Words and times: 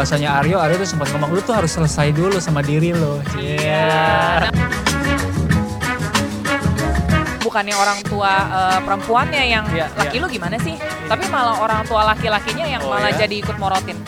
bahasanya 0.00 0.40
Aryo, 0.40 0.56
Aryo 0.56 0.80
tuh 0.80 0.88
sempat 0.88 1.12
ngomong 1.12 1.28
lu 1.36 1.44
tuh 1.44 1.52
harus 1.52 1.68
selesai 1.68 2.16
dulu 2.16 2.40
sama 2.40 2.64
diri 2.64 2.96
lo. 2.96 3.20
Iya. 3.36 4.48
bukannya 7.40 7.74
orang 7.74 7.98
tua 8.06 8.30
eh, 8.46 8.78
perempuannya 8.86 9.42
yang 9.42 9.64
Iya, 9.74 9.90
laki 9.98 10.16
iya. 10.16 10.22
lu 10.22 10.30
gimana 10.30 10.56
sih? 10.62 10.78
Tapi 11.10 11.26
malah 11.34 11.58
orang 11.58 11.82
tua 11.82 12.06
laki-lakinya 12.06 12.62
yang 12.62 12.78
Oh, 12.86 12.94
malah 12.94 13.10
ya? 13.10 13.26
jadi 13.26 13.42
ikut 13.42 13.58
morotin. 13.58 13.98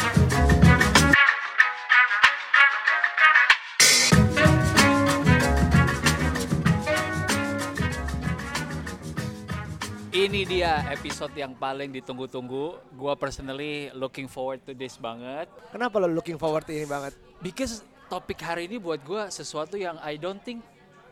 Ini 10.33 10.49
dia 10.49 10.81
episode 10.89 11.37
yang 11.37 11.53
paling 11.53 11.93
ditunggu-tunggu. 11.93 12.81
Gua 12.97 13.13
personally 13.13 13.93
looking 13.93 14.25
forward 14.25 14.65
to 14.65 14.73
this 14.73 14.97
banget. 14.97 15.45
Kenapa 15.69 16.01
lo 16.01 16.09
looking 16.09 16.41
forward 16.41 16.65
ini 16.73 16.89
banget? 16.89 17.13
Because 17.45 17.85
topik 18.09 18.41
hari 18.41 18.65
ini 18.65 18.81
buat 18.81 18.97
gua 19.05 19.29
sesuatu 19.29 19.77
yang 19.77 20.01
I 20.01 20.17
don't 20.17 20.41
think 20.41 20.65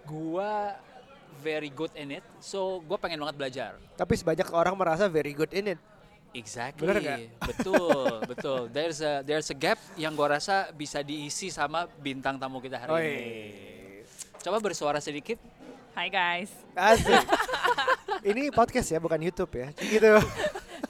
gua 0.08 0.72
very 1.44 1.68
good 1.68 1.92
in 2.00 2.16
it. 2.16 2.24
So 2.40 2.80
gua 2.88 2.96
pengen 2.96 3.20
banget 3.20 3.36
belajar. 3.36 3.70
Tapi 4.00 4.16
sebanyak 4.16 4.48
orang 4.56 4.72
merasa 4.72 5.04
very 5.04 5.36
good 5.36 5.52
in 5.52 5.76
it. 5.76 5.80
Exactly. 6.32 6.88
Bener 6.88 7.04
nggak? 7.04 7.20
Betul, 7.52 8.24
betul. 8.24 8.60
There's 8.72 9.04
a 9.04 9.20
there's 9.20 9.52
a 9.52 9.56
gap 9.60 9.76
yang 10.00 10.16
gua 10.16 10.40
rasa 10.40 10.72
bisa 10.72 11.04
diisi 11.04 11.52
sama 11.52 11.84
bintang 12.00 12.40
tamu 12.40 12.56
kita 12.64 12.80
hari 12.80 12.88
Oi. 12.88 13.04
ini. 13.04 13.20
Coba 14.40 14.64
bersuara 14.64 14.96
sedikit. 14.96 15.36
Hai 16.00 16.08
guys. 16.08 16.48
Asik. 16.72 17.12
ini 18.24 18.48
podcast 18.48 18.88
ya, 18.88 18.96
bukan 18.96 19.20
YouTube 19.20 19.52
ya. 19.52 19.68
Gitu. 19.76 20.16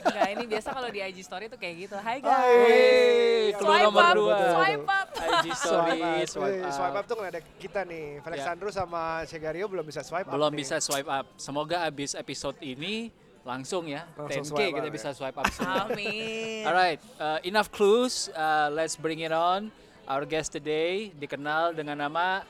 Enggak, 0.07 0.29
ini 0.31 0.45
biasa 0.47 0.71
kalau 0.71 0.87
di 0.87 1.03
IG 1.03 1.27
story 1.27 1.51
tuh 1.51 1.59
kayak 1.59 1.75
gitu. 1.83 1.97
Hai 1.99 2.23
Hai. 2.23 2.23
guys. 2.23 2.47
Hey, 2.47 3.43
clue 3.59 3.67
Swipe 3.67 3.87
nomor 3.91 4.05
up, 4.07 4.15
dua. 4.15 4.39
swipe 4.55 4.87
up. 4.87 5.07
IG 5.11 5.47
story, 5.51 5.99
Swipe 5.99 6.07
up. 6.07 6.31
swipe 6.31 6.63
up. 6.63 6.71
Swipe 6.71 6.95
up 6.95 7.05
tuh 7.11 7.17
nggak 7.19 7.31
ada 7.35 7.41
kita 7.59 7.81
nih. 7.83 8.07
Felix 8.23 8.39
Ya. 8.39 8.47
Sandro 8.47 8.71
sama 8.71 9.03
Chegario 9.27 9.67
belum 9.67 9.83
bisa 9.83 10.01
swipe 10.07 10.31
up 10.31 10.35
Belum 10.39 10.53
nih. 10.55 10.59
bisa 10.63 10.77
swipe 10.79 11.11
up. 11.11 11.27
Semoga 11.35 11.77
abis 11.83 12.15
episode 12.15 12.55
ini 12.63 13.11
langsung 13.43 13.91
ya. 13.91 14.07
Langsung 14.15 14.47
10K 14.47 14.51
swipe 14.55 14.75
kita 14.79 14.87
up, 14.87 14.95
bisa 14.95 15.09
ya. 15.11 15.17
swipe 15.19 15.39
up 15.43 15.47
semua. 15.51 15.91
Amin. 15.91 16.63
Alright, 16.63 17.03
uh, 17.19 17.43
enough 17.43 17.67
clues. 17.75 18.31
Uh, 18.31 18.71
let's 18.71 18.95
bring 18.95 19.27
it 19.27 19.35
on. 19.35 19.75
Our 20.07 20.23
guest 20.23 20.55
today 20.55 21.11
dikenal 21.19 21.75
dengan 21.75 21.99
nama 21.99 22.47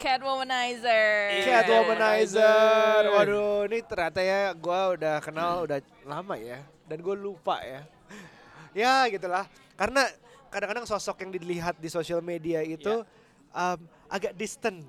Catwomanizer. 0.00 1.44
Cat. 1.44 1.68
Womanizer. 1.68 3.02
Waduh, 3.06 3.68
ini 3.68 3.78
ternyata 3.84 4.18
ya 4.18 4.50
gue 4.50 4.80
udah 4.96 5.20
kenal 5.20 5.68
udah 5.68 5.78
lama 6.02 6.34
ya. 6.34 6.64
Dan 6.88 6.98
gue 6.98 7.14
lupa 7.14 7.60
ya. 7.60 7.84
Ya 8.72 9.04
gitulah. 9.06 9.44
Karena 9.76 10.08
kadang-kadang 10.48 10.88
sosok 10.88 11.20
yang 11.20 11.30
dilihat 11.30 11.76
di 11.76 11.86
sosial 11.86 12.18
media 12.18 12.64
itu 12.64 13.04
um, 13.52 13.78
agak 14.08 14.32
distant. 14.34 14.80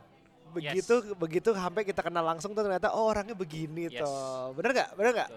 Begitu 0.51 1.15
begitu 1.15 1.49
sampai 1.51 1.83
kita 1.83 2.01
kenal 2.01 2.23
langsung 2.23 2.51
tuh 2.51 2.63
ternyata 2.63 2.91
oh 2.91 3.07
orangnya 3.07 3.35
begini 3.35 3.87
Yes. 3.87 4.03
tuh. 4.03 4.51
Bener 4.55 4.71
gak? 4.73 4.89
Bener 4.95 5.11
gak? 5.13 5.29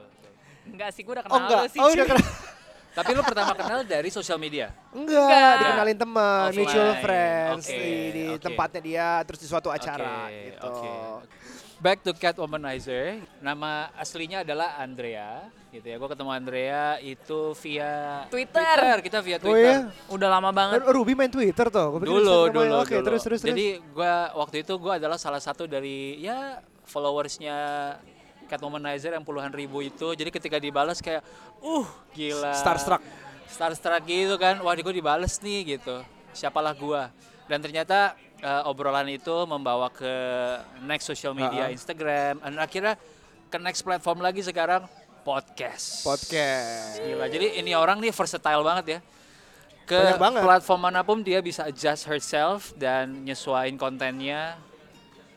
Enggak 0.64 0.90
sih, 0.90 1.02
gue 1.02 1.12
udah 1.12 1.24
Oh 1.26 1.28
kenal 1.28 1.44
enggak. 1.44 1.60
lu 1.60 1.68
sih. 1.70 1.80
Oh 1.82 1.88
udah 1.90 2.06
kenal. 2.08 2.26
Tapi 2.94 3.10
lu 3.10 3.20
pertama 3.20 3.52
kenal 3.52 3.82
dari 3.82 4.06
sosial 4.06 4.38
media. 4.38 4.70
Enggak, 4.88 5.18
Enggak. 5.18 5.54
dikenalin 5.58 5.98
teman, 5.98 6.46
Offline. 6.46 6.58
mutual 6.62 6.90
friends 7.02 7.64
Oke, 7.66 7.74
di, 7.74 7.92
di 8.08 8.24
oke. 8.30 8.40
tempatnya 8.40 8.80
dia, 8.80 9.08
terus 9.22 9.40
di 9.40 9.48
suatu 9.50 9.68
acara 9.68 10.30
Oke, 10.30 10.38
gitu. 10.46 10.62
oke. 10.64 10.90
Back 11.74 11.98
to 12.00 12.14
Cat 12.14 12.38
Womanizer. 12.38 13.18
Nama 13.38 13.90
aslinya 13.92 14.40
adalah 14.40 14.78
Andrea, 14.78 15.42
gitu 15.68 15.84
ya. 15.84 15.98
Gue 15.98 16.08
ketemu 16.08 16.30
Andrea 16.30 16.84
itu 16.96 17.40
via 17.58 17.92
Twitter. 18.30 18.78
Kita 19.02 19.18
via 19.20 19.36
Oh 19.36 19.42
Twitter. 19.42 19.74
iya? 19.84 19.90
Udah 20.06 20.28
lama 20.30 20.48
banget. 20.48 20.80
Ruby 20.86 21.12
main 21.12 21.28
Twitter 21.28 21.66
tuh. 21.68 21.86
Gua 21.90 22.00
Dulu, 22.00 22.38
dulu, 22.48 22.62
aja. 22.62 22.78
Oke, 22.80 22.94
dulu. 22.94 23.04
terus 23.04 23.20
terus 23.20 23.40
terus. 23.42 23.52
Jadi 23.52 23.82
gua 23.90 24.32
waktu 24.32 24.62
itu 24.62 24.72
gua 24.78 24.96
adalah 24.96 25.18
salah 25.18 25.42
satu 25.42 25.66
dari 25.66 26.22
ya 26.22 26.62
followersnya 26.86 27.56
Cat 28.46 28.60
Womanizer 28.60 29.12
yang 29.16 29.24
puluhan 29.24 29.50
ribu 29.50 29.80
itu. 29.80 30.12
Jadi 30.12 30.30
ketika 30.30 30.56
dibalas 30.60 31.00
kayak, 31.00 31.24
uh 31.64 31.88
gila. 32.12 32.54
Starstruck. 32.54 33.02
Starstruck 33.48 34.02
gitu 34.04 34.36
kan. 34.36 34.60
Wah, 34.60 34.74
gue 34.74 34.94
dibales 34.94 35.40
nih 35.40 35.76
gitu. 35.78 36.00
Siapalah 36.34 36.74
gua. 36.74 37.12
Dan 37.46 37.60
ternyata 37.60 38.16
eh, 38.40 38.68
obrolan 38.68 39.06
itu 39.08 39.32
membawa 39.44 39.92
ke 39.92 40.12
next 40.84 41.08
social 41.08 41.36
media 41.36 41.68
Ha-ha. 41.68 41.74
Instagram. 41.74 42.40
Dan 42.40 42.56
akhirnya 42.60 42.94
ke 43.52 43.56
next 43.60 43.84
platform 43.86 44.24
lagi 44.24 44.42
sekarang 44.42 44.84
podcast. 45.24 46.04
podcast. 46.04 47.00
Gila. 47.00 47.26
Jadi 47.32 47.60
ini 47.62 47.72
orang 47.72 47.98
nih 48.02 48.12
versatile 48.12 48.64
banget 48.64 48.86
ya. 48.86 49.00
Ke 49.84 50.16
platform 50.16 50.80
mana 50.88 51.04
pun 51.04 51.20
dia 51.20 51.44
bisa 51.44 51.68
adjust 51.68 52.08
herself 52.08 52.72
dan 52.76 53.24
nyesuaiin 53.28 53.76
kontennya 53.76 54.56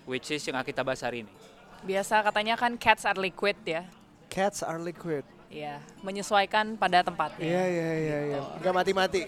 which 0.08 0.32
is 0.32 0.40
yang 0.48 0.56
kita 0.64 0.88
bahas 0.88 1.04
hari 1.04 1.28
ini. 1.28 1.32
Biasa 1.86 2.24
katanya 2.26 2.56
kan 2.58 2.78
cats 2.80 3.06
are 3.06 3.20
liquid 3.20 3.58
ya. 3.66 3.86
Cats 4.32 4.66
are 4.66 4.82
liquid. 4.82 5.24
Iya, 5.48 5.80
menyesuaikan 6.04 6.76
pada 6.76 7.00
tempatnya. 7.04 7.48
Iya 7.48 7.64
iya 7.72 7.92
iya 7.96 8.18
iya. 8.36 8.40
Enggak 8.60 8.74
mati-mati. 8.76 9.22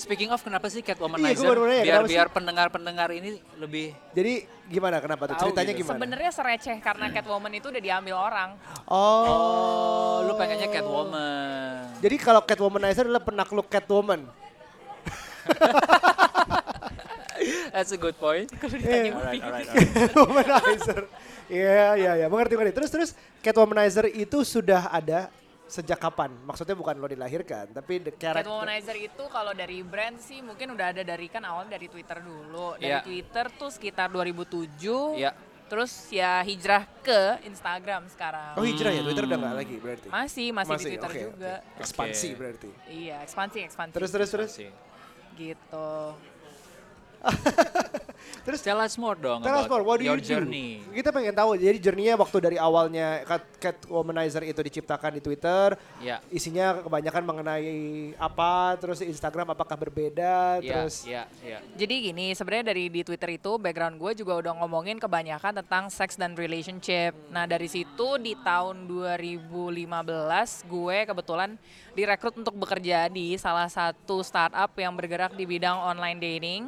Speaking 0.00 0.32
of 0.32 0.40
kenapa 0.40 0.64
sih 0.72 0.80
Cat 0.80 0.96
Iya, 0.96 1.12
nanya, 1.12 1.84
biar 1.84 2.02
biar 2.08 2.28
pendengar-pendengar 2.32 3.12
ini 3.12 3.36
lebih 3.60 3.92
Jadi 4.16 4.48
gimana 4.64 4.96
kenapa 4.96 5.28
tuh? 5.28 5.36
Ceritanya 5.36 5.76
gitu. 5.76 5.84
gimana? 5.84 6.00
Sebenarnya 6.00 6.30
sereceh 6.32 6.76
karena 6.80 7.12
Catwoman 7.12 7.52
itu 7.52 7.68
udah 7.68 7.82
diambil 7.84 8.16
orang. 8.16 8.56
Oh. 8.88 9.28
Oh, 9.28 10.16
lu 10.24 10.32
pengennya 10.40 10.72
Catwoman. 10.72 12.00
Jadi 12.00 12.16
kalau 12.16 12.40
Catwomanizer 12.48 13.04
adalah 13.04 13.20
penakluk 13.20 13.68
Catwoman. 13.68 14.24
That's 17.74 17.92
a 17.92 17.98
good 17.98 18.16
point. 18.16 18.48
Iya. 18.80 19.14
Alright, 19.14 19.42
alright, 19.42 19.68
alright. 19.72 19.92
Catwomanizer. 19.94 21.00
Iya 21.50 21.86
iya 21.98 22.12
iya, 22.16 22.26
mengerti 22.30 22.54
mengerti. 22.54 22.74
Terus 22.76 22.90
terus 22.90 23.10
Catwomanizer 23.40 24.06
itu 24.08 24.42
sudah 24.42 24.86
ada 24.88 25.28
sejak 25.66 25.98
kapan? 25.98 26.30
Maksudnya 26.44 26.74
bukan 26.74 26.94
lo 26.96 27.06
dilahirkan, 27.06 27.70
tapi 27.70 27.98
the 27.98 28.12
character. 28.14 28.46
Catwomanizer 28.46 28.96
itu 28.96 29.24
kalau 29.26 29.50
dari 29.50 29.82
brand 29.82 30.18
sih 30.18 30.42
mungkin 30.42 30.74
udah 30.74 30.90
ada 30.90 31.02
dari 31.02 31.26
kan 31.26 31.42
awal 31.42 31.66
dari 31.66 31.86
Twitter 31.86 32.18
dulu. 32.18 32.74
Dari 32.74 32.90
Iya. 32.90 33.00
Twitter 33.02 33.46
tuh 33.54 33.70
sekitar 33.70 34.10
2007. 34.10 35.18
Iya. 35.18 35.32
Terus 35.70 36.10
ya 36.10 36.42
hijrah 36.42 36.82
ke 36.98 37.46
Instagram 37.46 38.10
sekarang. 38.10 38.58
Oh 38.58 38.66
hijrah 38.66 38.90
ya, 38.90 39.06
Twitter 39.06 39.22
udah 39.22 39.38
nggak 39.38 39.54
lagi 39.54 39.76
berarti. 39.78 40.06
Masih, 40.10 40.46
masih, 40.50 40.74
di 40.74 40.82
Twitter 40.90 41.10
oke, 41.14 41.20
juga. 41.30 41.54
oke. 41.62 41.78
Ekspansi 41.78 42.26
Oke. 42.26 42.38
berarti. 42.42 42.70
Iya, 42.90 43.16
ekspansi, 43.22 43.58
ekspansi. 43.70 43.94
Terus 43.94 44.10
terus 44.10 44.28
terus. 44.34 44.50
Sih. 44.50 44.70
gitu. 45.38 45.90
Terus 48.40 48.64
tell 48.64 48.80
us 48.80 48.96
more 48.96 49.16
dong 49.16 49.44
Tell 49.44 49.52
us 49.52 49.68
more, 49.68 49.84
what 49.84 50.00
do 50.00 50.08
your 50.08 50.16
you 50.16 50.24
do? 50.24 50.32
journey. 50.32 50.80
Kita 50.88 51.12
pengen 51.12 51.36
tahu, 51.36 51.60
jadi 51.60 51.76
journey-nya 51.76 52.16
waktu 52.16 52.40
dari 52.40 52.56
awalnya 52.56 53.20
Cat, 53.28 53.44
Catwomanizer 53.60 54.40
itu 54.48 54.60
diciptakan 54.60 55.20
di 55.20 55.22
Twitter, 55.22 55.76
Ya. 56.00 56.24
isinya 56.32 56.80
kebanyakan 56.80 57.20
mengenai 57.20 57.70
apa, 58.16 58.80
terus 58.80 59.04
Instagram 59.04 59.52
apakah 59.52 59.76
berbeda, 59.76 60.56
Ya, 60.58 60.72
terus 60.72 61.04
ya, 61.04 61.28
ya. 61.44 61.60
Jadi 61.76 62.10
gini, 62.10 62.32
sebenarnya 62.32 62.72
dari 62.72 62.88
di 62.88 63.04
Twitter 63.04 63.36
itu 63.36 63.60
background 63.60 64.00
gue 64.00 64.12
juga 64.16 64.32
udah 64.40 64.52
ngomongin 64.64 64.96
kebanyakan 64.96 65.60
tentang 65.60 65.92
seks 65.92 66.16
dan 66.16 66.32
relationship. 66.32 67.12
Nah 67.28 67.44
dari 67.44 67.68
situ 67.68 68.16
di 68.16 68.32
tahun 68.40 68.88
2015 68.88 70.64
gue 70.64 70.98
kebetulan 71.04 71.50
direkrut 71.92 72.34
untuk 72.40 72.56
bekerja 72.56 73.06
di 73.06 73.36
salah 73.36 73.68
satu 73.68 74.24
startup 74.24 74.72
yang 74.74 74.96
bergerak 74.96 75.36
di 75.36 75.44
bidang 75.44 75.76
online 75.76 76.16
dating. 76.18 76.62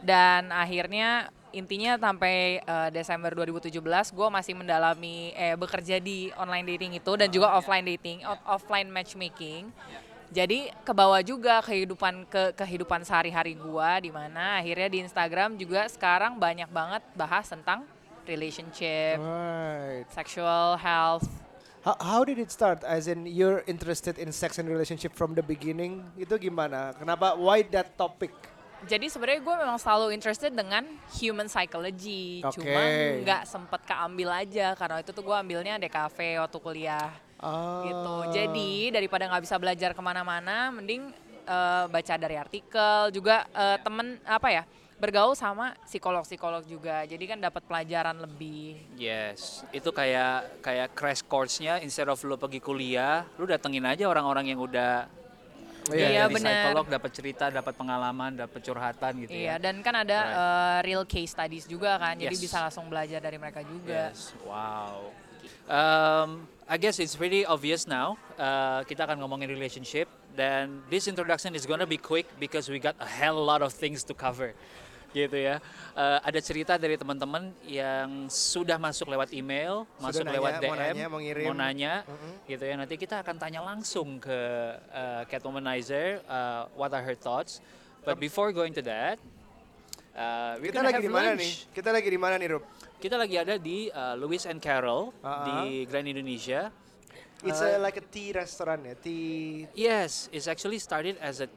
Dan 0.00 0.48
akhirnya 0.48 1.28
intinya 1.50 1.98
sampai 1.98 2.62
eh, 2.62 2.88
Desember 2.94 3.34
2017 3.34 3.74
gue 4.14 4.28
masih 4.30 4.54
mendalami 4.54 5.34
eh 5.34 5.58
bekerja 5.58 5.98
di 5.98 6.30
online 6.34 6.66
dating 6.76 6.92
itu 6.96 7.12
dan 7.18 7.28
juga 7.28 7.52
offline 7.52 7.84
dating, 7.84 8.22
off- 8.22 8.44
offline 8.46 8.86
matchmaking. 8.86 9.68
Jadi 10.30 10.70
ke 10.86 10.92
bawah 10.94 11.18
juga 11.26 11.58
kehidupan 11.58 12.22
ke 12.30 12.54
kehidupan 12.54 13.02
sehari-hari 13.02 13.58
gua 13.58 13.98
di 13.98 14.14
mana 14.14 14.62
akhirnya 14.62 14.86
di 14.86 15.02
Instagram 15.02 15.58
juga 15.58 15.90
sekarang 15.90 16.38
banyak 16.38 16.70
banget 16.70 17.02
bahas 17.18 17.50
tentang 17.50 17.82
relationship, 18.30 19.18
Right. 19.18 20.06
sexual 20.14 20.78
health. 20.78 21.26
How, 21.82 21.98
how 21.98 22.20
did 22.22 22.38
it 22.38 22.54
start? 22.54 22.86
As 22.86 23.10
in 23.10 23.26
you're 23.26 23.66
interested 23.66 24.22
in 24.22 24.30
sex 24.30 24.62
and 24.62 24.70
relationship 24.70 25.18
from 25.18 25.34
the 25.34 25.42
beginning? 25.42 26.06
Itu 26.14 26.38
gimana? 26.38 26.94
Kenapa? 26.94 27.34
Why 27.34 27.66
that 27.74 27.98
topic? 27.98 28.30
Jadi 28.86 29.06
sebenarnya 29.08 29.40
gue 29.40 29.56
memang 29.60 29.76
selalu 29.76 30.16
interested 30.16 30.50
dengan 30.50 30.84
human 31.16 31.46
psychology, 31.46 32.40
Oke. 32.40 32.60
cuma 32.60 32.80
nggak 33.20 33.42
sempet 33.44 33.80
keambil 33.84 34.28
aja 34.32 34.72
karena 34.72 35.04
itu 35.04 35.10
tuh 35.12 35.20
gue 35.20 35.36
ambilnya 35.36 35.76
DKV 35.76 36.16
waktu 36.40 36.58
kuliah 36.58 37.10
Ah. 37.40 37.80
gitu. 37.84 38.16
Jadi 38.32 38.92
daripada 38.92 39.24
nggak 39.24 39.42
bisa 39.42 39.56
belajar 39.56 39.90
ke 39.92 40.02
mana-mana, 40.04 40.68
mending 40.70 41.12
eh, 41.40 41.84
baca 41.88 42.14
dari 42.14 42.36
artikel 42.36 43.10
juga 43.10 43.48
eh, 43.50 43.76
temen 43.80 44.20
apa 44.22 44.48
ya 44.52 44.62
bergaul 45.00 45.32
sama 45.32 45.72
psikolog-psikolog 45.88 46.60
juga. 46.68 47.08
Jadi 47.08 47.24
kan 47.24 47.40
dapat 47.40 47.64
pelajaran 47.64 48.20
lebih. 48.20 48.76
Yes, 49.00 49.64
itu 49.72 49.88
kayak 49.88 50.60
kayak 50.60 50.92
crash 50.92 51.24
course-nya 51.24 51.80
instead 51.80 52.04
of 52.06 52.20
lu 52.20 52.36
pergi 52.36 52.60
kuliah, 52.60 53.24
lu 53.40 53.48
datengin 53.48 53.88
aja 53.88 54.04
orang-orang 54.04 54.52
yang 54.52 54.60
udah 54.60 55.08
Iya, 55.88 55.96
Jadi 55.96 56.12
iya, 56.12 56.24
benar. 56.28 56.52
psikolog 56.52 56.86
dapat 56.92 57.10
cerita, 57.16 57.44
dapat 57.48 57.74
pengalaman, 57.74 58.30
dapat 58.36 58.60
curhatan 58.60 59.12
gitu 59.24 59.32
Iya, 59.32 59.56
ya. 59.56 59.62
dan 59.62 59.74
kan 59.80 59.94
ada 60.04 60.18
Right. 60.20 60.36
uh, 60.36 60.78
real 60.84 61.04
case 61.08 61.32
studies 61.32 61.64
juga 61.64 61.96
kan, 61.96 62.14
jadi 62.14 62.36
Yes. 62.36 62.44
bisa 62.44 62.56
langsung 62.60 62.86
belajar 62.86 63.18
dari 63.18 63.40
mereka 63.40 63.64
juga. 63.64 64.12
Yes, 64.12 64.36
wow. 64.44 65.08
Um, 65.70 66.44
I 66.66 66.76
guess 66.76 66.98
it's 66.98 67.14
pretty 67.14 67.46
obvious 67.46 67.86
now. 67.86 68.18
Uh, 68.34 68.82
kita 68.84 69.06
akan 69.06 69.18
ngomongin 69.22 69.50
relationship 69.50 70.06
dan 70.34 70.82
this 70.86 71.06
introduction 71.06 71.54
is 71.54 71.64
gonna 71.64 71.86
be 71.86 71.98
quick 71.98 72.26
because 72.38 72.66
we 72.68 72.78
got 72.78 72.94
a 73.02 73.06
hell 73.08 73.38
lot 73.38 73.62
of 73.62 73.70
things 73.72 74.02
to 74.06 74.12
cover. 74.12 74.54
Gitu 75.10 75.36
ya. 75.36 75.58
Uh, 75.90 76.22
ada 76.22 76.38
cerita 76.38 76.78
dari 76.78 76.94
teman-teman 76.94 77.50
yang 77.66 78.30
sudah 78.30 78.78
masuk 78.78 79.10
lewat 79.10 79.34
email, 79.34 79.82
masuk 79.98 80.22
nanya, 80.22 80.34
lewat 80.38 80.52
mau 80.54 80.62
DM, 80.62 80.78
nanya, 80.78 81.06
mau 81.10 81.18
ngirim. 81.18 81.44
nanya, 81.50 81.92
gitu 82.46 82.62
ya. 82.62 82.74
Nanti 82.78 82.94
kita 82.94 83.18
akan 83.18 83.34
tanya 83.34 83.60
langsung 83.60 84.22
ke 84.22 84.38
uh, 84.94 85.22
Catwomanizer 85.26 86.22
uh, 86.30 86.70
what 86.78 86.94
are 86.94 87.02
her 87.02 87.18
thoughts. 87.18 87.58
But 88.06 88.22
before 88.22 88.54
going 88.54 88.70
to 88.78 88.82
that, 88.86 89.18
uh, 90.14 90.56
Kita 90.62 90.80
lagi 90.80 91.02
di 91.02 91.10
mana 91.10 91.34
nih? 91.34 91.52
Kita 91.74 91.90
lagi 91.90 92.08
di 92.08 92.20
mana 92.20 92.34
nih, 92.38 92.48
Rup? 92.54 92.64
Kita 93.00 93.16
lagi 93.18 93.34
ada 93.34 93.58
di 93.58 93.90
uh, 93.90 94.14
Lewis 94.14 94.44
and 94.46 94.60
Carroll 94.62 95.10
Ah, 95.26 95.64
di 95.66 95.84
Grand 95.90 96.06
Indonesia. 96.06 96.70
It's 97.40 97.64
Uh, 97.64 97.80
a, 97.80 97.80
like 97.80 97.96
a 97.96 98.04
tea 98.04 98.36
restaurant 98.36 98.84
ya, 98.84 98.92
tea 99.00 99.64
Yes, 99.72 100.28
it's 100.28 100.44
actually 100.44 100.76
started 100.76 101.16
as 101.24 101.40
a 101.40 101.48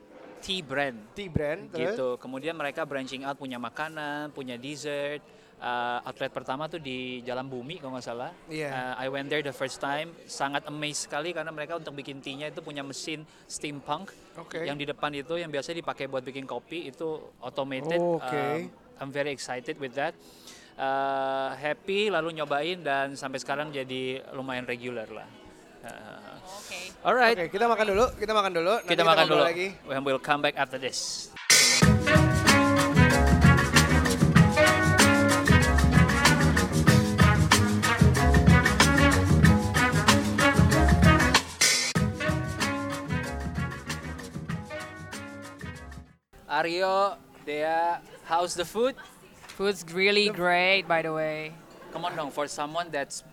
tea 0.43 0.59
brand 0.59 0.97
tea 1.15 1.31
brand. 1.31 1.71
terus? 1.71 1.95
gitu. 1.95 2.19
Kemudian 2.19 2.53
mereka 2.59 2.83
branching 2.83 3.23
out 3.23 3.39
punya 3.39 3.55
makanan, 3.57 4.35
punya 4.35 4.59
dessert. 4.59 5.23
Uh, 5.63 6.03
outlet 6.03 6.27
pertama 6.27 6.67
tuh 6.67 6.83
di 6.83 7.23
Jalan 7.23 7.47
Bumi 7.47 7.79
kalau 7.79 7.95
nggak 7.95 8.03
salah. 8.03 8.35
Iya. 8.51 8.67
Uh, 8.67 8.93
I 8.99 9.07
went 9.07 9.31
there 9.31 9.39
the 9.39 9.55
first 9.55 9.79
time, 9.79 10.11
sangat 10.27 10.67
amazed 10.67 11.07
sekali 11.07 11.31
karena 11.31 11.55
mereka 11.55 11.79
untuk 11.79 11.95
bikin 11.95 12.19
tea-nya 12.19 12.51
itu 12.51 12.59
punya 12.59 12.83
mesin 12.83 13.23
steampunk 13.47 14.11
Oke. 14.35 14.67
yang 14.67 14.75
di 14.75 14.83
depan 14.83 15.15
itu 15.15 15.39
yang 15.39 15.47
biasa 15.47 15.71
dipakai 15.71 16.11
buat 16.11 16.19
bikin 16.19 16.43
kopi 16.43 16.91
itu 16.91 17.31
automated. 17.39 17.95
Oh, 17.95 18.19
oke. 18.19 18.27
Um, 18.27 18.67
I'm 18.99 19.11
very 19.15 19.31
excited 19.31 19.79
with 19.79 19.95
that. 19.95 20.11
Uh, 20.75 21.55
happy 21.55 22.11
lalu 22.11 22.43
nyobain 22.43 22.83
dan 22.83 23.15
sampai 23.15 23.39
sekarang 23.39 23.71
jadi 23.71 24.19
lumayan 24.35 24.67
regular 24.67 25.07
lah. 25.07 25.42
Oke. 25.83 26.79
alright, 27.03 27.35
Oke, 27.35 27.51
kita 27.51 27.67
makan 27.67 27.85
dulu, 27.91 28.05
kita 28.15 28.31
makan 28.31 28.51
dulu. 28.55 28.73
nanti 28.79 28.89
kita 28.95 29.03
makan 29.03 29.23
ngobrol 29.27 29.39
dulu. 29.43 29.49
lagi. 29.51 29.67
And 29.91 30.03
we'll 30.07 30.23
come 30.23 30.39
back 30.41 30.55
after 30.55 30.79
this. 30.79 31.27
Aryo, 46.49 47.17
Dea, 47.45 47.97
how's 48.25 48.53
the 48.53 48.65
food? 48.65 48.95
Food's 49.57 49.85
really 49.93 50.29
great, 50.29 50.87
by 50.87 51.01
the 51.01 51.13
way. 51.13 51.53
Come 51.91 52.05
on 52.05 52.15
dong, 52.15 52.31
for 52.31 52.47
someone 52.47 52.89
that's 52.91 53.23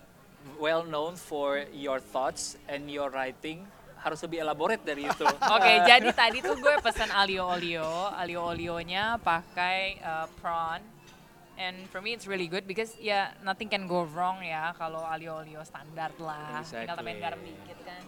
well 0.59 0.85
known 0.85 1.17
for 1.17 1.65
your 1.73 1.99
thoughts 1.99 2.57
and 2.69 2.89
your 2.89 3.09
writing, 3.09 3.65
harus 4.01 4.21
lebih 4.25 4.41
elaborate 4.41 4.81
dari 4.81 5.05
itu. 5.05 5.25
Oke, 5.55 5.73
jadi 5.85 6.09
tadi 6.13 6.41
tuh 6.41 6.57
gue 6.57 6.75
pesan 6.81 7.09
alio 7.13 7.45
olio, 7.45 8.09
alio 8.13 8.41
olionya 8.49 9.21
pakai 9.21 10.01
uh, 10.01 10.27
prawn. 10.41 10.81
And 11.61 11.85
for 11.93 12.01
me 12.01 12.17
it's 12.17 12.25
really 12.25 12.49
good 12.49 12.65
because 12.65 12.97
ya 12.97 13.37
nothing 13.45 13.69
can 13.69 13.85
go 13.85 14.01
wrong 14.09 14.41
ya 14.41 14.73
kalau 14.73 15.05
alio 15.05 15.45
olio 15.45 15.61
standar 15.61 16.09
lah. 16.17 16.65
Tinggal 16.65 16.97
tambahin 16.97 17.21
Exactly. 17.21 17.21
garam 17.21 17.39
dikit 17.45 17.79
kan. 17.85 18.01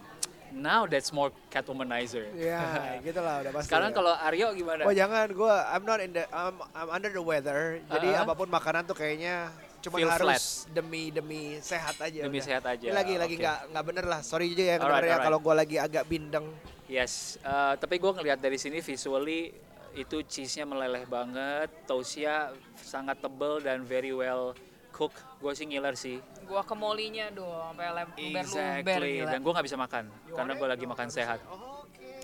Now 0.54 0.86
that's 0.86 1.10
more 1.10 1.34
Catwomanizer. 1.50 2.30
Ya, 2.38 2.62
gitu 3.06 3.18
lah 3.18 3.42
udah 3.42 3.50
pasti. 3.50 3.66
Sekarang 3.74 3.90
ya. 3.90 3.96
kalau 3.98 4.14
Aryo 4.14 4.54
gimana? 4.54 4.86
Oh 4.86 4.94
jangan, 4.94 5.26
gue 5.34 5.54
I'm 5.66 5.82
not 5.82 5.98
in 5.98 6.14
the 6.14 6.22
I'm, 6.30 6.62
I'm 6.70 6.88
under 6.94 7.10
the 7.10 7.22
weather. 7.22 7.82
Jadi 7.90 8.08
Uh-uh. 8.14 8.22
apa 8.22 8.32
pun 8.38 8.46
makanan 8.46 8.86
tuh 8.86 8.94
kayaknya 8.94 9.50
cuma 9.84 10.00
Feel 10.00 10.08
harus 10.08 10.64
demi 10.72 11.12
demi 11.12 11.60
sehat 11.60 12.00
aja. 12.00 12.20
Demi 12.24 12.40
udah. 12.40 12.46
sehat 12.48 12.64
aja, 12.64 12.86
Ini 12.88 12.96
lagi 12.96 13.14
lagi 13.20 13.36
oke. 13.36 13.42
nggak 13.44 13.58
nggak 13.76 13.84
bener 13.84 14.04
lah. 14.08 14.20
Sorry 14.24 14.56
aja 14.56 14.64
ya 14.64 14.76
Alright, 14.80 15.12
ya 15.12 15.16
kalau 15.20 15.38
gue 15.44 15.54
lagi 15.54 15.76
agak 15.76 16.04
bindeng. 16.08 16.48
Yes, 16.88 17.36
uh, 17.44 17.76
tapi 17.76 18.00
gue 18.00 18.08
ngelihat 18.08 18.40
dari 18.40 18.56
sini 18.56 18.80
visually 18.80 19.52
uh, 19.52 19.92
itu 19.92 20.24
cheese-nya 20.24 20.64
meleleh 20.64 21.04
banget, 21.04 21.68
toastnya 21.84 22.52
sangat 22.80 23.20
tebel 23.20 23.60
dan 23.60 23.84
very 23.84 24.12
well 24.12 24.56
cooked. 24.88 25.20
Gue 25.40 25.52
sih 25.52 25.68
ngiler 25.68 25.96
sih. 25.96 26.16
Guacamole-nya 26.48 27.32
dong, 27.32 27.76
sampai 27.76 27.88
luber-luber 27.92 28.40
Exactly. 28.40 29.12
gila. 29.20 29.28
Dan 29.32 29.38
gue 29.44 29.52
nggak 29.52 29.66
bisa 29.68 29.78
makan 29.80 30.04
karena 30.32 30.52
gue 30.56 30.68
lagi 30.68 30.84
makan 30.88 31.08
sehat. 31.12 31.38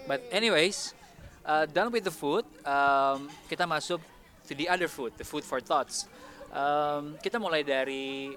But 0.08 0.24
anyways, 0.32 0.96
uh, 1.44 1.68
done 1.68 1.92
with 1.92 2.08
the 2.08 2.14
food, 2.14 2.48
um, 2.64 3.28
kita 3.52 3.68
masuk 3.68 4.00
to 4.48 4.52
the 4.56 4.66
other 4.68 4.88
food, 4.88 5.12
the 5.20 5.26
food 5.28 5.44
for 5.44 5.60
thoughts. 5.60 6.08
Um, 6.50 7.14
kita 7.22 7.38
mulai 7.38 7.62
dari 7.62 8.34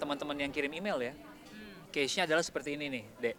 teman-teman 0.00 0.36
yang 0.40 0.52
kirim 0.52 0.72
email 0.72 0.98
ya. 1.00 1.14
Case-nya 1.92 2.24
adalah 2.24 2.40
seperti 2.40 2.78
ini 2.78 2.86
nih, 2.88 3.04
Dek. 3.20 3.36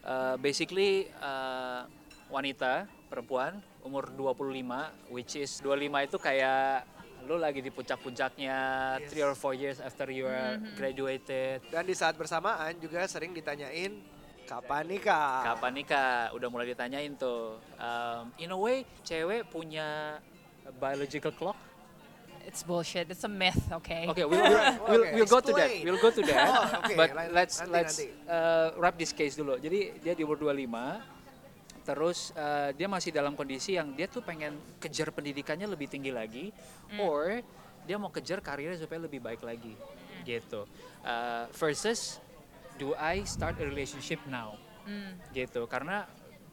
Uh, 0.00 0.34
basically 0.40 1.12
uh, 1.20 1.84
wanita, 2.32 2.88
perempuan, 3.12 3.60
umur 3.84 4.08
25, 4.16 5.12
which 5.12 5.36
is 5.36 5.60
25 5.60 6.08
itu 6.08 6.16
kayak 6.16 6.88
lu 7.28 7.36
lagi 7.36 7.60
di 7.60 7.68
puncak-puncaknya, 7.68 8.56
three 9.12 9.20
or 9.20 9.36
four 9.36 9.52
years 9.52 9.76
after 9.84 10.08
you 10.08 10.24
are 10.24 10.56
graduated. 10.80 11.60
Dan 11.68 11.84
di 11.84 11.92
saat 11.92 12.16
bersamaan 12.16 12.80
juga 12.80 13.04
sering 13.04 13.36
ditanyain 13.36 13.92
kapan 14.48 14.88
nikah. 14.88 15.44
Kapan 15.52 15.72
nikah? 15.76 16.32
Udah 16.32 16.48
mulai 16.48 16.72
ditanyain 16.72 17.12
tuh. 17.20 17.60
Um, 17.76 18.32
in 18.40 18.50
a 18.50 18.56
way, 18.56 18.88
cewek 19.04 19.46
punya 19.52 20.16
biological 20.80 21.30
clock. 21.36 21.58
It's 22.50 22.66
bullshit. 22.66 23.06
It's 23.06 23.22
a 23.22 23.30
myth, 23.30 23.62
okay? 23.78 24.10
Okay, 24.10 24.26
we'll, 24.26 24.42
we'll, 24.42 24.50
we'll, 24.90 25.02
Okay, 25.06 25.14
we'll 25.14 25.30
go 25.30 25.38
to 25.38 25.52
that. 25.54 25.70
We'll 25.86 26.02
go 26.02 26.10
to 26.10 26.22
that. 26.26 26.46
Oh, 26.50 26.82
okay. 26.82 26.96
But 26.98 27.10
let's 27.30 27.62
nanti, 27.62 27.70
let's 27.70 27.96
nanti. 28.02 28.26
uh, 28.26 28.74
wrap 28.74 28.98
this 28.98 29.14
case 29.14 29.38
dulu. 29.38 29.54
Jadi 29.62 30.02
dia 30.02 30.18
di 30.18 30.26
umur 30.26 30.34
25 30.34 30.66
terus 31.86 32.34
uh, 32.34 32.74
dia 32.74 32.90
masih 32.90 33.14
dalam 33.14 33.38
kondisi 33.38 33.78
yang 33.78 33.94
dia 33.94 34.10
tuh 34.10 34.20
pengen 34.20 34.58
kejar 34.82 35.14
pendidikannya 35.14 35.64
lebih 35.64 35.88
tinggi 35.88 36.12
lagi 36.12 36.52
or 37.00 37.40
dia 37.88 37.96
mau 37.96 38.12
kejar 38.12 38.44
karirnya 38.44 38.76
supaya 38.76 39.00
lebih 39.06 39.22
baik 39.22 39.46
lagi 39.46 39.78
gitu. 40.26 40.66
Uh, 41.06 41.46
versus 41.54 42.18
do 42.82 42.98
I 42.98 43.22
start 43.30 43.62
a 43.62 43.64
relationship 43.64 44.18
now? 44.26 44.58
Hmm. 44.90 45.22
Gitu. 45.30 45.70
Karena 45.70 46.02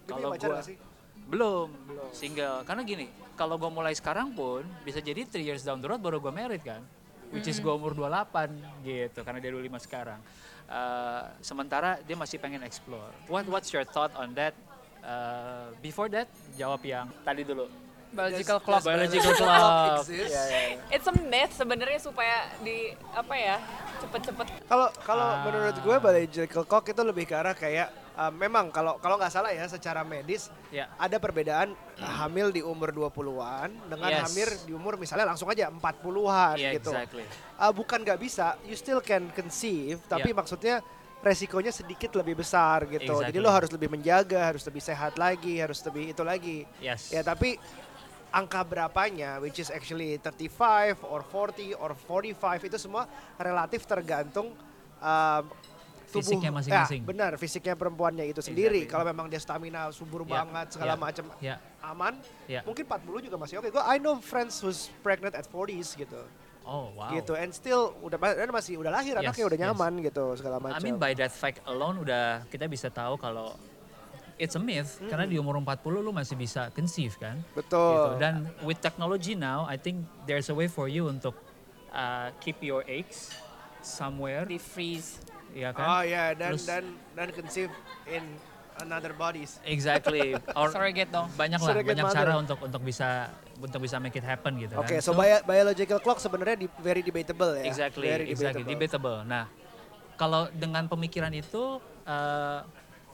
kalau 0.06 0.38
gua 0.38 0.62
sih? 0.62 0.78
belum, 1.26 1.70
single. 2.14 2.64
Karena 2.64 2.86
gini, 2.86 3.10
kalau 3.38 3.56
gue 3.56 3.70
mulai 3.70 3.94
sekarang 3.94 4.34
pun 4.34 4.66
bisa 4.82 4.98
jadi 4.98 5.22
3 5.24 5.38
years 5.40 5.62
down 5.62 5.78
the 5.78 5.88
road 5.88 6.02
baru 6.02 6.18
gue 6.18 6.34
married 6.34 6.66
kan. 6.66 6.82
Which 7.28 7.46
is 7.46 7.60
gue 7.60 7.70
umur 7.70 7.92
28 7.92 8.56
gitu, 8.82 9.20
karena 9.22 9.38
dia 9.38 9.52
25 9.52 9.84
sekarang. 9.84 10.20
Uh, 10.66 11.28
sementara 11.40 12.00
dia 12.02 12.16
masih 12.16 12.40
pengen 12.40 12.64
explore. 12.64 13.12
What 13.28 13.46
What's 13.46 13.70
your 13.70 13.84
thought 13.84 14.16
on 14.16 14.32
that? 14.34 14.56
Uh, 15.00 15.72
before 15.80 16.08
that, 16.10 16.28
jawab 16.56 16.80
yang 16.82 17.08
tadi 17.22 17.44
dulu. 17.44 17.68
Biological 18.08 18.64
clock. 18.64 18.82
Biological 18.82 19.36
biological 19.36 19.36
clock. 19.44 20.08
Iya, 20.08 20.24
iya, 20.24 20.44
iya. 20.48 20.80
It's 20.88 21.04
a 21.04 21.14
myth 21.14 21.52
sebenarnya 21.52 22.00
supaya 22.00 22.48
di 22.64 22.96
apa 23.12 23.36
ya 23.36 23.56
cepet-cepet 24.00 24.48
Kalau 24.64 24.88
kalau 25.04 25.28
Ah. 25.28 25.44
menurut 25.44 25.76
gue 25.78 25.96
biological 26.00 26.64
clock 26.64 26.86
itu 26.88 27.02
lebih 27.04 27.28
ke 27.28 27.36
arah 27.36 27.52
kayak 27.52 27.92
uh, 28.18 28.34
memang 28.34 28.74
kalau 28.74 28.98
kalau 28.98 29.16
nggak 29.16 29.30
salah 29.30 29.54
ya 29.54 29.70
secara 29.70 30.02
medis 30.02 30.50
Ya. 30.68 30.90
ada 30.98 31.16
perbedaan 31.16 31.72
uh, 32.02 32.14
hamil 32.26 32.52
di 32.52 32.60
umur 32.60 32.92
20-an 32.92 33.70
dengan 33.88 34.10
Yes. 34.12 34.22
hamil 34.28 34.50
di 34.66 34.74
umur 34.74 34.98
misalnya 34.98 35.30
langsung 35.30 35.48
aja 35.48 35.70
40-an 35.70 36.58
Iya, 36.58 36.76
gitu. 36.76 36.92
exactly. 36.92 37.24
Uh, 37.56 37.72
bukan 37.72 38.02
nggak 38.04 38.20
bisa, 38.20 38.58
you 38.66 38.76
still 38.76 39.00
can 39.00 39.30
conceive, 39.32 40.02
tapi 40.10 40.34
Yeah. 40.34 40.38
maksudnya 40.38 40.76
resikonya 41.18 41.74
sedikit 41.74 42.14
lebih 42.14 42.38
besar 42.38 42.86
gitu. 42.86 43.22
Jadi 43.22 43.34
Exactly. 43.34 43.42
lo 43.42 43.50
harus 43.50 43.72
lebih 43.74 43.90
menjaga, 43.90 44.54
harus 44.54 44.62
lebih 44.66 44.82
sehat 44.82 45.18
lagi, 45.18 45.58
harus 45.58 45.82
lebih 45.82 46.14
itu 46.14 46.22
lagi. 46.22 46.58
Yes. 46.78 47.10
Ya 47.10 47.26
tapi 47.26 47.58
angka 48.30 48.62
berapanya, 48.62 49.40
which 49.40 49.58
is 49.58 49.72
actually 49.72 50.20
35 50.20 51.00
or 51.08 51.24
40 51.24 51.74
or 51.80 51.96
45 51.96 52.68
itu 52.68 52.78
semua 52.78 53.08
relatif 53.40 53.88
tergantung 53.88 54.52
um, 55.00 55.44
tubuh. 56.10 56.24
Fisiknya 56.24 56.52
masing-masing. 56.52 57.02
Ya, 57.04 57.08
benar, 57.08 57.32
fisiknya 57.36 57.76
perempuannya 57.76 58.26
itu 58.26 58.40
sendiri. 58.40 58.84
Exactly. 58.84 58.92
Kalau 58.92 59.06
memang 59.06 59.26
dia 59.28 59.40
stamina 59.40 59.92
subur 59.92 60.24
Ya, 60.24 60.42
banget 60.42 60.68
segala 60.74 60.94
ya, 60.94 60.98
macam 60.98 61.26
ya. 61.40 61.56
aman, 61.84 62.14
Ya. 62.48 62.62
mungkin 62.64 62.84
40 62.88 63.28
juga 63.28 63.36
masih 63.36 63.60
oke. 63.60 63.70
Gue 63.70 63.84
I 63.84 64.00
know 64.00 64.18
friends 64.20 64.60
who's 64.64 64.88
pregnant 65.04 65.36
at 65.36 65.46
40s 65.48 65.96
gitu. 65.96 66.20
Oh 66.68 66.92
wow. 67.00 67.08
Gitu 67.16 67.32
and 67.32 67.56
still 67.56 67.96
udah 68.04 68.20
dan 68.20 68.52
masih 68.52 68.76
udah 68.76 68.92
lahir 68.92 69.16
Yes, 69.16 69.24
anaknya 69.24 69.46
udah 69.48 69.60
yes. 69.60 69.66
nyaman 69.72 69.94
gitu 70.04 70.24
segala 70.36 70.60
macam. 70.60 70.76
I 70.76 70.84
mean 70.84 71.00
by 71.00 71.16
that 71.16 71.32
fact 71.32 71.64
alone 71.64 72.04
udah 72.04 72.44
kita 72.52 72.68
bisa 72.68 72.92
tahu 72.92 73.16
kalau 73.16 73.56
it's 74.36 74.54
a 74.54 74.62
myth 74.62 75.00
karena 75.08 75.24
di 75.24 75.40
umur 75.40 75.58
40 75.64 76.04
lu 76.04 76.12
masih 76.12 76.36
bisa 76.36 76.68
conceive 76.76 77.16
kan. 77.16 77.40
Betul. 77.56 78.20
Gitu. 78.20 78.20
Dan 78.20 78.34
with 78.68 78.84
technology 78.84 79.32
now, 79.32 79.64
I 79.64 79.80
think 79.80 80.04
there's 80.28 80.52
a 80.52 80.56
way 80.56 80.68
for 80.68 80.92
you 80.92 81.08
untuk 81.08 81.40
uh, 81.90 82.36
keep 82.44 82.60
your 82.60 82.84
eggs 82.86 83.32
somewhere, 83.80 84.44
di 84.44 84.60
freeze. 84.60 85.24
Ya 85.58 85.70
kan? 85.72 85.86
Oh 85.88 86.02
ya 86.04 86.24
dan 86.32 86.54
Terus- 86.54 86.68
dan 86.68 86.84
dan 87.12 87.28
conceive 87.32 87.74
in 88.06 88.22
another 88.78 89.10
bodies. 89.12 89.58
exactly. 89.66 90.38
Or 90.60 90.70
Surrogate 90.70 91.10
dong. 91.10 91.34
banyak 91.34 91.58
lah, 91.58 91.68
Surrogate 91.68 91.92
banyak 91.92 92.06
mother. 92.06 92.20
cara 92.22 92.34
untuk 92.38 92.58
untuk 92.62 92.82
bisa 92.84 93.34
untuk 93.58 93.80
bisa 93.82 93.98
make 93.98 94.14
it 94.14 94.22
happen 94.24 94.54
gitu 94.56 94.78
Oke, 94.78 94.98
kan. 94.98 95.02
so, 95.02 95.12
bio- 95.12 95.42
biological 95.44 95.98
clock 95.98 96.22
sebenarnya 96.22 96.62
di- 96.62 96.74
very 96.78 97.02
debatable 97.02 97.58
ya. 97.58 97.66
Exactly, 97.66 98.06
Very 98.06 98.30
exactly, 98.30 98.62
debatable. 98.64 99.26
Nah, 99.26 99.50
kalau 100.14 100.46
dengan 100.52 100.86
pemikiran 100.86 101.34
itu, 101.34 101.82
uh, 102.06 102.62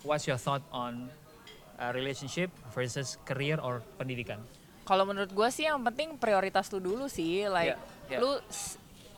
what's 0.03 0.27
your 0.27 0.35
thought 0.35 0.59
on 0.69 1.07
uh, 1.73 1.91
relationship 1.91 2.51
versus 2.69 3.15
career 3.23 3.55
or 3.57 3.79
pendidikan? 3.95 4.43
Kalau 4.83 5.07
menurut 5.07 5.31
gue 5.31 5.47
sih 5.47 5.63
yang 5.63 5.79
penting 5.81 6.19
prioritas 6.19 6.67
lu 6.69 6.83
dulu 6.83 7.07
sih, 7.07 7.47
like 7.47 7.71
Yeah, 7.71 7.79
yeah. 8.09 8.19
lu 8.19 8.35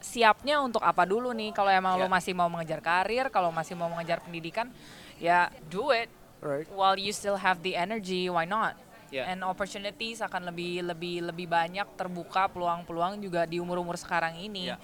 siapnya 0.05 0.61
untuk 0.61 0.85
apa 0.85 1.01
dulu 1.09 1.33
nih? 1.33 1.49
Kalau 1.49 1.73
emang 1.73 1.97
Yeah. 1.97 2.11
masih 2.11 2.37
mau 2.37 2.45
mengejar 2.45 2.77
karir, 2.85 3.33
kalau 3.33 3.49
masih 3.49 3.73
mau 3.73 3.89
mengejar 3.89 4.21
pendidikan, 4.21 4.69
ya 5.17 5.49
do 5.73 5.89
it 5.89 6.13
Right. 6.45 6.69
while 6.69 6.93
you 6.93 7.09
still 7.09 7.41
have 7.41 7.65
the 7.65 7.73
energy, 7.73 8.29
why 8.29 8.45
not? 8.45 8.77
Yeah. 9.09 9.25
And 9.25 9.41
opportunities 9.41 10.21
akan 10.21 10.53
lebih 10.53 10.85
lebih 10.85 11.25
lebih 11.33 11.47
banyak 11.49 11.97
terbuka 11.97 12.45
peluang-peluang 12.53 13.17
juga 13.17 13.49
di 13.49 13.57
umur-umur 13.57 13.97
sekarang 13.97 14.37
ini. 14.37 14.69
Yeah. 14.69 14.79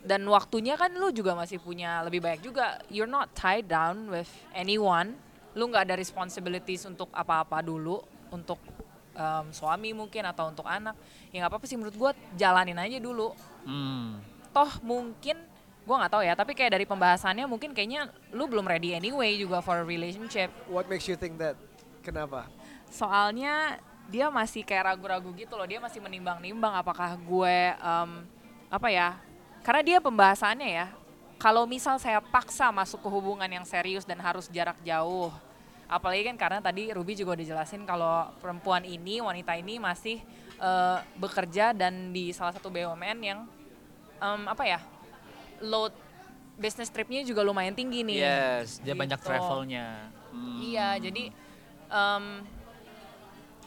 Dan 0.00 0.24
waktunya 0.30 0.78
kan 0.78 0.94
lu 0.94 1.12
juga 1.12 1.36
masih 1.36 1.60
punya 1.60 2.00
lebih 2.06 2.24
banyak 2.24 2.40
juga. 2.40 2.80
You're 2.88 3.10
not 3.10 3.34
tied 3.36 3.68
down 3.68 4.08
with 4.08 4.30
anyone. 4.56 5.18
Lu 5.58 5.68
nggak 5.68 5.90
ada 5.90 5.98
responsibilities 5.98 6.86
untuk 6.86 7.10
apa-apa 7.10 7.60
dulu, 7.60 7.98
untuk 8.30 8.62
um, 9.18 9.50
suami 9.50 9.90
mungkin 9.90 10.22
atau 10.22 10.54
untuk 10.54 10.64
anak. 10.64 10.94
Ya 11.34 11.42
nggak 11.42 11.50
apa-apa 11.50 11.66
sih 11.66 11.74
menurut 11.74 11.98
gua 11.98 12.10
jalanin 12.38 12.78
aja 12.78 13.02
dulu. 13.02 13.34
Hmm, 13.66 14.22
Toh 14.54 14.70
mungkin 14.84 15.36
gua 15.88 16.04
nggak 16.04 16.12
tahu 16.12 16.22
ya, 16.24 16.34
tapi 16.36 16.52
kayak 16.52 16.76
dari 16.76 16.84
pembahasannya 16.84 17.48
mungkin 17.48 17.72
kayaknya 17.72 18.12
lu 18.32 18.44
belum 18.44 18.68
ready 18.68 18.92
anyway 18.92 19.36
juga 19.40 19.64
for 19.64 19.80
a 19.80 19.86
relationship. 19.86 20.52
What 20.68 20.88
makes 20.88 21.08
you 21.08 21.16
think 21.16 21.40
that? 21.40 21.56
Kenapa? 22.04 22.48
soalnya 22.88 23.76
dia 24.08 24.32
masih 24.32 24.64
kayak 24.64 24.94
ragu-ragu 24.94 25.28
gitu 25.36 25.52
loh 25.54 25.68
dia 25.68 25.76
masih 25.80 26.00
menimbang-nimbang 26.00 26.72
apakah 26.80 27.12
gue 27.16 27.56
em, 27.76 28.10
apa 28.72 28.88
ya 28.88 29.20
karena 29.60 29.82
dia 29.84 29.98
pembahasannya 30.00 30.68
ya 30.68 30.86
kalau 31.36 31.68
misal 31.68 32.00
saya 32.00 32.18
paksa 32.18 32.72
masuk 32.72 33.04
ke 33.04 33.08
hubungan 33.12 33.46
yang 33.46 33.64
serius 33.68 34.08
dan 34.08 34.16
harus 34.18 34.48
jarak 34.48 34.80
jauh 34.80 35.28
apalagi 35.88 36.24
kan 36.32 36.36
karena 36.36 36.58
tadi 36.60 36.92
Ruby 36.92 37.16
juga 37.16 37.36
udah 37.36 37.46
jelasin 37.46 37.84
kalau 37.84 38.32
perempuan 38.40 38.84
ini 38.84 39.20
wanita 39.20 39.56
ini 39.56 39.76
masih 39.76 40.20
eh, 40.60 40.98
bekerja 41.16 41.76
dan 41.76 42.12
di 42.12 42.32
salah 42.32 42.52
satu 42.56 42.72
BUMN 42.72 43.18
yang 43.20 43.44
em, 44.18 44.42
apa 44.44 44.64
ya 44.64 44.80
load 45.60 45.94
business 46.54 46.88
tripnya 46.88 47.22
juga 47.22 47.40
lumayan 47.40 47.72
tinggi 47.72 48.02
nih 48.02 48.18
yes, 48.18 48.78
dia 48.78 48.92
banyak 48.92 49.14
Gitu. 49.14 49.26
travelnya. 49.26 50.10
Hmm, 50.28 50.58
Iya, 50.60 50.88
jadi 51.00 51.30
em, 51.88 52.24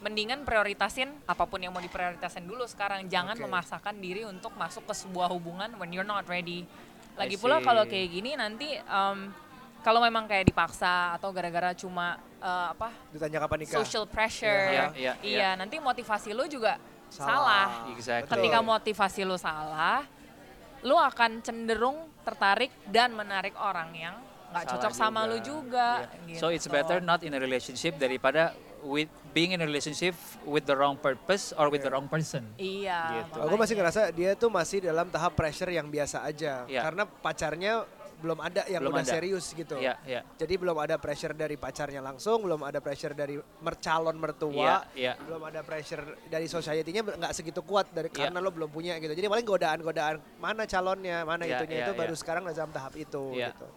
mendingan 0.02 0.42
prioritasin 0.42 1.14
apa 1.24 1.46
pun 1.46 1.58
yang 1.58 1.70
mau 1.70 1.80
diprioritasin 1.80 2.44
dulu 2.44 2.66
sekarang. 2.66 3.06
Jangan 3.06 3.34
Oke. 3.34 3.44
memaksakan 3.44 3.96
diri 3.96 4.26
untuk 4.26 4.52
masuk 4.56 4.84
ke 4.84 4.94
sebuah 4.98 5.30
hubungan 5.30 5.70
when 5.78 5.90
you're 5.90 6.08
not 6.08 6.26
ready. 6.26 6.66
Lagi 7.14 7.36
pula 7.36 7.60
kalau 7.60 7.86
kayak 7.86 8.10
gini 8.10 8.34
nanti 8.34 8.76
em, 8.76 9.18
kalau 9.82 10.00
memang 10.00 10.26
kayak 10.26 10.46
dipaksa 10.46 11.16
atau 11.16 11.30
gara-gara 11.30 11.72
cuma 11.74 12.18
eh, 12.38 12.68
apa 12.72 12.90
Ditanya 13.10 13.40
kapan 13.40 13.58
nikah? 13.62 13.78
social 13.78 14.06
pressure, 14.06 14.50
Iya, 14.68 14.86
iya, 14.94 15.14
iya 15.14 15.14
iya. 15.22 15.50
nanti 15.54 15.78
motivasi 15.78 16.34
lo 16.34 16.46
juga 16.46 16.76
Salah. 17.08 17.28
salah. 17.28 17.68
Exactly. 17.94 18.30
Ketika 18.32 18.60
motivasi 18.60 19.22
lo 19.22 19.38
salah, 19.38 20.02
lo 20.82 20.98
akan 20.98 21.46
cenderung 21.46 22.10
tertarik 22.22 22.74
dan 22.90 23.14
menarik 23.14 23.54
orang 23.58 23.90
yang 23.94 24.16
nggak 24.52 24.66
cocok 24.68 24.94
sama 24.94 25.24
juga. 25.26 25.32
lo 25.32 25.38
juga. 25.40 25.88
Yeah. 26.28 26.40
So 26.42 26.52
it's 26.52 26.68
gitu. 26.68 26.76
better 26.76 27.00
not 27.00 27.24
in 27.24 27.32
a 27.32 27.40
relationship 27.40 27.96
daripada 27.96 28.52
with 28.84 29.08
being 29.32 29.56
in 29.56 29.64
a 29.64 29.68
relationship 29.68 30.18
with 30.44 30.68
the 30.68 30.76
wrong 30.76 31.00
purpose 31.00 31.56
or 31.56 31.72
with 31.72 31.86
the 31.86 31.92
wrong 31.92 32.12
person. 32.12 32.44
Iya. 32.60 33.24
Gitu. 33.24 33.40
Aku 33.48 33.56
masih 33.56 33.76
ngerasa 33.80 34.02
dia 34.12 34.36
tuh 34.36 34.52
masih 34.52 34.84
dalam 34.84 35.08
tahap 35.08 35.38
pressure 35.38 35.72
yang 35.72 35.88
biasa 35.88 36.26
aja. 36.28 36.68
Iya. 36.68 36.82
Karena 36.84 37.04
pacarnya 37.08 37.74
belum 38.22 38.38
ada 38.38 38.62
yang 38.70 38.86
Belum 38.86 38.94
udah 38.94 39.04
ada. 39.04 39.12
serius 39.12 39.50
gitu. 39.52 39.76
Iya, 39.76 39.98
iya. 40.06 40.22
Jadi 40.38 40.54
belum 40.56 40.78
ada 40.78 40.96
pressure 40.96 41.34
dari 41.34 41.58
pacarnya 41.58 42.00
langsung, 42.00 42.46
belum 42.46 42.62
ada 42.62 42.78
pressure 42.78 43.12
dari 43.12 43.36
mer- 43.36 43.82
calon 43.82 44.14
mertua, 44.16 44.54
Iya, 44.54 44.78
iya. 44.94 45.14
belum 45.18 45.42
ada 45.42 45.60
pressure 45.62 46.06
dari 46.26 46.46
society-nya 46.46 47.02
nggak 47.02 47.34
segitu 47.34 47.60
kuat 47.62 47.90
dari 47.90 48.08
Iya. 48.08 48.30
karena 48.30 48.38
lo 48.38 48.54
belum 48.54 48.70
punya 48.70 48.96
gitu. 48.96 49.12
Jadi 49.12 49.26
paling 49.26 49.44
godaan-godaan 49.44 50.22
mana 50.38 50.64
calonnya, 50.64 51.26
mana 51.26 51.44
Iya, 51.44 51.58
itunya 51.58 51.76
iya, 51.76 51.86
itu 51.86 51.94
baru 51.94 52.14
iya. 52.14 52.22
sekarang 52.22 52.42
udah 52.46 52.56
dalam 52.56 52.70
tahap 52.70 52.94
itu 52.94 53.24
Iya. 53.34 53.50
gitu. 53.52 53.68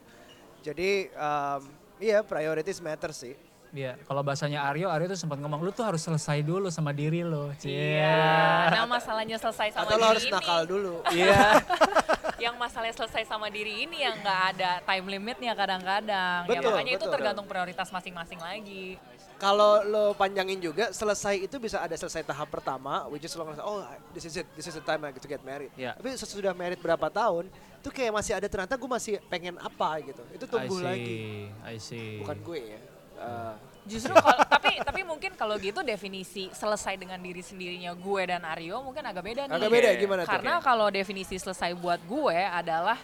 Jadi 0.62 0.90
um, 1.10 1.60
iya 1.98 2.20
priorities 2.20 2.78
matter 2.78 3.10
sih. 3.10 3.32
Iya, 3.74 3.98
kalau 4.06 4.22
bahasanya 4.22 4.62
Aryo, 4.64 4.86
Aryo 4.86 5.10
tuh 5.10 5.18
sempat 5.18 5.34
ngomong 5.36 5.58
lu 5.58 5.74
tuh 5.74 5.82
harus 5.82 5.98
selesai 5.98 6.40
dulu 6.40 6.70
sama 6.70 6.94
diri 6.94 7.26
lo. 7.26 7.50
Iya. 7.58 8.70
Nah 8.70 8.86
masalahnya 8.86 9.34
selesai 9.34 9.74
sama 9.74 9.82
Atau 9.82 9.98
lo 9.98 9.98
diri 9.98 10.10
harus 10.14 10.24
ini. 10.24 10.30
nakal 10.30 10.60
dulu. 10.62 10.94
Iya. 11.10 11.42
yang 12.38 12.54
masalahnya 12.58 12.96
selesai 12.96 13.28
sama 13.28 13.50
diri 13.50 13.86
ini 13.86 14.02
yang 14.02 14.18
nggak 14.20 14.40
ada 14.56 14.70
time 14.82 15.06
limitnya 15.06 15.52
kadang-kadang. 15.54 16.46
ya 16.46 16.50
Betul, 16.50 16.70
makanya 16.72 16.92
itu 16.96 17.06
betul. 17.06 17.14
tergantung 17.14 17.46
prioritas 17.46 17.88
masing-masing 17.90 18.40
lagi. 18.40 18.98
Kalau 19.34 19.82
lo 19.82 20.04
panjangin 20.14 20.62
juga, 20.62 20.94
selesai 20.94 21.42
itu 21.42 21.58
bisa 21.58 21.82
ada 21.82 21.92
selesai 21.98 22.22
tahap 22.22 22.48
pertama, 22.48 23.10
which 23.10 23.26
is 23.26 23.34
lo 23.34 23.42
ngerasa, 23.44 23.66
oh 23.66 23.82
this 24.14 24.24
is 24.24 24.38
it, 24.38 24.46
this 24.54 24.70
is 24.70 24.78
the 24.78 24.84
time 24.86 25.02
I 25.02 25.10
get 25.10 25.20
to 25.20 25.28
get 25.28 25.42
married. 25.42 25.74
Iya. 25.74 25.98
Tapi 25.98 26.14
sesudah 26.14 26.54
married 26.54 26.78
berapa 26.78 27.10
tahun, 27.10 27.50
itu 27.82 27.88
kayak 27.90 28.14
masih 28.14 28.32
ada 28.38 28.46
ternyata 28.46 28.78
gue 28.78 28.88
masih 28.88 29.18
pengen 29.26 29.58
apa 29.58 30.00
gitu. 30.06 30.22
Itu 30.32 30.46
tumbuh 30.46 30.78
I 30.78 30.80
see, 30.80 30.86
lagi, 30.86 31.22
I 31.66 31.76
see. 31.76 32.10
bukan 32.22 32.38
gue 32.46 32.60
ya. 32.62 32.80
Uh, 33.18 33.54
Justru 33.84 34.12
kalau 34.12 34.40
tapi 34.46 34.80
tapi 34.80 35.00
mungkin 35.02 35.32
kalau 35.34 35.54
gitu 35.56 35.80
definisi 35.80 36.48
selesai 36.50 36.96
dengan 36.96 37.16
diri 37.18 37.40
sendirinya 37.40 37.92
gue 37.92 38.22
dan 38.24 38.40
Aryo 38.42 38.80
mungkin 38.80 39.02
agak 39.02 39.20
beda 39.22 39.42
nih. 39.44 39.54
agak 39.54 39.70
beda 39.70 39.88
Oke. 39.90 40.00
gimana 40.00 40.20
tuh? 40.22 40.30
Karena 40.30 40.54
kalau 40.58 40.88
definisi 40.88 41.36
selesai 41.36 41.72
buat 41.74 42.00
gue 42.00 42.38
adalah 42.38 42.96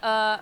eh, 0.00 0.36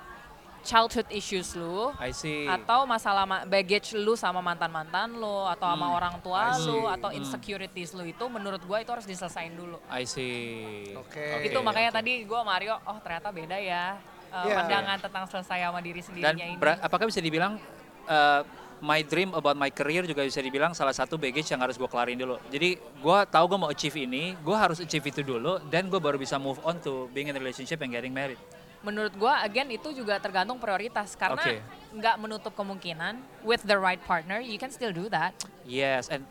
childhood 0.63 1.07
issues 1.11 1.55
lu 1.55 1.95
I 1.97 2.11
see. 2.11 2.43
atau 2.45 2.83
masalah 2.85 3.23
ma- 3.23 3.43
baggage 3.45 3.95
lu 3.95 4.15
sama 4.15 4.39
mantan-mantan 4.41 5.11
lu 5.13 5.47
atau 5.47 5.63
sama 5.65 5.87
Hmm, 5.87 5.95
orang 5.95 6.15
tua 6.19 6.59
lu 6.59 6.87
atau 6.87 7.09
Hmm. 7.09 7.19
insecurities 7.19 7.91
lu 7.93 8.03
itu 8.05 8.25
menurut 8.27 8.59
gue 8.61 8.77
itu 8.77 8.91
harus 8.91 9.07
diselesain 9.07 9.51
dulu. 9.53 9.79
I 9.89 10.03
see. 10.05 10.91
Oke. 10.93 11.47
itu 11.47 11.59
makanya 11.61 11.91
oke. 11.91 11.99
tadi 11.99 12.13
gue 12.21 12.41
Mario 12.43 12.79
oh 12.81 12.99
ternyata 13.01 13.31
beda 13.31 13.55
ya 13.57 13.95
uh, 14.29 14.43
Iya. 14.45 14.55
pandangan 14.57 14.99
tentang 15.01 15.25
selesai 15.27 15.59
sama 15.63 15.79
diri 15.81 15.99
Dan 15.99 16.07
sendirinya 16.11 16.47
ini. 16.49 16.59
bera- 16.59 16.79
apakah 16.81 17.07
bisa 17.07 17.19
dibilang 17.19 17.63
uh, 18.05 18.43
my 18.81 19.01
dream 19.01 19.33
about 19.33 19.57
my 19.57 19.73
career 19.73 20.05
juga 20.05 20.25
bisa 20.25 20.41
dibilang 20.45 20.77
salah 20.77 20.93
satu 20.93 21.17
baggage 21.17 21.49
yang 21.49 21.61
harus 21.65 21.81
gue 21.81 21.89
kelarin 21.89 22.19
dulu. 22.21 22.37
Jadi 22.53 22.77
gue 22.77 23.19
tahu 23.33 23.45
gue 23.49 23.59
mau 23.59 23.71
achieve 23.73 23.97
ini, 24.05 24.37
gue 24.37 24.57
harus 24.57 24.79
achieve 24.81 25.07
itu 25.09 25.23
dulu, 25.25 25.59
dan 25.73 25.89
gue 25.89 26.01
baru 26.01 26.21
bisa 26.21 26.37
move 26.37 26.61
on 26.63 26.77
to 26.81 27.09
being 27.17 27.33
in 27.33 27.37
a 27.37 27.41
relationship 27.41 27.81
and 27.81 27.93
getting 27.93 28.13
married. 28.13 28.39
Menurut 28.85 29.17
gue 29.17 29.33
again 29.43 29.67
itu 29.73 29.91
juga 29.97 30.21
tergantung 30.21 30.61
prioritas 30.61 31.17
karena 31.19 31.59
nggak 31.91 32.17
menutup 32.21 32.53
kemungkinan 32.55 33.19
with 33.43 33.65
the 33.67 33.75
right 33.75 33.99
partner 34.05 34.39
you 34.39 34.61
can 34.61 34.71
still 34.71 34.93
do 34.93 35.09
that. 35.09 35.33
Yes, 35.67 36.07
and 36.13 36.23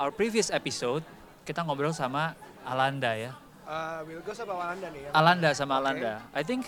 our 0.00 0.08
previous 0.14 0.48
episode 0.48 1.04
kita 1.44 1.60
ngobrol 1.66 1.92
sama 1.92 2.38
Alanda 2.64 3.12
ya. 3.18 3.32
Uh, 3.70 4.02
Wilgos 4.06 4.38
apa 4.42 4.50
Walanda 4.50 4.86
nih? 4.90 5.00
ya? 5.06 5.10
Alanda 5.14 5.50
sama 5.54 5.78
Oke. 5.78 5.82
Alanda. 5.84 6.14
I 6.34 6.42
think 6.42 6.66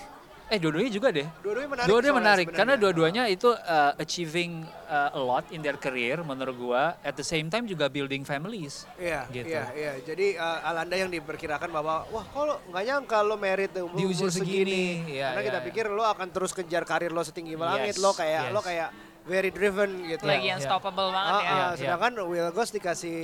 eh 0.53 0.61
dua-duanya 0.61 0.93
juga 0.93 1.09
deh. 1.09 1.25
Dua-duanya 1.41 1.69
menarik. 1.73 1.89
Dua-duanya 1.89 2.15
menarik 2.21 2.47
karena 2.53 2.75
dua-duanya 2.77 3.23
itu 3.27 3.49
uh, 3.49 3.97
achieving 3.97 4.61
uh, 4.85 5.17
a 5.17 5.21
lot 5.21 5.49
in 5.49 5.65
their 5.65 5.81
career 5.81 6.21
menurut 6.21 6.53
gua. 6.53 6.83
At 7.01 7.17
the 7.17 7.25
same 7.25 7.49
time 7.49 7.65
juga 7.65 7.89
building 7.89 8.29
families. 8.29 8.85
Iya, 9.01 9.25
Gitu. 9.33 9.49
iya, 9.49 9.65
iya. 9.73 9.93
Jadi 10.05 10.37
uh, 10.37 10.69
Alanda 10.69 10.93
yang 10.93 11.09
diperkirakan 11.09 11.73
bahwa 11.73 12.05
wah 12.13 12.25
kalau 12.29 12.61
nggak 12.69 12.85
nyangka 12.85 13.19
lo 13.25 13.41
merit 13.41 13.73
di 13.73 13.81
umur, 13.81 13.97
Di 13.97 14.05
usia 14.05 14.29
umur 14.29 14.37
segini, 14.37 14.85
iya, 15.09 15.33
Karena 15.33 15.41
iya, 15.41 15.49
kita 15.49 15.59
iya. 15.59 15.67
pikir 15.73 15.85
lo 15.89 16.05
akan 16.05 16.29
terus 16.29 16.53
kejar 16.53 16.85
karir 16.85 17.17
lo 17.17 17.25
setinggi 17.25 17.57
langit, 17.57 17.97
Yes, 17.97 18.05
lo 18.05 18.13
kayak 18.13 18.43
yes. 18.45 18.53
lo 18.53 18.61
kayak 18.61 18.89
very 19.25 19.49
driven 19.49 19.91
gitu. 20.05 20.23
Lagi 20.29 20.53
Iya, 20.53 20.61
unstoppable 20.61 21.09
banget 21.17 21.33
Ah, 21.33 21.41
ya. 21.41 21.49
ah, 21.49 21.57
Iya, 21.57 21.69
sedangkan 21.81 22.13
Wilgos 22.29 22.71
dikasih 22.71 23.19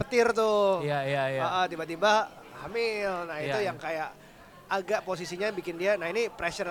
petir 0.00 0.32
tuh. 0.32 0.80
Iya, 0.80 1.04
iya, 1.04 1.22
iya. 1.36 1.42
Ah, 1.44 1.52
ah, 1.60 1.64
tiba-tiba 1.68 2.32
hamil. 2.64 3.12
Nah, 3.28 3.36
itu 3.44 3.58
Iya. 3.60 3.68
yang 3.68 3.76
kayak 3.76 4.08
agak 4.66 5.02
posisinya 5.02 5.50
bikin 5.50 5.74
dia 5.74 5.94
nah 5.94 6.06
ini 6.06 6.26
pressure 6.28 6.70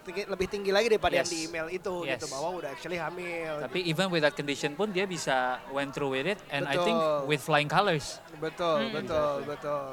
tinggi- 0.00 0.24
lebih 0.24 0.48
tinggi 0.48 0.70
lagi 0.72 0.88
daripada 0.88 1.14
yang 1.14 1.28
Yes. 1.28 1.32
di 1.32 1.38
email 1.44 1.66
itu 1.68 1.94
Yes. 2.02 2.16
gitu 2.16 2.26
bahwa 2.32 2.48
udah 2.56 2.70
actually 2.72 2.96
hamil. 2.96 3.60
Tapi 3.60 3.84
even 3.84 4.08
with 4.08 4.24
that 4.24 4.32
condition 4.32 4.72
pun 4.72 4.88
dia 4.88 5.04
bisa 5.04 5.60
went 5.68 5.92
through 5.92 6.08
with 6.08 6.24
it 6.24 6.40
and 6.48 6.64
I 6.64 6.80
think 6.80 6.96
Betul. 6.96 7.28
with 7.28 7.40
flying 7.40 7.68
colors. 7.68 8.16
Betul, 8.38 8.88
Hmm. 8.88 8.94
betul, 8.96 9.34
betul. 9.44 9.88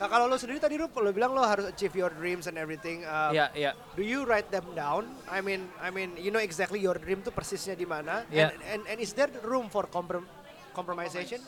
Nah 0.00 0.08
kalau 0.08 0.26
lo 0.26 0.34
sendiri 0.34 0.58
tadi 0.58 0.74
lo, 0.74 0.88
lo 0.88 1.10
bilang 1.12 1.30
lo 1.30 1.44
harus 1.44 1.68
achieve 1.68 1.94
your 1.94 2.10
dreams 2.10 2.48
and 2.48 2.56
everything. 2.56 3.04
Um, 3.04 3.30
Iya, 3.30 3.46
iya. 3.52 3.70
Do 3.92 4.00
you 4.00 4.24
write 4.24 4.48
them 4.48 4.66
down? 4.72 5.06
I 5.28 5.38
mean, 5.38 5.68
I 5.78 5.92
mean, 5.92 6.16
you 6.16 6.32
know 6.32 6.40
exactly 6.40 6.80
your 6.80 6.96
dream 6.96 7.20
tuh 7.20 7.30
persisnya 7.30 7.76
di 7.76 7.84
mana. 7.84 8.24
Yeah. 8.26 8.50
And, 8.50 8.58
and 8.64 8.82
and 8.88 8.98
is 8.98 9.12
there 9.12 9.30
room 9.44 9.68
for 9.68 9.84
comprom 9.86 10.24
compromisation? 10.72 11.38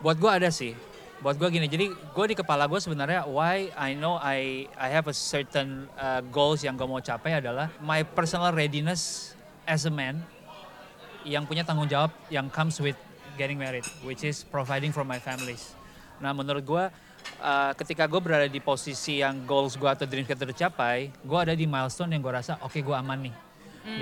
Buat 0.00 0.16
gua 0.18 0.40
ada 0.40 0.48
sih. 0.48 0.74
Buat 1.22 1.38
gua 1.38 1.48
gini, 1.52 1.70
jadi 1.70 1.92
gua 2.10 2.26
di 2.26 2.36
kepala 2.36 2.66
gua 2.66 2.82
sebenarnya 2.82 3.28
why 3.28 3.70
I 3.78 3.94
know 3.94 4.18
I 4.18 4.70
I 4.74 4.88
have 4.90 5.06
a 5.06 5.16
certain 5.16 5.86
uh, 5.94 6.20
goals 6.32 6.66
yang 6.66 6.74
gua 6.74 6.90
mau 6.90 7.00
capai 7.00 7.38
adalah 7.38 7.70
my 7.78 8.02
personal 8.02 8.50
readiness 8.50 9.32
as 9.64 9.88
a 9.88 9.92
man 9.92 10.20
yang 11.24 11.48
punya 11.48 11.64
tanggung 11.64 11.88
jawab 11.88 12.12
yang 12.28 12.52
comes 12.52 12.76
with 12.76 12.98
getting 13.40 13.56
married, 13.56 13.86
which 14.04 14.22
is 14.22 14.44
providing 14.44 14.92
for 14.92 15.02
my 15.02 15.16
families. 15.16 15.72
Nah 16.20 16.30
menurut 16.36 16.62
gue 16.62 16.84
uh, 17.40 17.72
ketika 17.74 18.04
gue 18.06 18.20
berada 18.20 18.46
di 18.46 18.60
posisi 18.60 19.24
yang 19.24 19.42
goals 19.48 19.74
gue 19.74 19.88
atau 19.88 20.04
dreams 20.04 20.28
kita 20.28 20.44
tercapai, 20.44 21.10
gue 21.10 21.38
ada 21.40 21.56
di 21.56 21.64
milestone 21.64 22.14
yang 22.14 22.22
gue 22.22 22.30
rasa 22.30 22.60
oke 22.60 22.70
okay, 22.70 22.84
gue 22.84 22.94
aman 22.94 23.18
nih, 23.24 23.34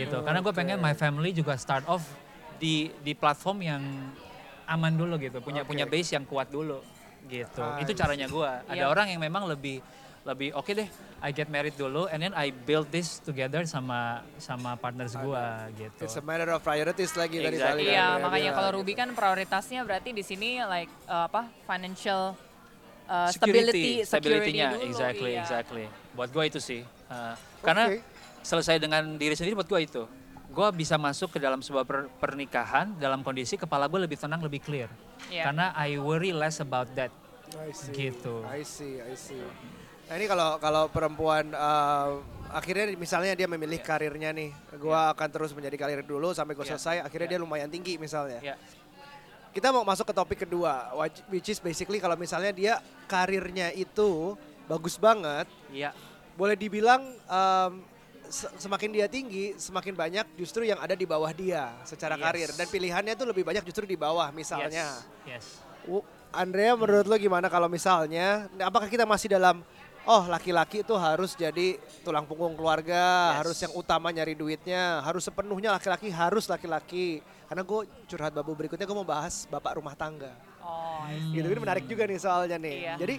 gitu. 0.05 0.21
Karena 0.21 0.43
gue 0.43 0.53
pengen 0.53 0.83
my 0.83 0.93
family 0.99 1.31
juga 1.33 1.55
start 1.57 1.87
off 1.89 2.05
di 2.59 2.91
di 3.01 3.15
platform 3.15 3.59
yang 3.63 3.83
aman 4.69 4.93
dulu 4.95 5.17
gitu, 5.19 5.39
punya 5.41 5.63
Oke. 5.65 5.73
punya 5.75 5.85
base 5.89 6.15
yang 6.15 6.27
kuat 6.29 6.51
dulu, 6.51 6.83
gitu. 7.27 7.63
Ah, 7.63 7.79
Itu 7.79 7.93
caranya 7.93 8.27
gue. 8.27 8.51
Ada 8.67 8.85
Iya. 8.85 8.91
orang 8.91 9.07
yang 9.11 9.21
memang 9.21 9.47
lebih 9.47 9.79
lebih 10.23 10.55
oke 10.55 10.71
deh, 10.71 10.87
I 11.19 11.35
get 11.35 11.51
married 11.51 11.75
dulu, 11.75 12.07
and 12.07 12.23
then 12.23 12.31
I 12.31 12.55
build 12.55 12.95
this 12.95 13.19
together 13.19 13.67
sama 13.67 14.23
sama 14.39 14.79
partners 14.79 15.19
gue, 15.19 15.45
gitu. 15.75 16.07
It's 16.07 16.15
a 16.15 16.23
matter 16.23 16.47
of 16.55 16.63
priorities 16.63 17.11
lagi 17.19 17.43
tadi 17.43 17.59
Exactly. 17.59 17.83
balik 17.83 17.91
Iya, 17.91 18.07
lagi. 18.07 18.23
makanya 18.23 18.43
Iya, 18.47 18.53
kalau 18.55 18.71
gitu. 18.71 18.79
Ruby 18.79 18.93
kan 18.95 19.09
prioritasnya 19.19 19.81
berarti 19.83 20.15
di 20.15 20.23
sini 20.23 20.63
like 20.63 20.87
uh, 21.11 21.27
apa 21.27 21.51
financial 21.67 22.39
uh, 23.11 23.29
security, 23.35 24.07
stability, 24.07 24.07
stability-nya, 24.07 24.67
security 24.71 24.79
dulu, 24.79 24.91
exactly, 24.95 25.31
iya. 25.35 25.43
exactly. 25.43 25.85
Buat 26.15 26.31
gue 26.31 26.45
itu 26.47 26.61
sih, 26.63 26.83
Uh, 27.13 27.35
karena 27.61 27.93
Oke. 27.93 28.01
selesai 28.41 28.81
dengan 28.81 29.05
diri 29.19 29.37
sendiri 29.37 29.53
buat 29.53 29.69
gue 29.69 29.81
itu, 29.85 30.03
gue 30.53 30.69
bisa 30.77 31.01
masuk 31.01 31.33
ke 31.33 31.39
dalam 31.41 31.65
sebuah 31.65 31.89
per- 31.89 32.13
pernikahan 32.21 32.93
dalam 33.01 33.25
kondisi 33.25 33.57
kepala 33.57 33.89
gue 33.89 34.05
lebih 34.05 34.21
tenang, 34.21 34.45
lebih 34.45 34.61
clear. 34.61 34.93
Iya. 35.33 35.49
Karena 35.49 35.73
I 35.73 35.97
worry 35.97 36.31
less 36.31 36.61
about 36.61 36.93
that. 36.93 37.09
I 37.57 37.73
see. 37.73 37.93
Gitu. 37.93 38.45
I 38.45 38.61
see, 38.61 39.01
I 39.01 39.17
see. 39.17 39.41
Nah 40.09 40.15
ini 40.21 40.29
kalau 40.29 40.61
kalau 40.61 40.93
perempuan 40.93 41.49
uh, 41.53 42.21
akhirnya 42.53 42.93
misalnya 42.97 43.33
dia 43.33 43.49
memilih 43.49 43.81
karirnya 43.81 44.29
nih, 44.29 44.53
gua 44.77 45.17
akan 45.17 45.29
terus 45.33 45.57
menjadi 45.57 45.77
karir 45.81 46.01
dulu 46.05 46.37
sampai 46.37 46.53
gue 46.53 46.65
Iya. 46.65 46.77
selesai. 46.77 46.97
Akhirnya 47.01 47.29
Iya. 47.29 47.35
dia 47.37 47.41
lumayan 47.41 47.71
tinggi 47.73 47.97
misalnya. 47.97 48.41
Ya, 48.45 48.57
Kita 49.53 49.69
mau 49.69 49.85
masuk 49.85 50.09
ke 50.09 50.15
topik 50.17 50.39
kedua, 50.49 50.97
which 51.29 51.49
is 51.49 51.61
basically 51.61 52.01
kalau 52.01 52.17
misalnya 52.17 52.53
dia 52.53 52.75
karirnya 53.05 53.69
itu 53.73 54.33
bagus 54.65 54.97
banget, 54.97 55.45
iya, 55.69 55.93
boleh 56.41 56.57
dibilang 56.57 57.05
um, 57.29 57.85
semakin 58.33 58.91
dia 58.91 59.07
tinggi, 59.07 59.53
semakin 59.55 59.93
banyak 59.93 60.27
justru 60.35 60.65
yang 60.65 60.81
ada 60.81 60.97
di 60.97 61.05
bawah 61.05 61.29
dia 61.31 61.77
secara 61.85 62.17
Yes. 62.17 62.23
karir 62.25 62.49
dan 62.57 62.67
pilihannya 62.67 63.15
tuh 63.15 63.29
lebih 63.29 63.45
banyak 63.45 63.61
justru 63.63 63.85
di 63.85 63.95
bawah 63.95 64.33
misalnya. 64.33 64.97
yes, 65.29 65.45
yes. 65.45 65.47
Andrea 66.33 66.73
menurut 66.73 67.05
lo 67.05 67.17
gimana 67.17 67.53
kalau 67.53 67.69
misalnya 67.69 68.49
apakah 68.57 68.89
kita 68.89 69.05
masih 69.05 69.29
dalam 69.29 69.61
oh 70.03 70.25
laki-laki 70.27 70.81
itu 70.81 70.97
harus 70.97 71.37
jadi 71.37 71.77
tulang 72.03 72.25
punggung 72.25 72.57
keluarga, 72.57 73.31
Yes. 73.31 73.39
harus 73.45 73.57
yang 73.61 73.73
utama 73.77 74.09
nyari 74.09 74.33
duitnya, 74.33 75.05
harus 75.05 75.23
sepenuhnya 75.23 75.71
laki-laki 75.71 76.09
harus 76.09 76.49
laki-laki. 76.49 77.21
Karena 77.47 77.63
gue 77.63 77.81
curhat 78.09 78.33
babu 78.33 78.57
berikutnya 78.57 78.89
gue 78.89 78.97
mau 78.97 79.05
bahas 79.05 79.45
bapak 79.47 79.77
rumah 79.77 79.93
tangga. 79.93 80.33
Oh, 80.65 81.05
Hmm. 81.05 81.37
Gitu 81.37 81.45
ini 81.45 81.61
menarik 81.61 81.85
juga 81.85 82.09
nih 82.09 82.17
soalnya 82.17 82.57
nih. 82.57 82.77
Iya. 82.81 82.95
Jadi 82.97 83.15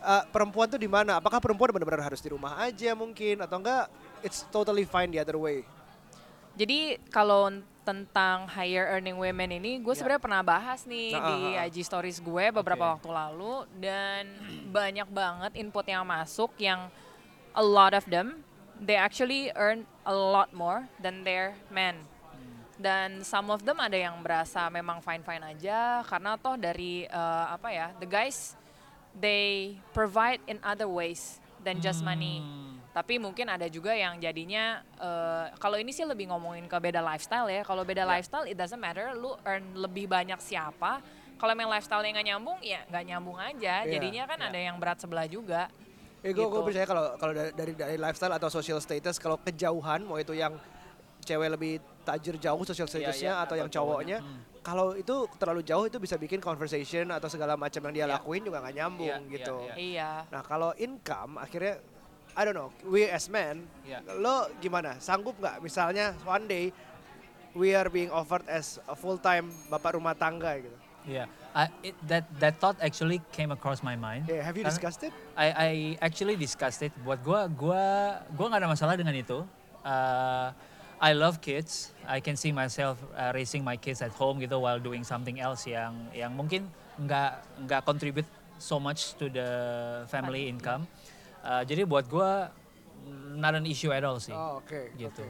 uh, 0.00 0.24
perempuan 0.32 0.66
tuh 0.66 0.80
di 0.80 0.88
mana? 0.88 1.18
Apakah 1.20 1.36
perempuan 1.36 1.70
benar-benar 1.70 2.00
harus 2.00 2.22
di 2.22 2.32
rumah 2.32 2.56
aja 2.56 2.96
mungkin 2.96 3.44
atau 3.44 3.60
enggak 3.60 3.90
it's 4.22 4.46
totally 4.48 4.84
fine 4.84 5.10
the 5.10 5.20
other 5.20 5.38
way? 5.38 5.62
Jadi 6.58 6.98
kalau 7.14 7.54
tentang 7.86 8.50
higher 8.50 8.84
earning 8.98 9.16
women 9.16 9.48
ini, 9.56 9.80
gue 9.80 9.94
Ya. 9.94 10.02
sebenarnya 10.02 10.20
pernah 10.20 10.42
bahas 10.44 10.84
nih 10.84 11.14
Nah, 11.14 11.24
di 11.24 11.36
ah, 11.56 11.64
ah. 11.64 11.68
IG 11.70 11.76
stories 11.86 12.18
gue 12.20 12.44
beberapa 12.52 12.84
Oke. 12.84 12.92
waktu 13.00 13.08
lalu 13.08 13.54
dan 13.80 14.24
banyak 14.68 15.08
banget 15.08 15.52
input 15.56 15.86
yang 15.88 16.04
masuk 16.04 16.52
yang 16.60 16.90
a 17.56 17.64
lot 17.64 17.96
of 17.96 18.04
them 18.10 18.44
they 18.78 18.94
actually 18.94 19.50
earn 19.58 19.86
a 20.04 20.14
lot 20.14 20.50
more 20.54 20.86
than 21.00 21.22
their 21.24 21.54
men. 21.70 21.98
Dan 22.78 23.26
some 23.26 23.50
of 23.50 23.66
them 23.66 23.82
ada 23.82 23.98
yang 23.98 24.22
berasa 24.22 24.70
memang 24.70 25.02
fine-fine 25.02 25.42
aja 25.42 26.06
karena 26.06 26.38
toh 26.38 26.54
dari 26.54 27.06
eh, 27.10 27.46
apa 27.50 27.74
ya, 27.74 27.90
the 27.98 28.06
guys 28.06 28.54
they 29.18 29.74
provide 29.90 30.38
in 30.46 30.62
other 30.62 30.86
ways 30.86 31.42
than 31.66 31.82
just 31.82 32.06
money. 32.06 32.38
Hmm. 32.38 32.77
Tapi 32.98 33.14
mungkin 33.14 33.46
ada 33.46 33.70
juga 33.70 33.94
yang 33.94 34.18
jadinya 34.18 34.82
eh, 34.98 35.54
kalau 35.54 35.78
ini 35.78 35.94
sih 35.94 36.02
lebih 36.02 36.26
ngomongin 36.26 36.66
ke 36.66 36.74
beda 36.76 36.98
lifestyle 36.98 37.46
ya. 37.46 37.62
Kalau 37.62 37.86
beda 37.86 38.02
Ya. 38.02 38.10
lifestyle 38.10 38.42
it 38.42 38.58
doesn't 38.58 38.82
matter 38.82 39.14
lu 39.14 39.38
earn 39.46 39.62
lebih 39.72 40.10
banyak 40.10 40.34
siapa. 40.42 40.98
Kalau 41.38 41.54
memang 41.54 41.70
lifestyle 41.70 42.02
yang 42.02 42.18
nggak 42.18 42.28
nyambung 42.28 42.58
ya 42.58 42.82
nggak 42.90 43.04
nyambung 43.06 43.38
aja. 43.38 43.86
Iya, 43.86 43.92
Jadinya 43.94 44.26
kan 44.26 44.38
iya. 44.40 44.48
ada 44.50 44.58
yang 44.58 44.76
berat 44.82 44.98
sebelah 44.98 45.30
juga. 45.30 45.70
Eh 46.26 46.34
gue 46.34 46.42
Gitu. 46.42 46.58
percaya 46.58 46.82
kalau 46.82 47.04
kalau 47.14 47.30
dari, 47.30 47.72
dari 47.72 47.94
lifestyle 47.94 48.34
atau 48.34 48.50
social 48.50 48.82
status 48.82 49.22
kalau 49.22 49.38
kejauhan 49.38 50.02
mau 50.02 50.18
itu 50.18 50.34
yang 50.34 50.58
cewek 51.22 51.54
lebih 51.54 51.72
tajir 52.02 52.34
jauh 52.36 52.58
social 52.64 52.90
statusnya 52.90 53.30
iya, 53.30 53.38
atau 53.38 53.54
atau 53.54 53.54
yang 53.54 53.70
cowoknya, 53.70 54.18
cowoknya. 54.18 54.62
kalau 54.64 54.96
itu 54.96 55.14
terlalu 55.36 55.62
jauh 55.62 55.84
itu 55.84 56.00
bisa 56.00 56.16
bikin 56.16 56.40
conversation 56.40 57.06
atau 57.12 57.28
segala 57.28 57.54
macam 57.54 57.78
yang 57.86 57.94
dia 57.94 58.06
Iya. 58.08 58.14
lakuin 58.18 58.42
juga 58.42 58.58
nggak 58.58 58.74
nyambung 58.74 59.06
Iya, 59.14 59.22
iya, 59.22 59.34
gitu. 59.38 59.56
iya. 59.62 59.74
Iya. 59.78 60.10
Nah 60.32 60.42
kalau 60.42 60.74
income 60.74 61.38
akhirnya 61.38 61.78
I 62.38 62.46
don't 62.46 62.54
know, 62.54 62.70
we 62.86 63.10
as 63.10 63.26
men, 63.26 63.66
Iya. 63.82 63.98
lo 64.22 64.46
gimana? 64.62 64.94
Sanggup 65.02 65.34
nggak 65.42 65.58
misalnya 65.58 66.14
one 66.22 66.46
day 66.46 66.70
we 67.50 67.74
are 67.74 67.90
being 67.90 68.14
offered 68.14 68.46
as 68.46 68.78
a 68.86 68.94
full 68.94 69.18
time 69.18 69.50
bapak 69.66 69.98
rumah 69.98 70.14
tangga 70.14 70.62
gitu? 70.62 70.78
Yeah, 71.02 71.26
I, 71.50 71.66
it, 71.82 71.98
that 72.06 72.30
that 72.38 72.62
thought 72.62 72.78
actually 72.78 73.18
came 73.34 73.50
across 73.50 73.82
my 73.82 73.98
mind. 73.98 74.30
Yeah, 74.30 74.46
have 74.46 74.54
you 74.54 74.62
discussed 74.62 75.02
it? 75.02 75.10
I, 75.34 75.46
I 75.50 75.70
actually 75.98 76.38
discussed 76.38 76.78
it. 76.86 76.94
Buat 77.02 77.26
gua, 77.26 77.40
gua, 77.50 77.84
gua 78.38 78.46
nggak 78.54 78.60
ada 78.62 78.70
masalah 78.70 78.94
dengan 78.94 79.18
itu. 79.18 79.42
Uh, 79.82 80.54
I 81.02 81.18
love 81.18 81.42
kids. 81.42 81.90
I 82.06 82.22
can 82.22 82.38
see 82.38 82.54
myself 82.54 83.02
uh, 83.18 83.34
raising 83.34 83.66
my 83.66 83.74
kids 83.74 83.98
at 83.98 84.14
home 84.14 84.38
gitu 84.38 84.62
while 84.62 84.78
doing 84.78 85.02
something 85.02 85.42
else 85.42 85.66
yang 85.66 85.96
yang 86.14 86.30
mungkin 86.38 86.70
nggak 87.02 87.66
nggak 87.66 87.82
contribute 87.82 88.28
so 88.62 88.78
much 88.78 89.18
to 89.18 89.26
the 89.26 89.48
family 90.06 90.46
income. 90.46 90.86
Uh, 91.48 91.64
jadi 91.64 91.82
buat 91.82 92.04
gua 92.04 92.52
not 93.32 93.56
an 93.56 93.64
issue 93.64 93.88
at 93.88 94.04
all 94.04 94.20
sih. 94.20 94.30
Oh, 94.30 94.60
oke. 94.60 94.92
Gitu. 94.94 95.24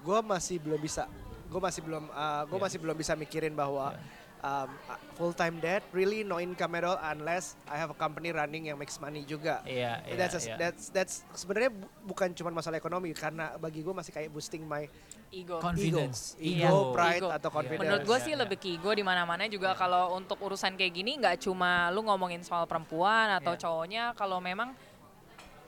Gue 0.00 0.18
masih 0.22 0.56
belum 0.56 0.78
bisa. 0.78 1.10
Gue 1.50 1.58
masih 1.58 1.82
belum. 1.82 2.06
gue 2.06 2.14
Yeah. 2.48 2.62
masih 2.62 2.78
belum 2.78 2.94
bisa 2.94 3.12
mikirin 3.14 3.52
bahwa 3.52 3.98
um, 4.40 4.68
full 5.14 5.32
time 5.32 5.58
dad 5.58 5.82
really 5.90 6.22
no 6.22 6.38
income 6.38 6.72
at 6.72 6.84
all 6.84 6.98
unless 7.10 7.58
I 7.66 7.74
have 7.74 7.90
a 7.90 7.98
company 7.98 8.30
running 8.30 8.70
yang 8.70 8.78
makes 8.78 8.96
money 8.96 9.24
juga. 9.24 9.60
Iya, 9.66 10.00
iya, 10.00 10.14
that's 10.14 10.36
a- 10.36 10.42
iya. 10.42 10.56
that's 10.56 10.84
that's 10.88 11.14
sebenarnya 11.34 11.74
bu- 11.74 11.90
bukan 12.06 12.30
cuma 12.32 12.48
masalah 12.48 12.78
ekonomi 12.78 13.10
karena 13.12 13.58
bagi 13.58 13.82
gue 13.82 13.90
masih 13.90 14.14
kayak 14.14 14.30
boosting 14.30 14.62
my 14.62 14.86
Ego. 15.30 15.58
Confidence. 15.58 16.34
ego, 16.38 16.58
Iya, 16.58 16.70
pride 16.90 17.18
ego. 17.18 17.28
atau 17.28 17.48
Iya, 17.48 17.56
confidence. 17.56 17.82
Menurut 17.82 18.02
gue 18.04 18.16
Iya, 18.16 18.24
sih 18.24 18.32
iya. 18.32 18.40
lebih 18.40 18.56
ke 18.56 18.68
ego 18.72 18.90
di 18.90 19.02
mana-mana 19.02 19.42
juga 19.46 19.74
kalau 19.74 20.14
untuk 20.14 20.38
urusan 20.38 20.74
kayak 20.74 20.92
gini 20.92 21.18
nggak 21.18 21.38
cuma 21.40 21.90
lu 21.90 22.02
ngomongin 22.02 22.40
soal 22.40 22.64
perempuan 22.64 23.30
atau 23.36 23.52
Iya. 23.52 23.60
cowoknya 23.60 24.04
kalau 24.14 24.38
memang 24.38 24.70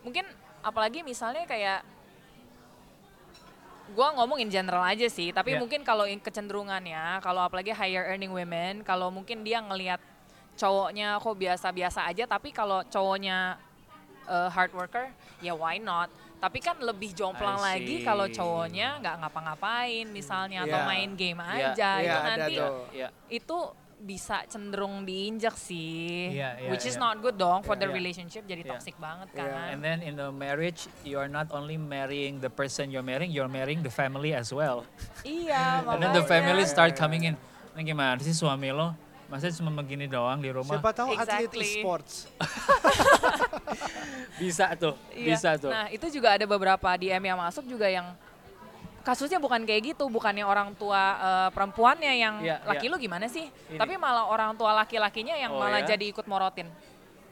mungkin 0.03 0.27
apalagi 0.61 1.03
misalnya 1.03 1.43
kayak 1.45 1.83
gua 3.93 4.15
ngomongin 4.17 4.49
general 4.49 4.81
aja 4.83 5.05
sih 5.07 5.31
tapi 5.31 5.53
Iya. 5.53 5.61
mungkin 5.61 5.83
kalau 5.83 6.07
kecenderungannya 6.07 7.21
kalau 7.21 7.45
apalagi 7.45 7.71
higher 7.71 8.09
earning 8.09 8.33
women 8.33 8.81
kalau 8.83 9.13
mungkin 9.13 9.45
dia 9.45 9.61
ngelihat 9.61 10.01
cowoknya 10.55 11.19
kok 11.19 11.37
biasa-biasa 11.37 12.09
aja 12.09 12.25
tapi 12.25 12.53
kalau 12.53 12.81
cowoknya 12.87 13.61
uh, 14.25 14.49
hard 14.49 14.73
worker 14.73 15.13
ya 15.41 15.53
why 15.53 15.77
not 15.77 16.09
tapi 16.41 16.59
kan 16.59 16.75
lebih 16.81 17.13
jomplang 17.13 17.61
lagi 17.61 18.03
kalau 18.03 18.27
cowoknya 18.27 18.99
nggak 18.99 19.15
ngapa-ngapain 19.23 20.07
misalnya 20.09 20.65
atau 20.65 20.81
Iya. 20.81 20.89
main 20.89 21.11
game 21.13 21.39
Iya. 21.39 21.53
aja 21.71 21.91
Iya, 21.93 22.03
itu 22.03 22.17
ada 22.17 22.29
nanti 22.33 22.55
tuh. 22.57 22.73
Iya. 22.91 23.09
itu 23.29 23.59
bisa 24.03 24.43
cenderung 24.51 25.07
diinjak 25.07 25.55
sih 25.55 26.35
Iya, 26.35 26.59
iya, 26.59 26.71
which 26.75 26.83
is 26.83 26.99
iya. 26.99 27.07
not 27.07 27.23
good 27.23 27.39
dong 27.39 27.63
for 27.63 27.79
the 27.79 27.87
Iya. 27.87 27.95
relationship 27.95 28.43
jadi 28.43 28.67
Iya. 28.67 28.71
toxic 28.75 28.99
banget 28.99 29.31
Iya. 29.31 29.47
kan 29.47 29.67
And 29.71 29.81
then 29.81 29.99
in 30.03 30.19
the 30.19 30.29
marriage, 30.29 30.91
you 31.07 31.23
are 31.23 31.31
not 31.31 31.55
only 31.55 31.79
marrying 31.79 32.43
the 32.43 32.51
person 32.51 32.91
you're 32.91 33.07
marrying, 33.07 33.31
you're 33.31 33.47
marrying 33.47 33.79
the 33.81 33.95
family 33.95 34.35
as 34.35 34.51
well. 34.51 34.83
iya 35.23 35.81
And 35.87 36.03
then 36.03 36.13
the 36.13 36.27
family 36.27 36.67
start 36.67 36.99
coming 36.99 37.31
in. 37.31 37.39
Ini 37.73 37.89
gimana 37.89 38.19
sih 38.19 38.35
suami 38.35 38.75
lo? 38.75 38.93
Masa 39.31 39.49
cuma 39.49 39.73
begini 39.73 40.05
doang 40.05 40.45
di 40.45 40.53
rumah? 40.53 40.77
Siapa 40.77 40.93
tahu 40.93 41.17
atlet 41.17 41.49
Exactly. 41.49 41.65
e-sports. 41.79 42.29
Bisa 44.37 44.75
tuh, 44.77 44.99
Iya. 45.15 45.27
bisa 45.33 45.51
tuh. 45.57 45.71
Nah 45.71 45.87
itu 45.89 46.07
juga 46.11 46.37
ada 46.37 46.45
beberapa 46.45 46.89
DM 46.99 47.23
yang 47.23 47.39
masuk 47.39 47.65
juga 47.65 47.87
yang 47.89 48.13
kasusnya 49.03 49.37
bukan 49.37 49.63
kayak 49.63 49.93
gitu, 49.93 50.07
bukannya 50.07 50.43
orang 50.43 50.73
tua 50.75 51.03
eh, 51.15 51.49
perempuannya 51.51 52.13
yang 52.15 52.35
Iya, 52.41 52.63
laki 52.65 52.87
iya. 52.87 52.93
lu 52.93 52.97
gimana 52.97 53.27
sih, 53.27 53.47
Ini. 53.47 53.77
tapi 53.77 53.95
malah 53.97 54.27
orang 54.27 54.55
tua 54.55 54.73
laki-lakinya 54.73 55.35
yang 55.35 55.53
Oh, 55.53 55.61
malah 55.61 55.83
ya? 55.83 55.93
jadi 55.93 56.09
ikut 56.09 56.25
morotin. 56.25 56.71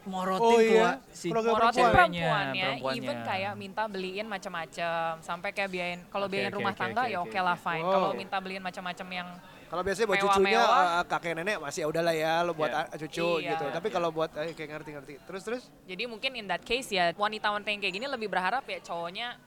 Morotin 0.01 0.41
Oh, 0.43 0.57
iya? 0.59 0.97
si 1.13 1.29
Morotin 1.29 1.53
perempuan. 1.53 1.93
perempuannya, 1.93 2.65
perempuannya. 2.81 2.97
even 2.97 3.17
kayak 3.21 3.53
minta 3.55 3.85
beliin 3.85 4.27
macam-macam, 4.27 5.21
sampai 5.21 5.51
kayak 5.53 5.69
biayain 5.69 6.01
kalau 6.09 6.25
Oke, 6.25 6.33
biayain 6.33 6.49
oke, 6.49 6.57
rumah 6.57 6.73
oke, 6.73 6.81
tangga 6.81 7.03
oke, 7.03 7.13
ya 7.13 7.19
oke, 7.21 7.29
oke 7.31 7.39
lah 7.39 7.57
fine. 7.57 7.85
Wow. 7.85 7.93
Kalau 7.93 8.09
minta 8.15 8.37
beliin 8.37 8.63
macam-macam 8.63 9.09
yang 9.13 9.29
Kalau 9.71 9.87
biasanya 9.87 10.07
buat 10.09 10.19
Mewah-mewah. 10.19 10.43
cucunya 10.43 10.63
uh, 10.67 11.05
kakek 11.07 11.33
nenek 11.37 11.57
masih 11.63 11.81
ya 11.81 11.87
udahlah 11.87 12.11
ya 12.11 12.33
lo 12.43 12.53
buat 12.53 12.73
a- 12.73 12.91
cucu 12.91 13.39
Iya. 13.39 13.55
gitu. 13.55 13.65
Tapi 13.71 13.89
kalau 13.89 14.11
buat 14.11 14.35
eh, 14.35 14.51
kayak 14.51 14.71
ngerti-ngerti. 14.75 15.15
Terus 15.23 15.43
terus 15.47 15.63
Jadi 15.87 16.11
mungkin 16.11 16.35
in 16.35 16.51
that 16.51 16.59
case 16.61 16.91
ya 16.91 17.15
wanita-wanita 17.15 17.71
yang 17.71 17.79
kayak 17.79 17.95
gini 17.95 18.07
lebih 18.09 18.27
berharap 18.27 18.67
ya 18.67 18.83
cowoknya 18.83 19.39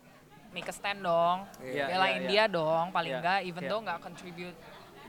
make 0.53 0.69
a 0.69 0.75
stand 0.75 1.01
dong, 1.01 1.49
Iya, 1.59 1.89
belain 1.89 2.21
iya, 2.23 2.29
dia 2.29 2.43
dong 2.47 2.93
paling 2.93 3.11
Iya, 3.11 3.19
enggak, 3.19 3.39
even 3.43 3.61
iya. 3.65 3.69
though 3.73 3.81
nggak 3.81 3.99
contribute 3.99 4.57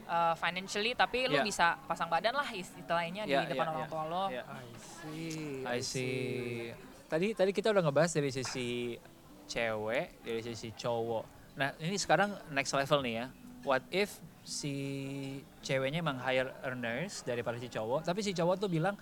uh, 0.09 0.35
financially, 0.35 0.93
tapi 0.97 1.29
lu 1.29 1.39
Iya. 1.39 1.45
bisa 1.45 1.67
pasang 1.85 2.09
badan 2.09 2.33
lah 2.35 2.49
istilahnya 2.51 3.29
Iya, 3.29 3.45
di 3.45 3.53
depan 3.53 3.67
iya, 3.69 3.73
orang 3.77 3.85
iya. 3.87 3.93
tua 3.93 4.05
lo. 4.09 4.25
Iya. 4.33 4.43
I 4.49 4.69
see. 4.81 5.63
I 5.63 5.81
see. 5.85 6.73
Tadi 7.05 7.37
tadi 7.37 7.51
kita 7.53 7.71
udah 7.71 7.85
ngebahas 7.85 8.11
dari 8.17 8.33
sisi 8.33 8.97
cewek, 9.45 10.25
dari 10.25 10.41
sisi 10.41 10.73
cowok. 10.73 11.25
Nah 11.61 11.71
ini 11.79 11.95
sekarang 12.01 12.33
next 12.51 12.73
level 12.75 13.05
nih 13.05 13.15
ya. 13.23 13.27
What 13.65 13.85
if 13.93 14.19
si 14.45 14.75
ceweknya 15.65 16.05
emang 16.05 16.21
higher 16.21 16.53
earners 16.65 17.25
daripada 17.25 17.57
si 17.57 17.69
cowok, 17.73 18.05
tapi 18.05 18.21
si 18.21 18.37
cowok 18.37 18.61
tuh 18.61 18.69
bilang, 18.69 18.93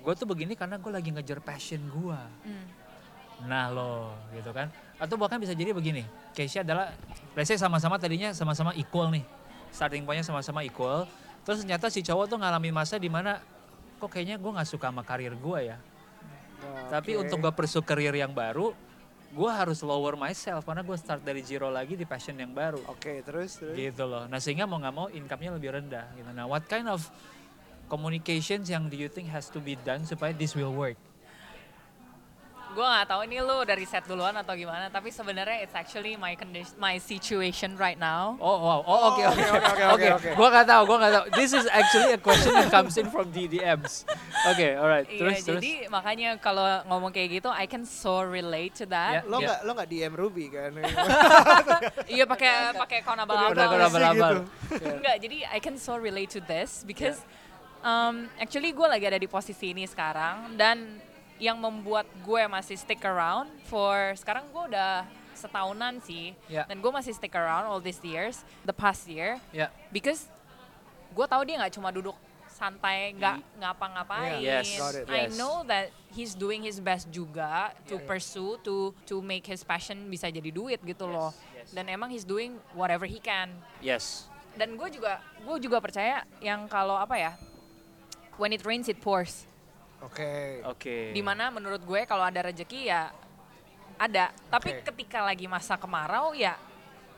gue 0.00 0.14
tuh 0.16 0.24
begini 0.24 0.56
karena 0.56 0.80
gue 0.80 0.88
lagi 0.88 1.12
ngejar 1.12 1.40
passion 1.44 1.84
gue. 1.88 2.20
Hmm. 2.48 2.66
Nah 3.46 3.70
lo, 3.70 4.16
gitu 4.34 4.50
kan? 4.50 4.66
Atau 4.98 5.14
bahkan 5.14 5.38
bisa 5.38 5.54
jadi 5.54 5.70
begini, 5.70 6.02
case-nya 6.34 6.66
adalah, 6.66 6.90
let's 7.38 7.46
say 7.46 7.54
sama-sama 7.54 7.94
tadinya 8.00 8.34
sama-sama 8.34 8.74
equal 8.74 9.14
nih, 9.14 9.22
starting 9.70 10.02
point-nya 10.02 10.26
sama-sama 10.26 10.66
equal, 10.66 11.06
terus 11.46 11.62
ternyata 11.62 11.86
si 11.86 12.02
cowok 12.02 12.26
tuh 12.26 12.38
ngalamin 12.42 12.74
masa 12.74 12.98
di 12.98 13.06
mana 13.06 13.38
kok 14.02 14.10
kayaknya 14.10 14.42
gue 14.42 14.50
nggak 14.50 14.66
suka 14.66 14.90
sama 14.90 15.06
karir 15.06 15.38
gue 15.38 15.58
ya. 15.70 15.78
Tapi 16.90 17.14
Oke. 17.14 17.30
untuk 17.30 17.46
gue 17.46 17.52
pursue 17.54 17.82
karir 17.86 18.10
yang 18.10 18.34
baru, 18.34 18.74
gue 19.28 19.50
harus 19.52 19.78
lower 19.84 20.18
myself 20.18 20.66
karena 20.66 20.82
gue 20.82 20.96
start 20.98 21.22
dari 21.22 21.44
zero 21.46 21.70
lagi 21.70 21.94
di 21.94 22.02
passion 22.02 22.34
yang 22.34 22.50
baru. 22.50 22.82
Oke, 22.90 23.22
terus 23.22 23.60
terus. 23.60 23.76
Gitu 23.76 24.02
loh. 24.02 24.26
Nah 24.26 24.42
sehingga 24.42 24.66
mau 24.66 24.82
nggak 24.82 24.94
mau 24.94 25.06
income-nya 25.12 25.54
lebih 25.54 25.78
rendah. 25.78 26.10
Gitu. 26.16 26.30
Nah 26.34 26.48
what 26.50 26.66
kind 26.66 26.90
of 26.90 27.06
communications 27.86 28.66
yang 28.66 28.90
do 28.90 28.98
you 28.98 29.06
think 29.06 29.30
has 29.30 29.46
to 29.52 29.62
be 29.62 29.78
done 29.86 30.02
supaya 30.02 30.34
this 30.34 30.58
will 30.58 30.74
work? 30.74 30.98
Gue 32.68 32.84
nggak 32.84 33.08
tahu 33.08 33.20
ini 33.24 33.40
lu 33.40 33.64
dari 33.64 33.82
set 33.82 34.04
duluan 34.04 34.36
atau 34.36 34.52
gimana, 34.52 34.86
tapi 34.88 35.08
sebenarnya 35.08 35.64
it's 35.64 35.72
actually 35.72 36.14
my 36.14 36.36
condition, 36.36 36.76
my 36.76 37.00
situation 37.00 37.74
right 37.74 37.96
now. 37.96 38.36
Oh, 38.38 38.60
wow. 38.60 38.80
Oh, 38.84 39.00
oke, 39.12 39.22
Oh, 39.24 39.32
oke, 39.32 39.40
oke, 39.40 39.48
oke, 39.48 39.66
oke, 39.66 39.84
oke. 39.88 40.08
oke. 40.14 40.30
Gua 40.36 40.48
nggak 40.52 40.66
tahu, 40.68 40.82
gua 40.84 40.96
nggak 41.00 41.12
tahu. 41.12 41.24
This 41.34 41.50
is 41.56 41.64
actually 41.66 42.12
a 42.14 42.20
question 42.20 42.52
that 42.54 42.68
comes 42.68 42.94
in 42.94 43.08
from 43.08 43.32
DDMs. 43.32 44.04
Oke, 44.46 44.68
alright. 44.76 45.08
Iya, 45.08 45.18
Terus, 45.18 45.36
terus. 45.42 45.60
jadi 45.64 45.72
makanya 45.88 46.36
kalau 46.38 46.64
ngomong 46.86 47.10
kayak 47.10 47.40
gitu, 47.40 47.48
I 47.50 47.64
can 47.64 47.82
so 47.82 48.20
relate 48.20 48.76
to 48.78 48.84
that. 48.92 49.24
Ya. 49.24 49.28
Lo 49.28 49.40
nggak 49.40 49.58
lo 49.64 49.70
nggak 49.74 49.88
DM 49.88 50.12
Ruby 50.14 50.46
kan? 50.52 50.70
Iya 52.08 52.24
pakai 52.24 52.72
pakai 52.74 52.98
abal-abal. 53.04 53.54
gua 53.54 53.86
abal-abal. 53.88 54.34
Enggak, 54.70 55.16
jadi 55.18 55.36
I 55.50 55.58
can 55.58 55.76
so 55.76 55.96
relate 55.96 56.30
to 56.36 56.40
this 56.44 56.84
because 56.84 57.20
um, 57.82 58.26
actually 58.38 58.72
gue 58.72 58.86
lagi 58.88 59.04
ada 59.06 59.18
di 59.18 59.28
posisi 59.30 59.70
ini 59.74 59.86
sekarang 59.86 60.54
dan 60.58 60.98
yang 61.38 61.56
membuat 61.56 62.06
gue 62.22 62.42
masih 62.46 62.74
stick 62.74 63.02
around 63.02 63.46
for 63.66 64.14
sekarang 64.14 64.46
gue 64.50 64.74
udah 64.74 65.06
setahunan 65.32 66.02
sih 66.02 66.34
Ya. 66.50 66.66
dan 66.66 66.82
gue 66.82 66.90
masih 66.90 67.14
stick 67.14 67.32
around 67.32 67.64
all 67.64 67.78
these 67.78 68.02
years 68.02 68.42
the 68.66 68.74
past 68.74 69.06
year 69.06 69.38
Ya. 69.54 69.70
because 69.88 70.26
gue 71.14 71.24
tahu 71.24 71.46
dia 71.46 71.62
nggak 71.62 71.72
cuma 71.72 71.94
duduk 71.94 72.18
santai 72.50 73.14
nggak 73.14 73.38
ngapa-ngapain 73.56 74.42
Yes. 74.42 74.66
Got 74.74 74.94
it. 74.98 75.06
I 75.06 75.30
Yes. 75.30 75.38
know 75.38 75.62
that 75.64 75.94
he's 76.10 76.34
doing 76.34 76.66
his 76.66 76.82
best 76.82 77.06
juga 77.08 77.70
to 77.86 77.96
Yeah. 77.96 78.06
pursue 78.10 78.58
to 78.66 78.90
to 79.06 79.22
make 79.22 79.46
his 79.46 79.62
passion 79.62 80.10
bisa 80.10 80.26
jadi 80.26 80.50
duit 80.50 80.82
gitu 80.82 81.06
loh 81.06 81.30
yes. 81.54 81.70
dan 81.70 81.86
emang 81.86 82.10
he's 82.10 82.26
doing 82.26 82.58
whatever 82.74 83.06
he 83.06 83.22
can 83.22 83.54
Yes. 83.78 84.26
dan 84.58 84.74
gue 84.74 84.90
juga 84.90 85.22
gue 85.38 85.56
juga 85.62 85.78
percaya 85.78 86.26
yang 86.42 86.66
kalau 86.66 86.98
apa 86.98 87.14
ya 87.14 87.32
when 88.38 88.50
it 88.50 88.66
rains 88.66 88.90
it 88.90 88.98
pours 88.98 89.46
Oke. 89.98 90.62
Oke. 90.62 91.10
di 91.10 91.22
mana 91.22 91.50
menurut 91.50 91.82
gue 91.82 92.06
kalau 92.06 92.22
ada 92.22 92.38
rezeki 92.46 92.86
ya 92.86 93.10
ada 93.98 94.30
tapi 94.46 94.78
Oke. 94.78 94.82
ketika 94.94 95.26
lagi 95.26 95.50
masa 95.50 95.74
kemarau 95.74 96.30
ya 96.38 96.54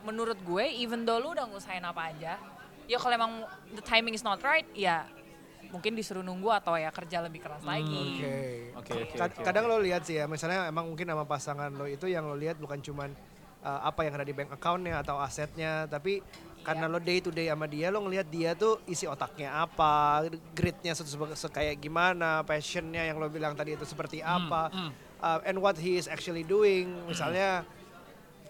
menurut 0.01 0.37
gue 0.41 0.65
even 0.81 1.05
though 1.05 1.21
lu 1.21 1.37
udah 1.37 1.45
ngusahain 1.45 1.85
apa 1.85 2.09
aja 2.09 2.41
ya 2.89 2.97
kalau 2.97 3.13
emang 3.13 3.33
the 3.77 3.83
timing 3.85 4.17
is 4.17 4.25
not 4.25 4.41
right 4.41 4.65
ya 4.73 5.05
mungkin 5.69 5.93
disuruh 5.93 6.25
nunggu 6.25 6.49
atau 6.51 6.73
ya 6.75 6.89
kerja 6.89 7.21
lebih 7.21 7.39
keras 7.45 7.61
lagi 7.63 8.17
Oke. 8.17 8.33
Oke, 8.75 8.93
oke, 8.97 9.15
Kad- 9.15 9.37
oke, 9.37 9.45
Kadang 9.45 9.69
lo 9.69 9.77
lihat 9.77 10.03
sih 10.03 10.17
ya, 10.17 10.25
misalnya 10.25 10.67
emang 10.67 10.89
mungkin 10.89 11.05
sama 11.05 11.23
pasangan 11.23 11.69
lo 11.71 11.85
itu 11.85 12.09
yang 12.09 12.25
lo 12.25 12.33
lihat 12.35 12.57
bukan 12.57 12.81
cuman 12.81 13.13
uh, 13.63 13.79
apa 13.87 14.05
yang 14.05 14.13
ada 14.17 14.25
di 14.25 14.33
bank 14.33 14.53
accountnya 14.53 15.01
atau 15.01 15.17
asetnya, 15.21 15.85
tapi 15.87 16.21
karena 16.61 16.85
Iya. 16.85 16.93
lo 16.93 16.99
day 17.01 17.19
to 17.21 17.33
day 17.33 17.49
sama 17.49 17.65
dia, 17.65 17.89
lo 17.89 18.05
ngelihat 18.05 18.27
dia 18.29 18.53
tuh 18.53 18.77
isi 18.85 19.09
otaknya 19.09 19.65
apa, 19.65 20.29
gritnya 20.53 20.93
se- 20.93 21.49
kayak 21.49 21.81
gimana, 21.81 22.45
passionnya 22.45 23.01
yang 23.01 23.17
lo 23.17 23.25
bilang 23.33 23.57
tadi 23.57 23.73
itu 23.73 23.85
seperti 23.85 24.21
apa, 24.21 24.69
hmm. 24.69 24.91
uh, 25.25 25.39
and 25.41 25.57
what 25.57 25.73
he 25.73 25.97
is 25.97 26.05
actually 26.05 26.45
doing. 26.45 26.93
Misalnya 27.09 27.65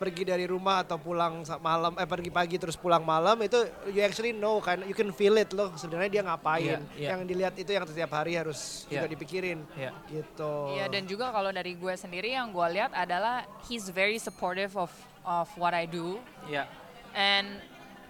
pergi 0.01 0.25
dari 0.25 0.49
rumah 0.49 0.81
atau 0.81 0.97
pulang 0.97 1.45
malam, 1.61 1.93
eh 1.93 2.09
pergi 2.09 2.33
pagi 2.33 2.57
terus 2.57 2.73
pulang 2.73 3.05
malam 3.05 3.37
itu 3.37 3.61
you 3.93 4.01
actually 4.01 4.33
know 4.33 4.57
kan, 4.57 4.81
you 4.89 4.97
can 4.97 5.13
feel 5.13 5.37
it 5.37 5.53
lo 5.53 5.69
sebenarnya 5.77 6.09
dia 6.09 6.23
ngapain. 6.25 6.81
Iya, 6.81 6.97
iya. 6.97 7.09
Yang 7.13 7.21
dilihat 7.29 7.53
itu 7.61 7.69
yang 7.69 7.85
setiap 7.85 8.09
hari 8.17 8.33
harus 8.33 8.89
juga 8.89 9.05
Iya. 9.05 9.13
dipikirin 9.13 9.59
Ya. 9.77 9.93
gitu. 10.09 10.73
Iya 10.73 10.89
dan 10.89 11.05
juga 11.05 11.29
kalau 11.29 11.53
dari 11.53 11.77
gue 11.77 11.93
sendiri 11.93 12.33
yang 12.33 12.49
gue 12.49 12.67
lihat 12.73 12.89
adalah 12.97 13.45
he's 13.69 13.93
very 13.93 14.17
supportive 14.17 14.73
of 14.73 14.89
of 15.21 15.45
what 15.53 15.77
I 15.77 15.85
do 15.85 16.17
Ya. 16.49 16.65
and 17.13 17.61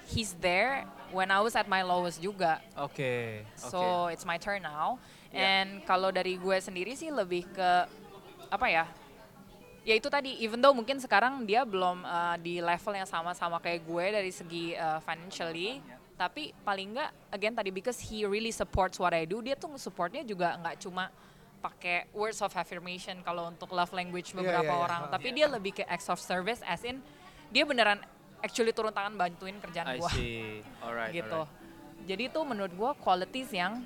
he's 0.08 0.32
there 0.40 0.88
when 1.12 1.28
I 1.28 1.44
was 1.44 1.60
at 1.60 1.68
my 1.68 1.84
lowest 1.84 2.24
juga. 2.24 2.64
Oke. 2.80 3.44
Oke. 3.44 3.60
So 3.60 4.08
it's 4.08 4.24
my 4.24 4.40
turn 4.40 4.64
now. 4.64 4.96
Yeah. 5.36 5.44
And 5.68 5.84
kalau 5.84 6.08
dari 6.08 6.40
gue 6.40 6.56
sendiri 6.56 6.96
sih 6.96 7.12
lebih 7.12 7.52
ke 7.52 7.72
apa 8.48 8.68
ya? 8.72 8.88
Ya 9.82 9.98
itu 9.98 10.14
tadi, 10.14 10.38
even 10.38 10.62
though 10.62 10.78
mungkin 10.78 11.02
sekarang 11.02 11.42
dia 11.42 11.66
belum 11.66 12.06
uh, 12.06 12.38
di 12.38 12.62
level 12.62 12.94
yang 12.94 13.10
sama-sama 13.10 13.58
kayak 13.58 13.82
gue 13.82 14.06
dari 14.14 14.30
segi 14.30 14.78
uh, 14.78 15.02
financially, 15.02 15.82
tapi 16.14 16.54
paling 16.62 16.94
enggak 16.94 17.10
again 17.34 17.54
tadi 17.58 17.74
because 17.74 17.98
he 17.98 18.22
really 18.22 18.54
supports 18.54 19.02
what 19.02 19.10
I 19.10 19.26
do, 19.26 19.42
dia 19.42 19.58
tuh 19.58 19.74
supportnya 19.82 20.22
juga 20.22 20.54
nggak 20.62 20.86
cuma 20.86 21.10
pakai 21.62 22.06
words 22.14 22.42
of 22.42 22.54
affirmation 22.54 23.22
kalau 23.22 23.50
untuk 23.50 23.74
love 23.74 23.90
language 23.94 24.34
Iya, 24.34 24.38
beberapa 24.38 24.70
iya, 24.70 24.78
iya. 24.78 24.86
orang, 24.86 25.02
Ha. 25.06 25.12
tapi 25.14 25.28
dia 25.34 25.46
lebih 25.50 25.82
ke 25.82 25.84
acts 25.86 26.10
of 26.10 26.22
service 26.22 26.62
as 26.62 26.82
in 26.86 27.02
dia 27.50 27.66
beneran 27.66 28.02
actually 28.42 28.74
turun 28.74 28.90
tangan 28.90 29.14
bantuin 29.14 29.58
kerjaan 29.58 29.98
gue 29.98 30.12
see. 30.14 30.62
Alright. 30.82 31.14
gitu. 31.14 31.42
alright. 31.42 31.60
Jadi 32.02 32.34
itu 32.34 32.40
menurut 32.42 32.74
gua 32.74 32.92
qualities 32.98 33.54
yang 33.54 33.82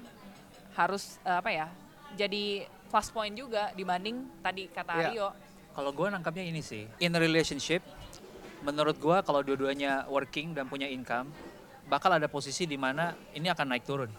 harus 0.71 1.19
eh, 1.23 1.35
apa 1.35 1.51
ya? 1.51 1.67
Jadi 2.15 2.63
plus 2.87 3.11
point 3.11 3.35
juga 3.35 3.75
dibanding 3.75 4.23
tadi 4.39 4.71
kata 4.71 4.91
Iya. 4.91 5.07
Aryo. 5.11 5.27
Kalau 5.75 5.91
gue 5.91 6.07
nangkapnya 6.07 6.41
ini 6.41 6.63
sih, 6.63 6.87
in 6.97 7.11
a 7.11 7.19
relationship, 7.19 7.83
menurut 8.63 8.95
gue 8.95 9.17
kalau 9.21 9.43
dua-duanya 9.43 10.07
working 10.07 10.55
dan 10.55 10.65
punya 10.65 10.87
income, 10.87 11.27
bakal 11.85 12.09
ada 12.09 12.25
posisi 12.25 12.63
di 12.63 12.79
mana 12.79 13.11
ini 13.31 13.47
akan 13.47 13.67
naik 13.69 13.83
turun, 13.83 14.11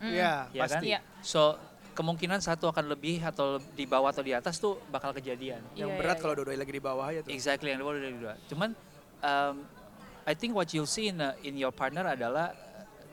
Mm. 0.00 0.16
Iya, 0.16 0.32
ya 0.48 0.64
kan? 0.64 0.64
pasti. 0.64 0.86
Iya. 0.88 1.00
So 1.20 1.60
kemungkinan 1.92 2.40
satu 2.40 2.72
akan 2.72 2.88
lebih 2.88 3.20
atau 3.20 3.60
di 3.60 3.84
bawah 3.84 4.08
atau 4.08 4.24
di 4.24 4.32
atas 4.32 4.56
tuh 4.56 4.80
bakal 4.88 5.12
kejadian. 5.12 5.60
Yang 5.76 5.92
Iya, 5.92 5.98
berat 6.00 6.16
iya, 6.16 6.22
kalau 6.24 6.34
dua-duanya 6.40 6.60
lagi 6.64 6.72
di 6.72 6.80
bawah 6.80 7.04
aja 7.04 7.20
tuh. 7.20 7.28
Exactly 7.28 7.68
yang 7.68 7.78
di 7.78 7.84
bawah 7.84 8.00
dari 8.00 8.16
dua. 8.16 8.34
Cuman 8.48 8.72
um, 9.20 9.54
I 10.24 10.32
think 10.32 10.56
what 10.56 10.72
you'll 10.72 10.88
see 10.88 11.12
in, 11.12 11.20
a- 11.20 11.36
in 11.44 11.60
your 11.60 11.68
partner 11.68 12.08
adalah 12.08 12.56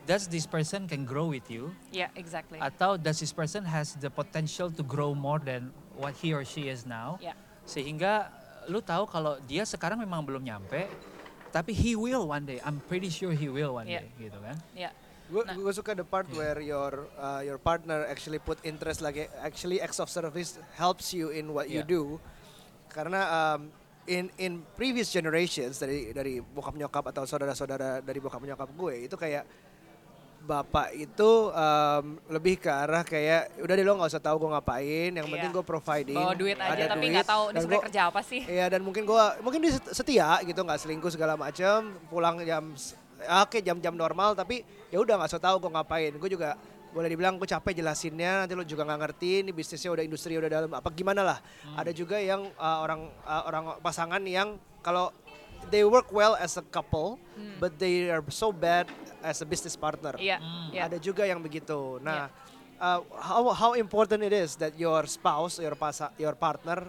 does 0.07 0.31
this 0.31 0.47
person 0.47 0.87
can 0.87 1.03
grow 1.03 1.27
with 1.27 1.43
you 1.51 1.75
Iya, 1.91 2.07
exactly. 2.15 2.55
atau 2.63 2.95
does 2.95 3.19
this 3.19 3.35
person 3.35 3.67
has 3.67 3.99
the 3.99 4.07
potential 4.07 4.71
to 4.71 4.79
grow 4.79 5.11
more 5.11 5.43
than 5.43 5.67
what 5.99 6.15
he 6.23 6.31
or 6.31 6.47
she 6.47 6.71
is 6.71 6.87
now 6.87 7.19
Iya. 7.19 7.35
Sehingga 7.67 8.31
lu 8.67 8.79
tahu 8.79 9.03
kalau 9.05 9.35
dia 9.43 9.63
sekarang 9.63 9.99
memang 9.99 10.23
belum 10.23 10.41
nyampe 10.41 10.87
tapi 11.47 11.71
he 11.71 11.93
will 11.93 12.25
one 12.25 12.43
day 12.43 12.59
I'm 12.63 12.79
pretty 12.81 13.07
sure 13.07 13.31
he 13.31 13.47
will 13.47 13.75
one 13.75 13.87
Iya. 13.87 14.03
day 14.03 14.09
gitu 14.17 14.39
kan 14.39 14.57
Iya. 14.73 14.91
Gue 15.27 15.43
Nah. 15.43 15.53
gue 15.53 15.73
suka 15.75 15.91
the 15.91 16.07
part 16.07 16.23
where 16.31 16.55
your 16.57 17.11
uh, 17.15 17.43
your 17.43 17.59
partner 17.59 18.07
actually 18.07 18.39
put 18.39 18.55
interest 18.63 19.03
like 19.03 19.27
actually 19.37 19.77
acts 19.77 19.99
of 19.99 20.07
service 20.07 20.55
helps 20.73 21.11
you 21.11 21.27
in 21.29 21.51
what 21.51 21.67
you 21.67 21.83
Yeah. 21.83 21.87
do. 21.89 22.15
Karena 22.87 23.27
um, 23.27 23.67
in 24.07 24.31
in 24.39 24.63
previous 24.73 25.11
generations 25.11 25.77
dari 25.77 26.15
dari 26.15 26.39
bokap 26.39 26.79
nyokap 26.79 27.11
atau 27.11 27.27
saudara-saudara 27.27 27.99
dari 27.99 28.23
bokap 28.23 28.39
nyokap 28.39 28.71
gue 28.71 29.03
itu 29.03 29.15
kayak 29.19 29.43
bapak 30.47 30.95
itu 30.95 31.31
um, 31.51 32.03
lebih 32.29 32.55
ke 32.55 32.65
arah 32.65 33.03
kayak 33.03 33.59
udah 33.59 33.73
deh 33.73 33.83
lo 33.83 33.93
nggak 33.93 34.09
usah 34.09 34.23
tahu 34.23 34.39
gue 34.39 34.49
ngapain 34.49 35.11
yang 35.11 35.27
penting 35.27 35.43
Iya. 35.45 35.53
gue 35.53 35.65
providing 35.65 36.15
Bawa 36.17 36.33
duit 36.33 36.55
aja 36.55 36.71
ada 36.71 36.85
tapi 36.89 37.05
nggak 37.09 37.27
tahu 37.27 37.43
dia 37.45 37.55
sebenarnya 37.57 37.67
gua- 37.73 37.85
kerja 37.85 38.01
apa 38.05 38.21
sih. 38.23 38.41
Iya 38.41 38.65
dan 38.67 38.81
mungkin 38.81 39.03
gua 39.03 39.35
mungkin 39.37 39.59
dia 39.59 39.75
set- 39.75 39.91
setia 39.93 40.39
gitu 40.41 40.55
nggak 40.57 40.79
selingkuh 40.79 41.11
segala 41.11 41.35
macam 41.35 41.75
pulang 42.07 42.39
jam 42.41 42.63
ya 43.19 43.43
oke 43.43 43.59
jam-jam 43.59 43.91
normal 43.93 44.31
tapi 44.33 44.61
ya 44.87 44.97
udah 44.97 45.19
nggak 45.19 45.29
usah 45.29 45.41
tahu 45.41 45.59
gua 45.59 45.71
ngapain 45.75 46.11
gue 46.11 46.29
juga 46.29 46.55
boleh 46.87 47.09
dibilang 47.09 47.35
gue 47.35 47.45
capek 47.45 47.75
jelasinnya 47.75 48.41
nanti 48.41 48.53
lo 48.53 48.63
juga 48.63 48.81
nggak 48.81 48.99
ngerti 49.03 49.31
ini 49.41 49.51
bisnisnya 49.51 49.91
udah 49.91 50.01
industri 50.01 50.33
udah 50.33 50.47
dalam 50.47 50.71
apa 50.71 50.87
gimana 50.89 51.21
lah 51.21 51.37
ada 51.75 51.91
juga 51.91 52.17
yang 52.17 52.47
uh, 52.55 52.77
orang 52.79 53.05
uh, 53.21 53.43
orang 53.43 53.63
pasangan 53.77 54.23
yang 54.23 54.55
kalau 54.79 55.11
they 55.67 55.83
work 55.83 56.09
well 56.09 56.33
as 56.35 56.55
a 56.55 56.63
couple 56.63 57.17
but 57.57 57.75
they 57.77 58.07
are 58.07 58.21
so 58.29 58.49
bad 58.49 58.85
as 59.25 59.41
a 59.41 59.47
business 59.47 59.73
partner 59.73 60.13
Iya, 60.15 60.37
Hmm. 60.37 60.69
iya. 60.71 60.81
ada 60.85 60.97
juga 60.97 61.25
yang 61.25 61.41
begitu. 61.41 61.97
Nah, 61.99 62.29
uh, 62.77 63.01
how 63.17 63.43
how 63.51 63.71
important 63.73 64.21
it 64.21 64.31
is 64.31 64.53
that 64.57 64.77
your 64.77 65.09
spouse, 65.09 65.57
your 65.57 65.73
pasa, 65.73 66.13
your 66.15 66.33
partner 66.33 66.85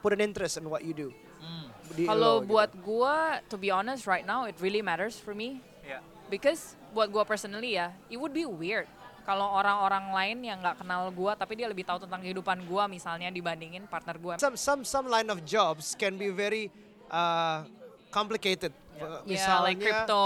put 0.00 0.16
an 0.16 0.24
interest 0.24 0.56
in 0.56 0.64
what 0.64 0.80
you 0.80 0.96
do. 0.96 1.08
Hmm. 1.38 1.68
Kalau 2.08 2.40
gitu? 2.40 2.48
buat 2.48 2.70
gua, 2.80 3.16
to 3.52 3.60
be 3.60 3.68
honest, 3.68 4.08
right 4.08 4.24
now 4.24 4.48
it 4.48 4.56
really 4.58 4.80
matters 4.80 5.20
for 5.20 5.36
me. 5.36 5.60
Ya. 5.84 6.00
Because 6.32 6.74
buat 6.90 7.12
gua 7.12 7.22
personally 7.22 7.76
ya, 7.76 7.92
it 8.08 8.16
would 8.16 8.32
be 8.32 8.48
weird 8.48 8.88
kalau 9.20 9.46
orang-orang 9.52 10.10
lain 10.10 10.38
yang 10.42 10.58
nggak 10.58 10.80
kenal 10.80 11.12
gua 11.12 11.36
tapi 11.36 11.54
dia 11.54 11.68
lebih 11.68 11.84
tahu 11.84 12.02
tentang 12.02 12.24
kehidupan 12.24 12.64
gua 12.64 12.88
misalnya 12.88 13.28
dibandingin 13.28 13.84
partner 13.86 14.16
gua. 14.16 14.34
some 14.40 14.56
some 14.56 14.80
some 14.82 15.06
line 15.06 15.28
of 15.28 15.44
jobs 15.44 15.92
can 15.94 16.16
be 16.16 16.32
very 16.32 16.72
uh, 17.12 17.62
complicated. 18.10 18.74
Uh, 19.00 19.24
Ya, 19.24 19.64
like 19.64 19.80
crypto. 19.80 20.20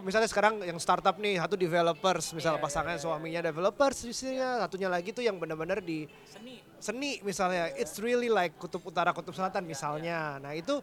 misalnya 0.00 0.24
sekarang 0.24 0.64
yang 0.64 0.80
startup 0.80 1.20
nih 1.20 1.36
satu 1.36 1.52
developers. 1.52 2.32
Misalnya 2.32 2.56
Iya, 2.56 2.64
pasangan 2.64 2.96
suaminya 2.96 3.44
developers 3.44 4.08
istrinya 4.08 4.64
satunya 4.64 4.88
lagi 4.88 5.12
tuh 5.12 5.20
yang 5.20 5.36
benar-benar 5.36 5.84
di 5.84 6.08
Seni. 6.24 6.64
seni 6.80 7.10
misalnya. 7.20 7.68
It's 7.76 8.00
really 8.00 8.32
like 8.32 8.56
kutub 8.56 8.80
utara 8.80 9.12
kutub 9.12 9.36
selatan 9.36 9.60
Iya, 9.60 9.68
misalnya. 9.68 10.18
nah 10.40 10.56
itu 10.56 10.80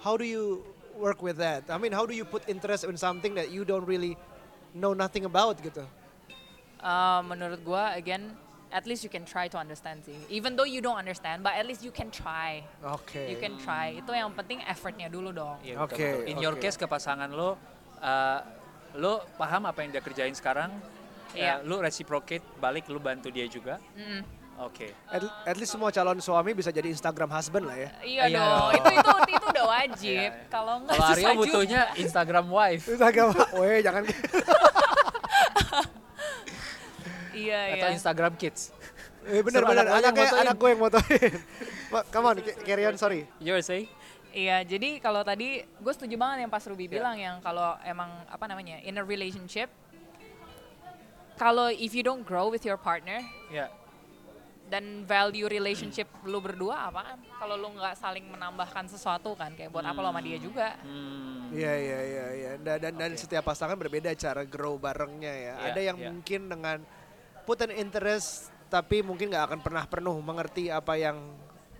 how 0.00 0.16
do 0.16 0.24
you 0.24 0.64
work 0.96 1.20
with 1.20 1.36
that? 1.36 1.68
I 1.68 1.76
mean 1.76 1.92
how 1.92 2.08
do 2.08 2.16
you 2.16 2.24
put 2.24 2.40
interest 2.48 2.88
in 2.88 2.96
something 2.96 3.36
that 3.36 3.52
you 3.52 3.68
don't 3.68 3.84
really 3.84 4.16
know 4.72 4.96
nothing 4.96 5.28
about 5.28 5.60
gitu? 5.60 5.84
Uh, 6.80 7.20
menurut 7.22 7.60
gua, 7.62 7.92
again, 7.94 8.32
at 8.72 8.88
least 8.88 9.04
you 9.04 9.12
can 9.12 9.22
try 9.28 9.46
to 9.46 9.60
understand 9.60 10.00
sih. 10.02 10.16
Even 10.32 10.56
though 10.56 10.66
you 10.66 10.80
don't 10.80 10.96
understand, 10.96 11.44
but 11.44 11.52
at 11.52 11.68
least 11.68 11.84
you 11.84 11.92
can 11.92 12.08
try. 12.08 12.64
oke 12.82 13.12
You 13.14 13.36
can 13.36 13.60
try. 13.60 14.00
Itu 14.00 14.10
yang 14.10 14.32
penting 14.32 14.64
effortnya 14.64 15.12
dulu 15.12 15.30
dong. 15.30 15.60
Iya, 15.60 15.76
Oke, 15.84 16.00
betul. 16.00 16.32
In 16.32 16.36
your 16.40 16.56
oke. 16.56 16.64
case 16.64 16.80
ke 16.80 16.88
pasangan 16.88 17.28
lo, 17.28 17.60
uh, 18.00 18.40
lo 18.96 19.20
paham 19.36 19.68
apa 19.68 19.84
yang 19.84 19.92
dia 19.92 20.00
kerjain 20.00 20.32
sekarang? 20.32 20.72
Iya. 21.36 21.60
Uh, 21.60 21.68
lo 21.68 21.84
reciprocate 21.84 22.42
balik, 22.56 22.88
lo 22.88 22.96
bantu 22.98 23.28
dia 23.28 23.44
juga. 23.44 23.76
Mm-mm. 23.92 24.42
Oke. 24.62 24.92
at, 25.08 25.24
at 25.48 25.56
least 25.56 25.72
semua 25.72 25.88
calon 25.88 26.20
suami 26.20 26.52
bisa 26.52 26.68
jadi 26.68 26.86
Instagram 26.92 27.24
husband 27.34 27.66
lah 27.66 27.74
ya 27.74 27.88
Iya 28.04 28.22
Iya 28.30 28.36
dong. 28.36 28.70
Itu 28.78 28.88
itu 28.94 29.10
itu 29.32 29.46
udah 29.48 29.64
wajib. 29.66 30.12
Iya, 30.12 30.28
iya. 30.28 30.46
Kalau 30.52 30.74
enggak 30.78 30.96
Kalau 31.00 31.08
Aryo 31.08 31.30
butuhnya 31.34 31.80
juga. 31.88 31.98
Instagram 31.98 32.46
wife 32.46 32.84
Instagram 32.86 33.28
weh 33.58 33.80
jangan 33.80 34.02
Iya 37.42 37.60
atau 37.74 37.88
iya. 37.88 37.96
Instagram 37.96 38.32
kids. 38.36 38.70
eh, 39.22 39.38
bener 39.38 39.62
bener 39.62 39.86
anak 39.86 40.12
motoin. 40.12 40.42
anak 40.42 40.54
gue 40.58 40.68
yang 40.70 40.80
motoin 40.82 41.32
come 42.12 42.26
on 42.26 42.36
carry 42.62 42.84
on 42.84 42.96
sorry 42.96 43.22
You 43.38 43.54
saying? 43.58 43.86
Iya, 44.32 44.64
jadi 44.64 44.96
kalau 44.96 45.20
tadi 45.20 45.60
gue 45.60 45.92
setuju 45.92 46.16
banget 46.16 46.42
yang 46.42 46.50
pas 46.50 46.64
Ruby 46.64 46.88
Iya. 46.88 46.92
bilang 46.96 47.16
yang 47.20 47.36
kalau 47.38 47.76
emang 47.84 48.08
apa 48.26 48.48
namanya 48.48 48.80
in 48.80 48.96
a 48.96 49.04
relationship, 49.04 49.68
kalau 51.36 51.68
if 51.68 51.92
you 51.92 52.00
don't 52.00 52.22
grow 52.22 52.48
with 52.48 52.62
your 52.62 52.80
partner 52.80 53.20
Ya. 53.48 53.68
dan 54.68 55.04
value 55.04 55.44
relationship 55.46 56.08
lu 56.24 56.40
berdua 56.40 56.88
apaan? 56.88 57.20
Kalau 57.36 57.60
lu 57.60 57.76
nggak 57.76 57.92
saling 57.92 58.24
menambahkan 58.24 58.88
sesuatu 58.88 59.36
kan, 59.36 59.52
kayak 59.52 59.68
buat 59.68 59.84
apa 59.84 60.00
lo 60.00 60.08
sama 60.08 60.24
dia 60.24 60.40
juga? 60.40 60.80
Hmm. 60.80 61.52
Iya 61.52 61.72
iya 61.76 62.00
iya 62.00 62.26
iya. 62.32 62.52
Dan 62.56 62.80
dan, 62.80 62.92
dan 62.96 63.10
setiap 63.12 63.44
pasangan 63.44 63.76
berbeda 63.76 64.08
cara 64.16 64.48
grow 64.48 64.80
barengnya 64.80 65.28
ya. 65.28 65.54
Iya, 65.60 65.68
Ada 65.68 65.80
yang 65.84 65.96
mungkin 66.00 66.40
dengan 66.48 66.78
put 67.42 67.58
an 67.60 67.70
interest 67.70 68.48
tapi 68.66 69.00
mungkin 69.00 69.28
nggak 69.28 69.44
akan 69.46 69.60
pernah 69.60 69.84
penuh 69.84 70.16
mengerti 70.18 70.66
apa 70.66 70.94
yang 70.94 71.16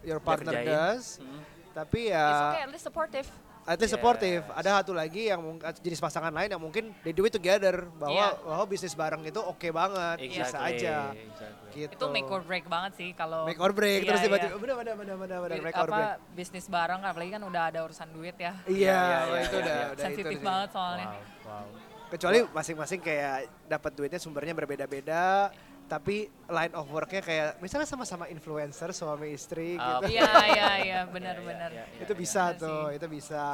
your 0.03 0.19
partner 0.19 0.53
kerjain. 0.53 0.69
does. 0.69 1.17
Hmm. 1.17 1.41
Tapi 1.73 2.01
It's 2.05 2.13
ya 2.13 2.27
okay, 2.51 2.63
at 2.63 2.71
least 2.71 2.85
supportive. 2.85 3.29
at 3.63 3.79
least 3.79 3.89
Yes. 3.89 3.95
supportive. 3.95 4.43
Ada 4.51 4.71
satu 4.77 4.93
lagi 4.93 5.23
yang 5.25 5.41
jenis 5.79 5.97
pasangan 5.97 6.29
lain 6.29 6.51
yang 6.51 6.61
mungkin 6.61 6.93
they 7.01 7.11
do 7.11 7.23
it 7.23 7.31
together 7.31 7.87
bahwa 7.95 8.13
Iya. 8.13 8.45
bahwa 8.45 8.65
bisnis 8.67 8.93
bareng 8.93 9.23
itu 9.23 9.39
oke 9.39 9.71
banget, 9.71 10.17
bisa 10.21 10.51
Exactly. 10.51 10.69
aja. 10.69 10.97
exactly. 11.15 11.71
Gitu. 11.73 11.93
Itu 11.95 12.05
make 12.09 12.27
or 12.27 12.43
break 12.43 12.67
banget 12.67 12.93
sih 12.95 13.09
kalau 13.15 13.47
Make 13.47 13.57
or 13.57 13.73
break 13.73 14.03
Iya, 14.03 14.09
terus 14.11 14.21
iya. 14.21 14.27
tiba-tiba 14.29 14.55
bener 14.59 14.77
bener 14.77 14.95
bener 14.95 15.17
bener 15.17 15.39
bener 15.41 15.57
Bi- 15.57 15.65
make 15.65 15.79
or 15.79 15.89
apa 15.89 15.97
break. 15.97 16.35
bisnis 16.37 16.67
bareng 16.67 17.01
apalagi 17.01 17.31
kan 17.31 17.43
udah 17.43 17.63
ada 17.65 17.79
urusan 17.81 18.09
duit 18.11 18.37
ya. 18.37 18.53
Iya, 18.65 18.69
Iya, 18.69 19.01
iya, 19.01 19.41
itu 19.41 19.57
iya, 19.57 19.63
udah 19.63 19.73
iya. 19.73 19.87
udah 19.87 19.89
itu 19.89 20.03
Sensitif 20.05 20.39
banget 20.43 20.69
soalnya. 20.71 21.07
Wow, 21.09 21.17
wow. 21.49 21.67
Kecuali 22.13 22.45
masing-masing 22.45 23.01
kayak 23.01 23.49
dapat 23.65 23.97
duitnya 23.97 24.21
sumbernya 24.21 24.53
berbeda-beda, 24.53 25.49
tapi 25.89 26.29
line 26.29 26.75
of 26.77 26.85
worknya 26.93 27.25
kayak 27.25 27.49
misalnya 27.61 27.89
sama-sama 27.89 28.29
influencer 28.29 28.93
suami 28.93 29.33
istri 29.33 29.81
Ah, 29.81 29.97
gitu. 30.05 30.21
Iya 30.21 30.33
iya 30.53 30.71
iya 30.93 31.01
benar-benar. 31.09 31.73
Iya, 31.73 31.85
iya, 31.89 32.01
itu 32.05 32.13
iya. 32.13 32.21
bisa 32.21 32.43
Bener 32.53 32.61
tuh, 32.61 32.81
sih. 32.85 32.97
itu 33.01 33.07
bisa. 33.09 33.45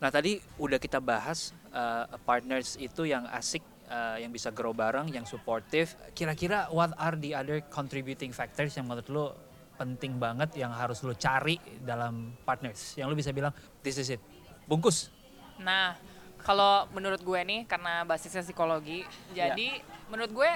Nah 0.00 0.08
tadi 0.12 0.36
udah 0.60 0.76
kita 0.76 1.00
bahas 1.00 1.56
uh, 1.72 2.08
partners 2.28 2.76
itu 2.76 3.08
yang 3.08 3.24
asik, 3.32 3.64
uh, 3.88 4.20
yang 4.20 4.28
bisa 4.32 4.52
grow 4.52 4.76
bareng, 4.76 5.08
yang 5.08 5.24
supportive. 5.24 5.96
Kira-kira 6.12 6.68
what 6.68 6.92
are 7.00 7.16
the 7.16 7.32
other 7.32 7.64
contributing 7.68 8.36
factors 8.36 8.76
yang 8.76 8.84
menurut 8.84 9.08
lo 9.08 9.26
penting 9.76 10.20
banget 10.20 10.60
yang 10.60 10.72
harus 10.76 11.00
lo 11.04 11.16
cari 11.16 11.56
dalam 11.80 12.36
partners? 12.44 13.00
Yang 13.00 13.06
lo 13.08 13.14
bisa 13.16 13.32
bilang 13.32 13.52
this 13.80 13.96
is 13.96 14.12
it, 14.12 14.20
bungkus. 14.64 15.08
Nah, 15.60 15.92
kalau 16.40 16.88
menurut 16.90 17.20
gue 17.20 17.40
nih 17.40 17.60
karena 17.64 18.02
basisnya 18.02 18.40
psikologi, 18.40 19.04
Iya. 19.30 19.52
jadi 19.52 19.80
menurut 20.08 20.32
gue 20.32 20.50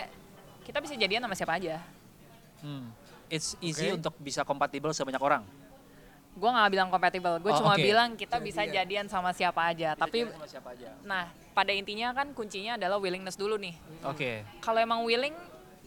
kita 0.62 0.80
bisa 0.80 0.94
jadian 0.94 1.20
sama 1.20 1.34
siapa 1.34 1.54
aja. 1.54 1.76
Hmm. 2.60 2.88
It's 3.28 3.56
easy 3.58 3.90
Oke. 3.90 3.98
untuk 3.98 4.14
bisa 4.18 4.40
kompatibel 4.42 4.90
sebanyak 4.90 5.20
orang. 5.20 5.44
Gue 6.34 6.50
nggak 6.50 6.70
bilang 6.70 6.88
compatible, 6.88 7.36
gue 7.38 7.52
Oh, 7.52 7.58
cuma 7.58 7.74
oke. 7.74 7.82
bilang 7.82 8.16
kita 8.16 8.36
Jadian. 8.36 8.46
bisa 8.46 8.62
jadian 8.64 9.06
sama 9.06 9.30
siapa 9.30 9.70
aja. 9.70 9.94
Tapi, 9.94 10.26
sama 10.26 10.48
siapa 10.48 10.68
aja. 10.72 10.90
nah 11.02 11.28
pada 11.54 11.70
intinya 11.70 12.10
kan 12.10 12.34
kuncinya 12.34 12.74
adalah 12.74 12.98
willingness 12.98 13.38
dulu 13.38 13.54
nih. 13.54 13.78
Oke. 14.02 14.42
Kalau 14.58 14.82
emang 14.82 15.06
willing, 15.06 15.36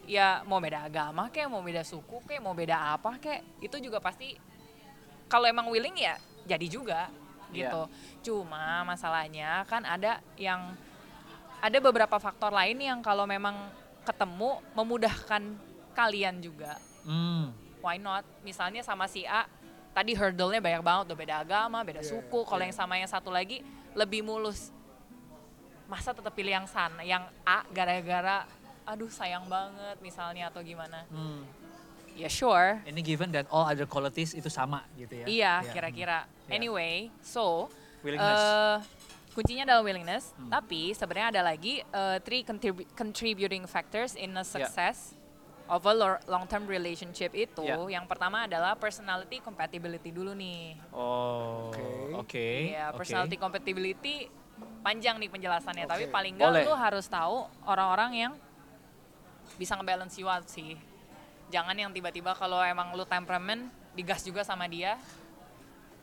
ya 0.08 0.40
mau 0.42 0.56
beda 0.56 0.88
agama 0.88 1.28
kayak, 1.28 1.46
mau 1.46 1.60
beda 1.60 1.84
suku 1.84 2.24
kayak, 2.24 2.40
mau 2.40 2.56
beda 2.56 2.96
apa 2.96 3.20
kayak, 3.20 3.44
itu 3.60 3.76
juga 3.78 4.00
pasti. 4.00 4.40
Kalau 5.28 5.44
emang 5.44 5.68
willing 5.68 5.92
ya 5.94 6.16
jadi 6.48 6.64
juga 6.64 7.12
Iya. 7.52 7.70
gitu. 7.70 7.82
Cuma 8.30 8.84
masalahnya 8.84 9.64
kan 9.66 9.84
ada 9.84 10.20
yang 10.36 10.76
ada 11.58 11.78
beberapa 11.82 12.16
faktor 12.22 12.54
lain 12.54 12.78
yang 12.78 13.00
kalau 13.02 13.26
memang 13.26 13.54
ketemu 14.06 14.62
memudahkan 14.72 15.42
kalian 15.92 16.38
juga. 16.38 16.78
Hmm. 17.02 17.50
Why 17.82 17.98
not? 17.98 18.24
Misalnya 18.46 18.86
sama 18.86 19.10
si 19.10 19.26
A, 19.26 19.44
tadi 19.92 20.14
hurdle-nya 20.14 20.62
banyak 20.62 20.82
banget, 20.82 21.02
udah 21.10 21.18
beda 21.18 21.34
agama, 21.42 21.78
beda 21.82 22.00
Iya, 22.02 22.10
suku. 22.14 22.40
Kalau 22.46 22.62
yang 22.62 22.74
sama 22.76 22.94
yang 22.96 23.10
satu 23.10 23.28
lagi 23.34 23.60
lebih 23.98 24.22
mulus. 24.22 24.70
Masa 25.88 26.12
tetap 26.12 26.30
pilih 26.36 26.52
yang 26.52 26.68
sana, 26.68 27.00
yang 27.02 27.26
A 27.42 27.64
gara-gara 27.72 28.44
aduh 28.88 29.12
sayang 29.12 29.44
banget 29.52 30.00
misalnya 30.00 30.48
atau 30.48 30.64
gimana. 30.64 31.04
Hmm. 31.12 31.44
Ya 32.18 32.26
sure. 32.26 32.82
Ini 32.82 32.98
given 32.98 33.30
that 33.30 33.46
all 33.46 33.62
other 33.62 33.86
qualities 33.86 34.34
itu 34.34 34.50
sama 34.50 34.82
gitu 34.92 35.14
ya. 35.14 35.24
Iya, 35.24 35.52
Iya. 35.62 35.70
kira-kira. 35.70 36.18
Iya. 36.44 36.50
Anyway, 36.50 36.94
so 37.22 37.70
Willingness. 38.02 38.42
eh, 38.42 38.76
kuncinya 39.32 39.62
adalah 39.64 39.82
willingness. 39.82 40.34
Hmm. 40.34 40.50
Tapi 40.50 40.90
sebenarnya 40.92 41.38
ada 41.38 41.42
lagi 41.46 41.78
eh, 41.80 42.18
three 42.20 42.42
contribu- 42.42 42.90
contributing 42.92 43.62
factors 43.64 44.12
in 44.12 44.34
a 44.34 44.42
success 44.42 45.14
of 45.68 45.84
a 45.84 45.94
lo- 45.94 46.22
long-term 46.26 46.66
relationship 46.66 47.30
itu. 47.32 47.62
Iya. 47.62 47.78
Yang 47.86 48.10
pertama 48.10 48.50
adalah 48.50 48.74
personality 48.74 49.38
compatibility 49.38 50.10
dulu 50.10 50.34
nih. 50.34 50.74
Oh. 50.90 51.70
Oke. 51.70 51.86
Oke. 52.18 52.48
Iya, 52.74 52.90
personality 52.90 53.38
compatibility 53.38 54.26
panjang 54.80 55.22
nih 55.22 55.30
penjelasannya. 55.30 55.86
Oke. 55.86 55.92
Tapi 55.92 56.04
paling 56.10 56.34
nggak 56.34 56.50
Boleh. 56.50 56.64
lu 56.66 56.74
harus 56.74 57.06
tahu 57.06 57.46
orang-orang 57.62 58.10
yang 58.16 58.32
bisa 59.54 59.78
ngebalance 59.78 60.18
you 60.18 60.26
out 60.26 60.42
sih. 60.50 60.74
Jangan 61.48 61.76
yang 61.76 61.90
tiba-tiba 61.92 62.36
kalau 62.36 62.60
emang 62.60 62.92
lu 62.92 63.08
temperamen 63.08 63.72
digas 63.96 64.20
juga 64.20 64.44
sama 64.44 64.68
dia, 64.68 65.00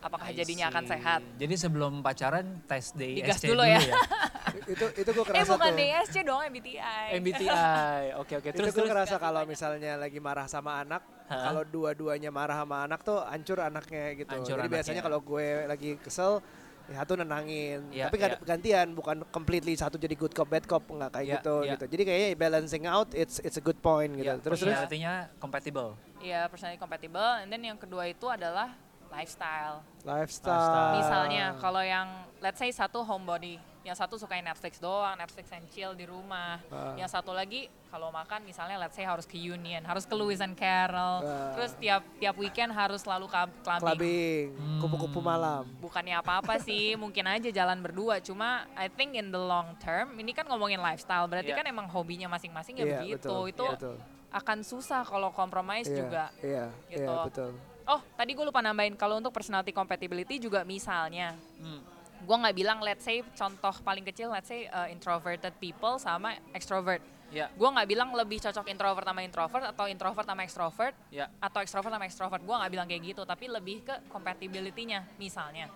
apakah 0.01 0.29
I 0.29 0.37
jadinya 0.37 0.69
akan 0.73 0.83
sehat? 0.85 1.21
Jadi 1.37 1.53
sebelum 1.57 2.01
pacaran 2.05 2.61
tes 2.65 2.93
DSC 2.93 3.17
Digas 3.21 3.39
dulu, 3.41 3.61
dulu 3.61 3.63
ya. 3.65 3.79
itu 4.73 4.85
itu 4.97 5.09
gue 5.09 5.23
Eh 5.23 5.27
kerasa 5.33 5.53
bukan 5.57 5.71
tuh. 5.73 5.77
DSC 5.81 6.15
dong, 6.25 6.41
MBTI. 6.49 7.05
MBTI. 7.21 7.49
Oke 8.21 8.33
oke. 8.41 8.49
itu 8.53 8.57
Terus 8.57 8.71
gue 8.73 8.85
terus. 8.85 8.89
ngerasa 8.89 9.15
kalau 9.17 9.41
misalnya 9.45 9.97
lagi 9.97 10.19
marah 10.21 10.47
sama 10.49 10.81
anak, 10.81 11.01
kalau 11.29 11.61
dua-duanya 11.65 12.29
marah 12.29 12.61
sama 12.61 12.85
anak 12.85 13.01
tuh 13.01 13.21
hancur 13.25 13.57
anaknya 13.61 14.13
gitu. 14.17 14.29
Hancur 14.33 14.57
Jadi 14.61 14.69
biasanya 14.69 15.01
anaknya. 15.01 15.05
kalau 15.05 15.19
gue 15.25 15.45
lagi 15.65 15.91
kesel, 16.01 16.31
ya 16.41 16.64
satu 16.87 17.15
nenangin. 17.15 17.81
Iya, 17.89 18.07
Tapi 18.07 18.17
gad- 18.17 18.41
gantian, 18.41 18.87
bukan 18.91 19.25
completely 19.27 19.73
satu 19.73 19.95
jadi 19.95 20.13
good 20.13 20.31
cop 20.31 20.45
bad 20.45 20.63
cop 20.63 20.85
nggak 20.85 21.11
kayak 21.11 21.25
Iya, 21.25 21.33
gitu 21.35 21.55
iya. 21.57 21.71
gitu. 21.73 21.85
Jadi 21.87 22.01
kayaknya 22.05 22.27
balancing 22.35 22.83
out 22.85 23.09
it's 23.11 23.41
it's 23.41 23.55
a 23.55 23.63
good 23.63 23.79
point 23.79 24.13
gitu. 24.13 24.27
Ya, 24.27 24.37
terus 24.37 24.61
terus 24.61 24.69
personality-nya 24.69 25.13
compatible. 25.37 25.89
Iya, 26.19 26.45
personality 26.45 26.77
compatible. 26.77 27.31
And 27.39 27.49
then 27.49 27.61
yang 27.61 27.77
kedua 27.77 28.05
itu 28.05 28.25
adalah 28.25 28.73
lifestyle. 29.15 29.79
lifestyle. 30.03 30.59
Lifestyle. 30.59 30.93
Misalnya 30.95 31.45
kalau 31.57 31.81
yang 31.81 32.07
let's 32.37 32.57
say 32.57 32.69
satu 32.69 33.01
homebody, 33.01 33.55
yang 33.81 33.93
satu 33.93 34.17
sukain 34.17 34.41
Netflix 34.41 34.77
doang, 34.77 35.15
Netflix 35.15 35.49
and 35.49 35.65
chill 35.69 35.93
di 35.93 36.03
rumah. 36.03 36.57
Ah. 36.67 36.93
Yang 36.93 37.13
satu 37.13 37.31
lagi 37.31 37.65
kalau 37.87 38.09
makan 38.09 38.43
misalnya 38.43 38.75
let's 38.75 38.93
say 38.93 39.01
harus 39.01 39.23
ke 39.23 39.37
Union, 39.37 39.81
harus 39.81 40.03
ke 40.03 40.11
Lewis 40.11 40.41
and 40.41 40.53
Carroll. 40.53 41.21
Ah. 41.21 41.53
Terus 41.53 41.71
tiap 41.75 42.01
tiap 42.17 42.35
weekend 42.35 42.69
harus 42.69 43.01
selalu 43.01 43.25
club- 43.25 43.53
clubbing. 43.61 43.85
clubbing, 43.85 44.45
Hmm. 44.53 44.79
kupu-kupu 44.81 45.19
malam. 45.21 45.63
Bukannya 45.79 46.17
apa-apa 46.17 46.59
sih, 46.59 46.93
mungkin 47.01 47.25
aja 47.25 47.49
jalan 47.49 47.79
berdua. 47.79 48.19
Cuma 48.19 48.65
I 48.73 48.89
think 48.89 49.13
in 49.13 49.29
the 49.29 49.39
long 49.39 49.73
term, 49.79 50.17
ini 50.17 50.33
kan 50.33 50.45
ngomongin 50.45 50.77
lifestyle, 50.77 51.25
berarti 51.25 51.49
Iya. 51.49 51.57
kan 51.61 51.65
emang 51.65 51.87
hobinya 51.87 52.27
masing-masing 52.27 52.77
ya 52.77 52.85
Iya, 52.85 52.97
begitu. 52.99 53.29
betul, 53.29 53.43
Itu 53.49 53.65
betul. 53.69 53.95
akan 54.29 54.57
susah 54.61 55.01
kalau 55.01 55.29
compromise 55.29 55.87
Iya, 55.87 55.97
juga. 55.97 56.23
Iya, 56.41 56.65
gitu. 56.89 57.05
iya 57.05 57.23
betul. 57.23 57.51
Oh, 57.85 58.01
tadi 58.11 58.33
gue 58.33 58.41
lupa 58.41 58.59
nambahin 58.59 58.93
kalau 58.93 59.15
untuk 59.15 59.29
personality 59.29 59.69
compatibility 59.69 60.39
juga 60.39 60.61
misalnya, 60.63 61.37
Hmm. 61.55 61.81
gue 62.17 62.35
nggak 62.35 62.55
bilang 62.55 62.81
let's 62.81 63.01
say 63.01 63.21
contoh 63.31 63.69
paling 63.79 64.01
kecil 64.03 64.29
let's 64.29 64.47
say 64.47 64.65
uh, 64.67 64.89
introverted 64.89 65.53
people 65.55 65.97
sama 65.97 66.33
extrovert. 66.51 67.01
Ya, 67.29 67.49
Gue 67.51 67.67
nggak 67.67 67.85
bilang 67.85 68.09
lebih 68.11 68.37
cocok 68.39 68.69
introvert 68.69 69.03
sama 69.03 69.21
introvert 69.21 69.65
atau 69.65 69.85
introvert 69.85 70.23
sama 70.23 70.41
extrovert 70.41 70.93
ya. 71.09 71.25
atau 71.37 71.59
extrovert 71.59 71.91
sama 71.91 72.05
extrovert. 72.05 72.41
Gue 72.41 72.55
nggak 72.55 72.71
bilang 72.71 72.87
kayak 72.87 73.03
gitu, 73.03 73.21
tapi 73.21 73.45
lebih 73.47 73.81
ke 73.81 73.95
compatibility-nya 74.07 75.05
misalnya. 75.15 75.67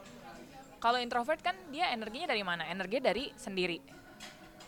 Kalau 0.80 0.96
introvert 0.96 1.42
kan 1.42 1.54
dia 1.68 1.90
energinya 1.90 2.26
dari 2.26 2.42
mana? 2.42 2.64
Energinya 2.64 3.12
dari 3.12 3.34
sendiri. 3.36 3.82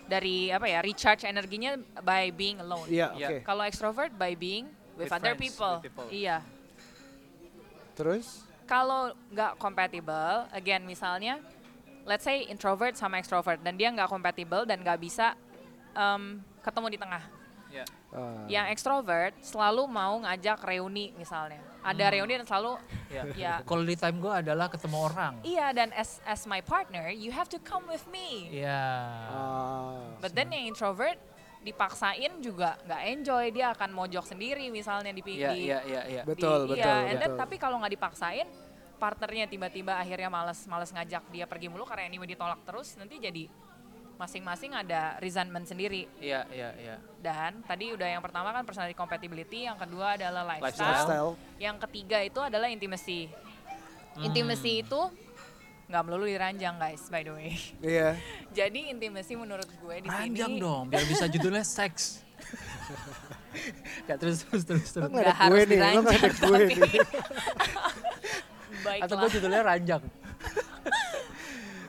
Dari 0.03 0.51
apa 0.51 0.67
ya? 0.67 0.83
Recharge 0.83 1.23
energinya 1.23 1.73
by 2.03 2.29
being 2.29 2.59
alone. 2.59 2.89
Iya, 2.89 3.15
Iya. 3.15 3.27
oke. 3.29 3.37
Kalau 3.41 3.63
extrovert 3.63 4.11
by 4.11 4.35
being 4.35 4.67
with, 4.93 5.07
With 5.07 5.13
other 5.13 5.33
friends, 5.33 5.41
people. 5.47 5.73
with 5.79 5.85
people. 5.87 6.07
Iya. 6.11 6.43
Terus? 8.01 8.41
Kalau 8.65 9.13
nggak 9.29 9.61
compatible, 9.61 10.49
again 10.49 10.81
misalnya, 10.81 11.37
let's 12.09 12.25
say 12.25 12.49
introvert 12.49 12.97
sama 12.97 13.21
extrovert 13.21 13.61
dan 13.61 13.77
dia 13.77 13.93
nggak 13.93 14.09
compatible 14.09 14.65
dan 14.65 14.81
nggak 14.81 14.97
bisa 14.97 15.37
em, 15.93 16.41
ketemu 16.65 16.87
di 16.89 16.97
tengah. 16.97 17.23
Ya. 17.69 17.85
Ah. 18.11 18.43
Yang 18.49 18.65
extrovert 18.75 19.33
selalu 19.39 19.85
mau 19.85 20.17
ngajak 20.25 20.65
reuni 20.65 21.13
misalnya. 21.15 21.61
Ada 21.85 22.11
reuni 22.11 22.35
dan 22.41 22.43
selalu 22.43 22.75
Ya. 23.07 23.23
ya 23.37 23.53
Quality 23.69 23.95
time 23.95 24.17
gue 24.19 24.33
adalah 24.33 24.67
ketemu 24.67 24.97
orang. 25.07 25.33
iya 25.43 25.71
dan 25.71 25.91
as 25.95 26.19
as 26.27 26.43
my 26.47 26.59
partner 26.59 27.07
you 27.11 27.31
have 27.31 27.47
to 27.47 27.61
come 27.61 27.85
with 27.87 28.03
me. 28.11 28.49
Iya. 28.51 28.81
Ah. 29.29 30.03
But 30.19 30.33
then 30.33 30.49
yang 30.51 30.73
introvert 30.73 31.21
dipaksain 31.61 32.41
juga 32.41 32.73
nggak 32.83 33.01
enjoy 33.07 33.45
dia 33.53 33.69
akan 33.69 33.93
mojok 33.93 34.25
sendiri 34.25 34.67
misalnya 34.67 35.13
di, 35.13 35.21
Iya, 35.21 35.49
di 35.53 35.69
iya, 35.69 35.79
iya, 35.85 36.01
iya. 36.09 36.21
Betul, 36.25 36.65
di- 36.65 36.73
betul, 36.73 36.81
iya, 36.97 37.05
and 37.07 37.17
then 37.17 37.31
betul. 37.31 37.41
tapi 37.45 37.55
kalau 37.55 37.77
nggak 37.77 37.93
dipaksain 37.93 38.47
partnernya 38.97 39.45
tiba-tiba 39.45 39.93
akhirnya 39.95 40.29
males 40.29 40.65
males 40.65 40.89
ngajak 40.89 41.21
dia 41.29 41.45
pergi 41.45 41.69
mulu 41.69 41.85
karena 41.85 42.05
anyway 42.05 42.25
ditolak 42.25 42.61
terus 42.61 42.97
nanti 42.97 43.17
jadi 43.17 43.45
masing-masing 44.17 44.73
ada 44.75 45.17
resentment 45.17 45.65
sendiri 45.65 46.05
Iya, 46.17 46.45
iya, 46.49 46.69
iya. 46.77 46.95
dan 47.17 47.61
tadi 47.61 47.89
udah 47.89 48.05
yang 48.07 48.21
pertama 48.21 48.49
kan 48.49 48.61
personality 48.61 48.93
compatibility 48.93 49.65
yang 49.65 49.73
kedua 49.75 50.13
adalah 50.13 50.45
lifestyle, 50.47 50.93
Lifestyle. 50.93 51.31
yang 51.57 51.77
ketiga 51.79 52.21
itu 52.21 52.37
adalah 52.37 52.69
intimacy 52.69 53.29
Hmm. 54.11 54.27
intimacy 54.27 54.83
itu 54.83 55.01
nggak 55.91 56.03
melulu 56.03 56.23
diranjang 56.25 56.75
guys 56.75 57.03
by 57.05 57.21
the 57.21 57.29
way 57.29 57.51
Iya. 57.83 58.15
jadi 58.49 58.79
intimacy 58.89 59.35
menurut 59.35 59.67
gue 59.67 59.95
di 59.97 60.07
Ranjang 60.07 60.49
sini 60.49 60.57
dong, 60.57 60.87
biar 60.87 61.03
bisa 61.03 61.27
judulnya 61.27 61.61
seks. 61.61 62.23
Gak 64.07 64.17
terus 64.17 64.41
terus 64.41 64.63
terus 64.63 64.87
terus. 64.89 65.05
gue 65.05 65.21
harus 65.21 65.67
nih, 65.67 65.77
lo 65.91 66.01
nggak 66.01 66.15
ada 66.15 66.29
diranjang, 66.31 66.31
gue 66.39 66.55
tapi- 66.57 66.79
nih. 66.81 66.93
baiklah 68.81 69.05
Atau 69.05 69.15
gue 69.17 69.29
judulnya 69.31 69.61
ranjang. 69.61 70.03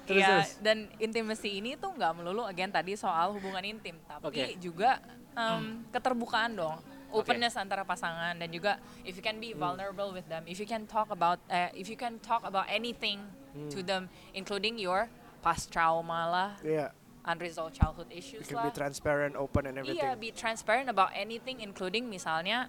Terus, 0.02 0.18
Iya, 0.18 0.28
terus. 0.28 0.50
dan 0.58 0.78
intimacy 0.98 1.50
ini 1.56 1.78
tuh 1.78 1.94
nggak 1.94 2.12
melulu 2.12 2.42
again 2.42 2.68
tadi 2.68 2.92
soal 2.94 3.32
hubungan 3.32 3.62
intim, 3.62 3.94
tapi 4.02 4.26
Oke. 4.26 4.58
juga 4.58 4.98
em, 5.32 5.86
keterbukaan 5.88 6.52
dong, 6.52 6.76
openness 7.12 7.54
antara 7.54 7.84
pasangan 7.84 8.34
dan 8.34 8.48
juga 8.48 8.80
if 9.04 9.14
you 9.14 9.24
can 9.24 9.36
be 9.36 9.52
vulnerable 9.52 10.10
with 10.10 10.24
them, 10.26 10.42
if 10.48 10.56
you 10.56 10.66
can 10.66 10.88
talk 10.88 11.12
about, 11.12 11.38
eh, 11.46 11.68
if 11.76 11.86
you 11.86 11.96
can 11.96 12.16
talk 12.20 12.42
about 12.42 12.64
anything 12.66 13.20
to 13.68 13.84
them, 13.84 14.08
including 14.32 14.80
your 14.80 15.06
past 15.44 15.68
trauma 15.68 16.24
lah, 16.26 16.50
Iya. 16.64 16.90
unresolved 17.22 17.76
childhood 17.76 18.08
You 18.08 18.18
issues 18.18 18.48
can 18.48 18.56
lah. 18.58 18.66
be 18.66 18.72
transparent, 18.72 19.36
open 19.36 19.68
and 19.68 19.76
everything. 19.76 20.00
Iya, 20.00 20.16
be 20.16 20.32
transparent 20.32 20.88
about 20.88 21.12
anything, 21.12 21.60
including 21.60 22.08
misalnya, 22.08 22.66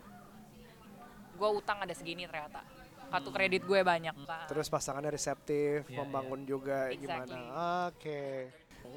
gue 1.34 1.50
utang 1.50 1.82
ada 1.82 1.94
segini 1.96 2.28
ternyata, 2.28 2.62
kartu 3.10 3.30
kredit 3.32 3.64
gue 3.64 3.80
banyak. 3.82 4.14
Nah, 4.26 4.46
Terus 4.46 4.68
pasangannya 4.70 5.14
reseptif, 5.14 5.88
Iya, 5.88 5.98
membangun 6.04 6.46
juga 6.46 6.92
Exactly. 6.92 7.02
gimana. 7.02 7.38
Oke. 7.90 8.22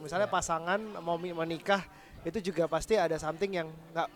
Misalnya 0.03 0.27
pasangan 0.27 0.81
mau 1.01 1.15
menikah 1.17 1.87
itu 2.27 2.51
juga 2.53 2.67
pasti 2.67 2.99
ada 2.99 3.15
something 3.17 3.55
yang 3.55 3.69
nggak 3.95 4.09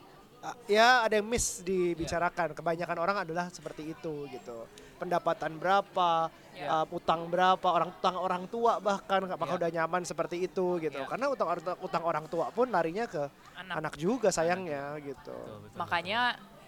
ya 0.66 1.04
ada 1.04 1.14
yang 1.20 1.28
miss 1.28 1.60
dibicarakan. 1.60 2.56
Kebanyakan 2.56 2.96
orang 2.96 3.16
adalah 3.24 3.46
seperti 3.52 3.92
itu 3.92 4.26
gitu. 4.32 4.64
Pendapatan 4.96 5.56
berapa, 5.56 6.28
Iya. 6.52 6.84
uh, 6.84 6.86
utang 6.92 7.24
berapa, 7.32 7.64
orang 7.64 7.88
utang 7.88 8.16
orang 8.20 8.44
tua 8.48 8.76
bahkan 8.80 9.24
apakah 9.24 9.56
Iya. 9.56 9.60
udah 9.64 9.70
nyaman 9.80 10.02
seperti 10.04 10.44
itu 10.44 10.76
gitu. 10.76 11.00
Iya. 11.00 11.08
Karena 11.08 11.32
utang 11.32 11.48
utang 11.80 12.02
orang 12.04 12.24
tua 12.28 12.52
pun 12.52 12.68
larinya 12.68 13.08
ke 13.08 13.28
anak. 13.56 13.74
anak 13.80 13.94
juga 13.96 14.28
sayangnya 14.28 14.96
gitu. 15.00 15.32
Betul, 15.32 15.56
betul, 15.64 15.78
Makanya 15.80 16.20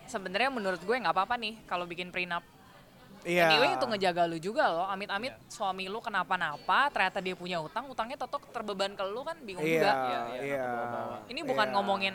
sebenarnya 0.09 0.51
menurut 0.53 0.81
gue 0.81 0.97
nggak 0.97 1.13
apa-apa 1.13 1.37
nih 1.37 1.61
kalau 1.69 1.85
bikin 1.85 2.09
prenup. 2.09 2.41
Iya. 3.23 3.55
Anyway 3.55 3.79
itu 3.79 3.85
ngejaga 3.87 4.23
lu 4.27 4.39
juga 4.41 4.67
loh. 4.67 4.87
Amit-amit 4.89 5.31
suami 5.47 5.87
lu 5.87 6.03
kenapa-napa, 6.03 6.91
ternyata 6.91 7.23
dia 7.23 7.39
punya 7.39 7.63
utang, 7.63 7.87
utangnya 7.87 8.19
totok 8.19 8.51
terbeban 8.51 8.99
ke 8.99 9.05
lu 9.07 9.23
kan 9.23 9.39
bingung 9.39 9.63
Iya, 9.63 9.79
juga. 9.79 9.93
Iya, 9.93 10.03
iya, 10.11 10.41
iya. 10.43 10.65
kebawa-bawa. 10.67 11.17
Ini 11.31 11.41
bukan 11.47 11.67
Iya. 11.69 11.75
ngomongin 11.79 12.15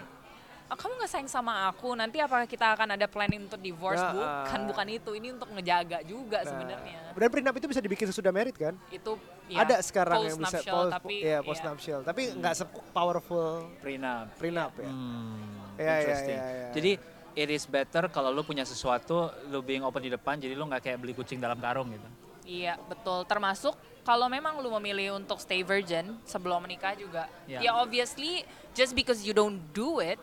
"Ah, 0.67 0.75
kamu 0.75 0.99
nggak 0.99 1.11
sayang 1.11 1.31
sama 1.31 1.71
aku, 1.71 1.95
nanti 1.95 2.19
apakah 2.19 2.43
kita 2.43 2.75
akan 2.75 2.99
ada 2.99 3.07
planning 3.07 3.47
untuk 3.47 3.59
divorce? 3.63 4.03
Nah, 4.03 4.11
bukan, 4.11 4.59
ah. 4.59 4.65
bukan 4.67 4.87
itu. 4.91 5.11
Ini 5.15 5.27
untuk 5.39 5.49
ngejaga 5.55 6.03
juga 6.03 6.43
Nah, 6.43 6.49
sebenarnya. 6.51 6.99
Dan 7.15 7.29
prenup 7.31 7.55
itu 7.55 7.67
bisa 7.71 7.79
dibikin 7.79 8.07
sesudah 8.11 8.31
married 8.35 8.55
kan? 8.59 8.75
Itu 8.91 9.15
ya, 9.47 9.63
ada 9.63 9.79
sekarang 9.79 10.27
yang 10.27 10.35
bisa 10.35 10.59
post-nuptial, 10.59 10.75
post, 10.75 10.91
tapi 10.91 11.15
ya 11.23 11.29
ya, 11.31 11.39
post 11.39 11.61
nuptial 11.63 11.99
tapi 12.03 12.21
nggak 12.35 12.53
se 12.53 12.65
powerful 12.91 13.71
Prenup. 13.79 14.27
prenup 14.35 14.71
ya. 14.75 14.89
Hmm, 14.91 15.39
Iya, 15.77 15.85
iya, 15.87 15.95
interesting. 16.03 16.37
iya, 16.37 16.47
iya. 16.51 16.67
Jadi 16.75 16.91
it 17.37 17.49
is 17.53 17.63
better 17.69 18.03
kalau 18.11 18.33
lu 18.33 18.43
punya 18.43 18.67
sesuatu, 18.67 19.31
lu 19.47 19.63
being 19.63 19.85
open 19.87 20.03
di 20.03 20.11
depan, 20.11 20.35
jadi 20.35 20.51
lu 20.57 20.67
nggak 20.67 20.83
kayak 20.83 20.97
beli 20.99 21.13
kucing 21.15 21.39
dalam 21.39 21.57
karung 21.63 21.87
gitu. 21.95 22.07
Iya, 22.47 22.79
betul. 22.87 23.27
Termasuk 23.27 23.75
kalau 24.07 24.31
memang 24.31 24.63
lu 24.63 24.71
memilih 24.79 25.19
untuk 25.19 25.35
stay 25.43 25.67
virgin 25.67 26.15
sebelum 26.23 26.63
menikah 26.63 26.95
juga. 26.95 27.27
Ya. 27.43 27.59
Ya 27.59 27.71
obviously 27.75 28.47
just 28.71 28.95
because 28.95 29.19
you 29.21 29.35
don't 29.35 29.59
do 29.75 29.99
it 29.99 30.15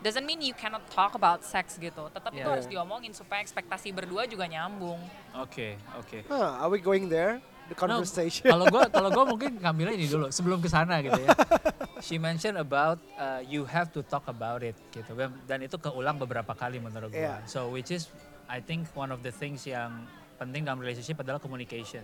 doesn't 0.00 0.24
mean 0.24 0.40
you 0.40 0.52
cannot 0.52 0.82
talk 0.88 1.12
about 1.12 1.44
sex 1.44 1.76
gitu. 1.76 2.08
Tetap 2.10 2.32
itu 2.32 2.40
Ya. 2.40 2.52
harus 2.52 2.66
diomongin 2.66 3.12
supaya 3.12 3.40
ekspektasi 3.40 3.92
berdua 3.92 4.24
juga 4.24 4.44
nyambung. 4.44 4.98
Oke, 5.36 5.76
oke. 5.96 6.24
Huh, 6.26 6.60
are 6.60 6.68
we 6.68 6.80
going 6.80 7.06
there? 7.06 7.38
The 7.70 7.78
No, 7.86 8.02
conversation. 8.02 8.50
kalau 8.50 8.66
gua 8.66 8.90
kalau 8.96 9.08
gua 9.14 9.24
mungkin 9.24 9.54
ngambilnya 9.56 9.94
ini 9.94 10.10
dulu 10.10 10.26
sebelum 10.34 10.58
ke 10.58 10.66
sana 10.66 10.98
gitu 10.98 11.14
ya. 11.16 11.30
She 12.02 12.16
mentioned 12.16 12.56
about 12.56 12.98
uh, 13.14 13.44
you 13.44 13.62
have 13.68 13.92
to 13.94 14.00
talk 14.02 14.26
about 14.26 14.64
it 14.64 14.74
gitu 14.90 15.12
dan 15.44 15.58
itu 15.60 15.76
keulang 15.76 16.16
beberapa 16.18 16.50
kali 16.50 16.80
menurut 16.80 17.12
gua. 17.12 17.20
Iya. 17.20 17.34
So 17.46 17.70
which 17.70 17.94
is 17.94 18.10
I 18.50 18.58
think 18.58 18.90
one 18.92 19.14
of 19.14 19.22
the 19.22 19.30
things 19.30 19.62
yang 19.62 20.08
penting 20.34 20.66
dalam 20.66 20.82
relationship 20.82 21.22
adalah 21.22 21.38
communication. 21.38 22.02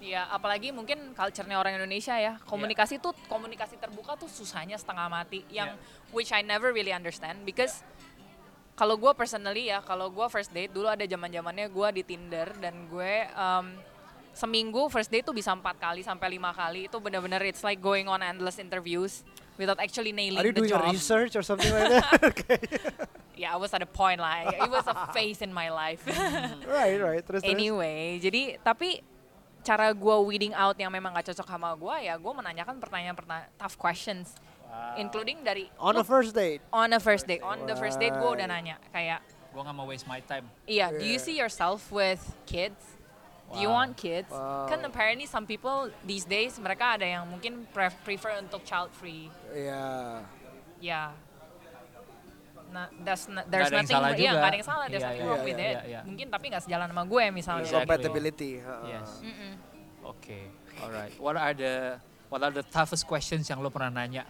Iya. 0.00 0.22
Ya, 0.26 0.32
apalagi 0.32 0.70
mungkin 0.72 1.12
culture-nya 1.12 1.56
orang 1.60 1.76
Indonesia 1.76 2.14
ya. 2.16 2.38
Komunikasi 2.44 3.00
tuh 3.02 3.12
komunikasi 3.26 3.76
terbuka 3.80 4.16
tuh 4.16 4.30
susahnya 4.30 4.76
setengah 4.76 5.08
mati 5.08 5.42
yang 5.52 5.74
which 6.14 6.30
I 6.30 6.40
never 6.44 6.70
really 6.72 6.92
understand 6.92 7.42
because 7.44 7.82
kalau 8.76 9.00
gue 9.00 9.12
personally 9.16 9.72
ya, 9.72 9.80
kalau 9.80 10.12
gue 10.12 10.26
first 10.28 10.52
date 10.52 10.68
dulu 10.68 10.86
ada 10.86 11.02
zaman 11.08 11.32
zamannya 11.32 11.72
gue 11.72 11.88
di 11.96 12.02
Tinder 12.04 12.52
dan 12.60 12.84
gue 12.92 13.24
um, 13.32 13.72
seminggu 14.36 14.92
first 14.92 15.08
date 15.08 15.24
tuh 15.24 15.32
bisa 15.32 15.56
empat 15.56 15.80
kali 15.80 16.04
sampai 16.04 16.36
lima 16.36 16.52
kali 16.52 16.92
itu 16.92 17.00
benar-benar 17.00 17.40
it's 17.40 17.64
like 17.64 17.80
going 17.80 18.04
on 18.04 18.20
endless 18.20 18.60
interviews 18.60 19.24
without 19.56 19.80
actually 19.80 20.12
nailing 20.12 20.44
Are 20.44 20.44
you 20.44 20.52
the 20.52 20.68
doing 20.68 20.76
job. 20.76 20.92
research 20.92 21.32
or 21.32 21.40
something 21.40 21.72
like 21.72 21.88
that? 21.88 22.04
okay. 22.36 22.60
Yeah, 23.36 23.52
I 23.52 23.58
was 23.60 23.72
at 23.72 23.80
a 23.80 23.88
point 23.88 24.20
like 24.20 24.52
it 24.60 24.68
was 24.68 24.84
a 24.84 25.08
phase 25.16 25.40
in 25.40 25.56
my 25.56 25.72
life. 25.72 26.04
right, 26.68 27.00
right. 27.00 27.24
Terus 27.24 27.40
terus. 27.40 27.52
Anyway, 27.52 28.20
jadi 28.20 28.60
tapi 28.60 29.00
cara 29.66 29.90
gue 29.90 30.16
weeding 30.22 30.54
out 30.54 30.78
yang 30.78 30.88
memang 30.88 31.10
gak 31.12 31.34
cocok 31.34 31.42
sama 31.44 31.74
gue 31.74 31.96
ya 32.06 32.14
gue 32.14 32.32
menanyakan 32.32 32.78
pertanyaan-pertanyaan 32.78 33.50
tough 33.56 33.74
questions, 33.74 34.30
including 34.94 35.42
dari 35.42 35.66
On 35.76 35.90
a 35.92 36.00
"Lu 36.00 36.06
first 36.06 36.30
date. 36.32 36.62
on 36.70 36.94
a 36.94 37.00
first 37.02 37.26
date, 37.26 37.42
on 37.42 37.66
the 37.66 37.74
first 37.74 37.98
date 37.98 38.14
gue 38.14 38.30
udah 38.30 38.46
nanya 38.46 38.78
kayak, 38.88 39.18
Gua 39.50 39.64
nggak 39.64 39.74
mau 39.74 39.88
waste 39.88 40.06
my 40.06 40.22
time. 40.22 40.46
iya, 40.64 40.92
do 40.92 41.02
you 41.02 41.18
Yeah. 41.18 41.26
see 41.26 41.34
yourself 41.34 41.90
with 41.90 42.20
kids? 42.44 42.78
Do 43.46 43.58
you 43.58 43.70
Wow. 43.70 43.78
want 43.82 43.92
kids? 43.96 44.28
Wow. 44.28 44.66
Kan 44.66 44.82
apparently 44.82 45.24
some 45.24 45.46
people 45.46 45.88
these 46.02 46.26
days 46.26 46.58
mereka 46.58 46.98
ada 46.98 47.06
yang 47.06 47.24
mungkin 47.24 47.62
pref- 47.70 47.94
prefer 48.02 48.36
untuk 48.36 48.62
child 48.62 48.90
free. 48.92 49.30
Iya. 49.50 50.20
Ya. 50.76 51.02
Nah, 52.66 52.90
there's 53.00 53.24
there's 53.48 53.70
yang 53.72 53.86
nothing, 53.86 53.96
salah 53.96 54.10
iya, 54.12 54.18
juga. 54.18 54.30
nggak 54.36 54.50
ada 54.50 54.56
yang 54.58 54.68
salah, 54.68 54.86
there's 54.86 55.00
Iya, 55.00 55.08
nothing 55.08 55.22
iya, 55.22 55.30
wrong 55.32 55.44
with 55.46 55.56
iya, 55.58 55.70
it. 55.70 55.76
iya. 55.86 56.00
Mungkin 56.04 56.26
tapi 56.28 56.44
nggak 56.50 56.62
sejalan 56.66 56.86
sama 56.90 57.02
gue 57.06 57.24
misalnya. 57.30 57.62
Exactly. 57.64 57.84
Compatibility. 57.88 58.52
heeh. 58.60 58.84
Yes. 58.90 59.10
Mm-mm. 59.22 59.52
Oke, 60.04 60.38
alright. 60.78 61.12
What 61.16 61.34
are 61.34 61.54
the 61.54 61.74
what 62.28 62.40
are 62.42 62.52
the 62.52 62.66
toughest 62.66 63.06
questions 63.06 63.46
yang 63.46 63.58
lo 63.58 63.70
pernah 63.70 63.90
nanya? 63.90 64.26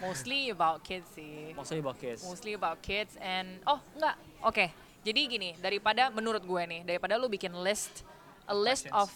Mostly 0.00 0.48
about 0.48 0.80
kids 0.80 1.04
sih. 1.12 1.52
Mostly 1.52 1.84
about 1.84 2.00
kids. 2.00 2.24
Mostly 2.24 2.52
about 2.56 2.80
kids 2.80 3.20
and 3.20 3.60
oh 3.68 3.76
enggak. 3.92 4.16
Oke. 4.40 4.66
Jadi 5.00 5.20
gini, 5.28 5.50
daripada 5.56 6.08
menurut 6.08 6.44
gue 6.44 6.62
nih, 6.64 6.80
daripada 6.84 7.16
lu 7.16 7.28
bikin 7.28 7.52
list 7.60 8.04
a 8.44 8.52
list 8.52 8.88
Questions. 8.88 8.96
of 8.96 9.08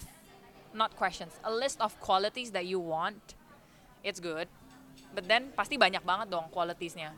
not 0.73 0.91
questions, 0.97 1.33
a 1.45 1.53
list 1.53 1.81
of 1.81 1.93
qualities 2.01 2.53
that 2.53 2.65
you 2.65 2.81
want. 2.81 3.21
It's 4.01 4.21
good. 4.21 4.49
But 5.13 5.25
then 5.25 5.53
pasti 5.53 5.77
banyak 5.77 6.03
banget 6.03 6.29
dong 6.29 6.49
qualitiesnya. 6.51 7.13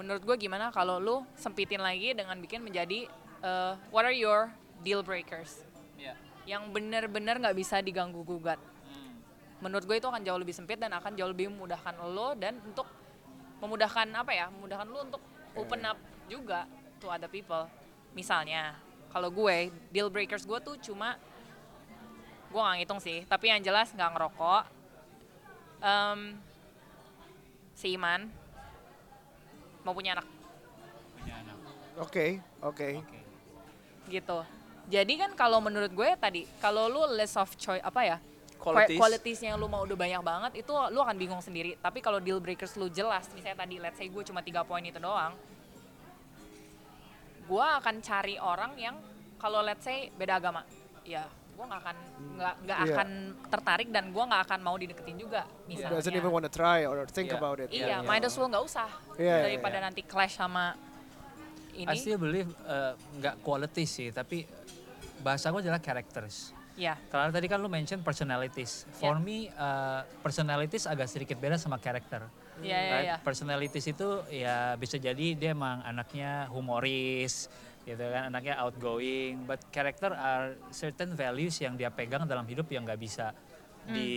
Menurut 0.00 0.24
gue 0.24 0.36
gimana 0.48 0.72
kalau 0.72 0.96
lu 0.96 1.20
sempitin 1.36 1.84
lagi 1.84 2.16
dengan 2.16 2.40
bikin 2.40 2.64
menjadi 2.64 3.04
uh, 3.44 3.76
what 3.92 4.08
are 4.08 4.16
your 4.16 4.48
deal 4.80 5.04
breakers? 5.04 5.60
Ya. 6.00 6.16
Yang 6.48 6.72
benar-benar 6.72 7.36
nggak 7.36 7.52
bisa 7.52 7.84
diganggu 7.84 8.24
gugat. 8.24 8.56
Hmm. 8.88 9.20
Menurut 9.60 9.84
gue 9.84 10.00
itu 10.00 10.08
akan 10.08 10.24
jauh 10.24 10.40
lebih 10.40 10.56
sempit 10.56 10.80
dan 10.80 10.96
akan 10.96 11.12
jauh 11.12 11.28
lebih 11.28 11.52
memudahkan 11.52 12.00
lo 12.00 12.32
dan 12.32 12.56
untuk 12.64 12.88
memudahkan 13.60 14.08
apa 14.16 14.32
ya? 14.32 14.48
Memudahkan 14.48 14.88
lo 14.88 14.98
untuk 15.04 15.22
open 15.52 15.84
up 15.84 16.00
juga 16.32 16.64
to 16.96 17.12
other 17.12 17.28
people. 17.28 17.68
Misalnya, 18.16 18.80
kalau 19.12 19.28
gue 19.28 19.68
deal 19.92 20.08
breakers 20.08 20.48
gue 20.48 20.56
tuh 20.64 20.80
cuma 20.80 21.20
gue 22.48 22.56
nggak 22.56 22.76
ngitung 22.82 23.04
sih, 23.04 23.28
tapi 23.28 23.52
yang 23.52 23.60
jelas 23.60 23.92
nggak 23.92 24.10
ngerokok, 24.16 24.80
Em, 25.80 26.36
seiman, 27.72 28.28
mau 29.84 29.92
punya 29.96 30.18
anak 30.18 30.26
Punya 31.20 31.34
anak. 31.44 31.56
Oke, 32.00 32.40
oke. 32.64 32.88
Oke. 33.04 33.18
gitu. 34.10 34.38
Jadi 34.90 35.12
kan 35.22 35.30
kalau 35.38 35.62
menurut 35.62 35.92
gue 35.94 36.10
tadi, 36.18 36.42
kalau 36.58 36.90
lu 36.90 37.14
list 37.14 37.38
of 37.38 37.54
choice 37.54 37.84
apa 37.84 38.00
ya? 38.02 38.18
Qualities. 38.58 38.98
Qualities 38.98 39.40
yang 39.40 39.56
lu 39.56 39.70
mau 39.70 39.86
udah 39.86 39.96
banyak 39.96 40.20
banget 40.20 40.52
itu 40.66 40.72
lu 40.90 40.98
akan 41.00 41.16
bingung 41.16 41.40
sendiri. 41.40 41.78
Tapi 41.78 42.02
kalau 42.02 42.18
deal 42.18 42.42
breakers 42.42 42.74
lu 42.74 42.90
jelas, 42.90 43.30
misalnya 43.32 43.62
tadi 43.62 43.78
let's 43.78 43.96
say 43.96 44.10
gue 44.10 44.22
cuma 44.26 44.42
tiga 44.42 44.66
poin 44.66 44.82
itu 44.82 44.98
doang, 44.98 45.32
gue 47.46 47.66
akan 47.80 48.02
cari 48.02 48.36
orang 48.36 48.74
yang 48.76 48.96
kalau 49.38 49.64
let's 49.64 49.86
say 49.86 50.12
beda 50.18 50.42
agama, 50.42 50.66
ya 51.06 51.24
gue 51.60 51.68
nggak 51.68 51.82
akan 51.84 51.96
nggak 52.40 52.54
nggak 52.64 52.78
Iya. 52.80 52.94
akan 52.96 53.08
tertarik 53.52 53.88
dan 53.92 54.04
gue 54.08 54.24
nggak 54.24 54.42
akan 54.48 54.58
mau 54.64 54.76
dideketin 54.80 55.16
juga 55.20 55.44
misalnya. 55.68 56.00
Doesn't 56.00 56.16
even 56.16 56.32
want 56.32 56.48
to 56.48 56.52
try 56.52 56.88
or 56.88 57.04
think 57.04 57.28
Yeah. 57.28 57.36
about 57.36 57.60
it. 57.60 57.68
Iya, 57.68 57.84
Iya, 57.84 57.96
might 58.00 58.24
iya. 58.24 58.32
as 58.32 58.34
well 58.40 58.48
nggak 58.48 58.64
usah 58.64 58.88
Iya, 59.20 59.28
iya, 59.28 59.36
daripada 59.44 59.76
iya. 59.76 59.84
nanti 59.84 60.00
clash 60.00 60.40
sama 60.40 60.72
ini. 61.76 61.84
I 61.84 62.00
still 62.00 62.16
believe 62.16 62.48
uh, 62.64 62.96
nggak 63.20 63.44
quality 63.44 63.84
sih, 63.84 64.08
tapi 64.08 64.48
bahasa 65.20 65.52
gue 65.52 65.60
adalah 65.60 65.84
characters. 65.84 66.56
Ya, 66.80 66.96
Karena 67.12 67.28
tadi 67.28 67.44
kan 67.44 67.60
lu 67.60 67.68
mention 67.68 68.00
personalities. 68.00 68.88
For 68.96 69.12
Ya. 69.12 69.20
me, 69.20 69.52
uh, 69.52 70.00
personalities 70.24 70.88
agak 70.88 71.12
sedikit 71.12 71.36
beda 71.36 71.60
sama 71.60 71.76
karakter. 71.76 72.24
Iya, 72.56 72.72
iya, 72.72 72.88
Right? 72.88 73.04
iya. 73.04 73.16
Personalities 73.20 73.84
itu 73.84 74.08
ya 74.32 74.80
bisa 74.80 74.96
jadi 74.96 75.36
dia 75.36 75.52
emang 75.52 75.84
anaknya 75.84 76.48
humoris, 76.48 77.52
gitu 77.90 78.04
kan, 78.06 78.30
anaknya 78.30 78.54
outgoing. 78.62 79.42
But 79.50 79.66
character 79.74 80.14
are 80.14 80.54
certain 80.70 81.18
values 81.18 81.58
yang 81.58 81.74
dia 81.74 81.90
pegang 81.90 82.24
dalam 82.30 82.46
hidup 82.46 82.70
yang 82.70 82.86
nggak 82.86 83.00
bisa 83.00 83.34
Hmm. 83.80 83.96
di 83.96 84.12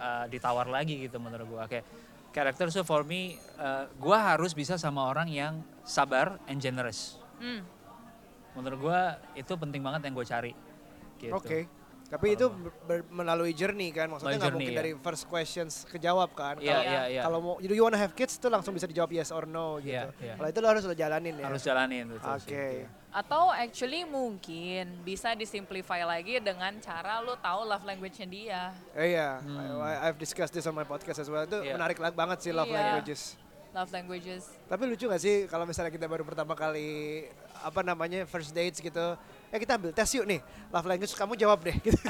uh, 0.00 0.24
ditawar 0.32 0.64
lagi 0.64 1.04
gitu 1.04 1.20
menurut 1.20 1.44
gua. 1.44 1.68
Kayak 1.68 1.84
karakter 2.32 2.72
so 2.72 2.80
for 2.82 3.04
me, 3.04 3.36
uh, 3.60 3.84
gua 4.00 4.32
harus 4.32 4.56
bisa 4.56 4.80
sama 4.80 5.04
orang 5.04 5.28
yang 5.28 5.60
sabar 5.84 6.40
and 6.48 6.56
generous. 6.56 7.20
Hmm. 7.36 7.60
Menurut 8.56 8.78
gua 8.80 9.00
itu 9.36 9.52
penting 9.56 9.84
banget 9.84 10.08
yang 10.08 10.14
gue 10.16 10.26
cari. 10.28 10.52
Gitu. 11.20 11.32
Oke. 11.32 11.68
Tapi 12.12 12.36
itu 12.36 12.44
ber- 12.46 12.76
ber- 12.84 13.08
melalui 13.08 13.56
journey 13.56 13.88
kan, 13.88 14.04
maksudnya 14.04 14.36
nggak 14.36 14.52
mungkin 14.52 14.76
ya. 14.76 14.78
dari 14.84 14.92
first 14.94 15.24
questions 15.24 15.88
kejawab 15.88 16.28
kan. 16.32 16.60
Iya, 16.60 16.68
Kalau- 16.68 16.84
iya, 16.84 17.02
iya. 17.08 17.22
Kalau 17.24 17.38
mau, 17.40 17.54
do 17.56 17.72
you 17.72 17.80
wanna 17.80 17.96
have 17.96 18.12
kids 18.12 18.36
tuh 18.36 18.52
langsung 18.52 18.76
bisa 18.76 18.84
dijawab 18.84 19.08
yes 19.10 19.32
or 19.32 19.48
no 19.48 19.80
gitu. 19.80 19.96
Iya, 19.96 20.12
iya. 20.20 20.34
Kalau 20.36 20.48
itu 20.48 20.58
lo 20.60 20.68
harus 20.68 20.84
lo 20.84 20.92
jalanin 20.92 21.40
ya. 21.40 21.48
Harus 21.48 21.64
jalanin 21.64 22.04
betul 22.12 22.36
Oke. 22.36 22.44
sih. 22.44 22.84
Atau 23.08 23.48
actually 23.48 24.04
mungkin 24.04 25.00
bisa 25.00 25.32
disimplify 25.32 26.04
lagi 26.04 26.36
dengan 26.36 26.76
cara 26.78 27.20
lu 27.20 27.32
tahu 27.34 27.64
love 27.64 27.84
language-nya 27.84 28.26
dia. 28.26 28.62
Eh, 28.92 29.16
iya, 29.16 29.40
Hmm. 29.40 29.80
I- 29.80 30.00
I've 30.06 30.16
discussed 30.16 30.52
this 30.52 30.64
on 30.64 30.72
my 30.72 30.84
podcast 30.84 31.16
as 31.16 31.28
well. 31.28 31.42
Itu 31.42 31.60
Iya. 31.60 31.76
menarik 31.76 31.96
banget 31.96 32.38
sih 32.40 32.52
love 32.52 32.68
Iya. 32.68 32.76
languages. 32.92 33.40
Love 33.72 33.88
languages. 33.88 34.52
Tapi 34.68 34.84
lucu 34.84 35.08
gak 35.08 35.16
sih 35.16 35.48
kalau 35.48 35.64
misalnya 35.64 35.88
kita 35.88 36.04
baru 36.04 36.28
pertama 36.28 36.52
kali 36.52 37.24
apa 37.64 37.80
namanya 37.80 38.28
first 38.28 38.52
dates 38.52 38.76
gitu, 38.78 39.16
eh 39.52 39.58
kita 39.60 39.76
ambil 39.76 39.92
tes 39.92 40.08
yuk 40.16 40.24
nih, 40.24 40.40
love 40.72 40.86
language 40.88 41.12
kamu 41.12 41.36
jawab 41.36 41.60
deh. 41.60 41.76
Gitu. 41.84 42.00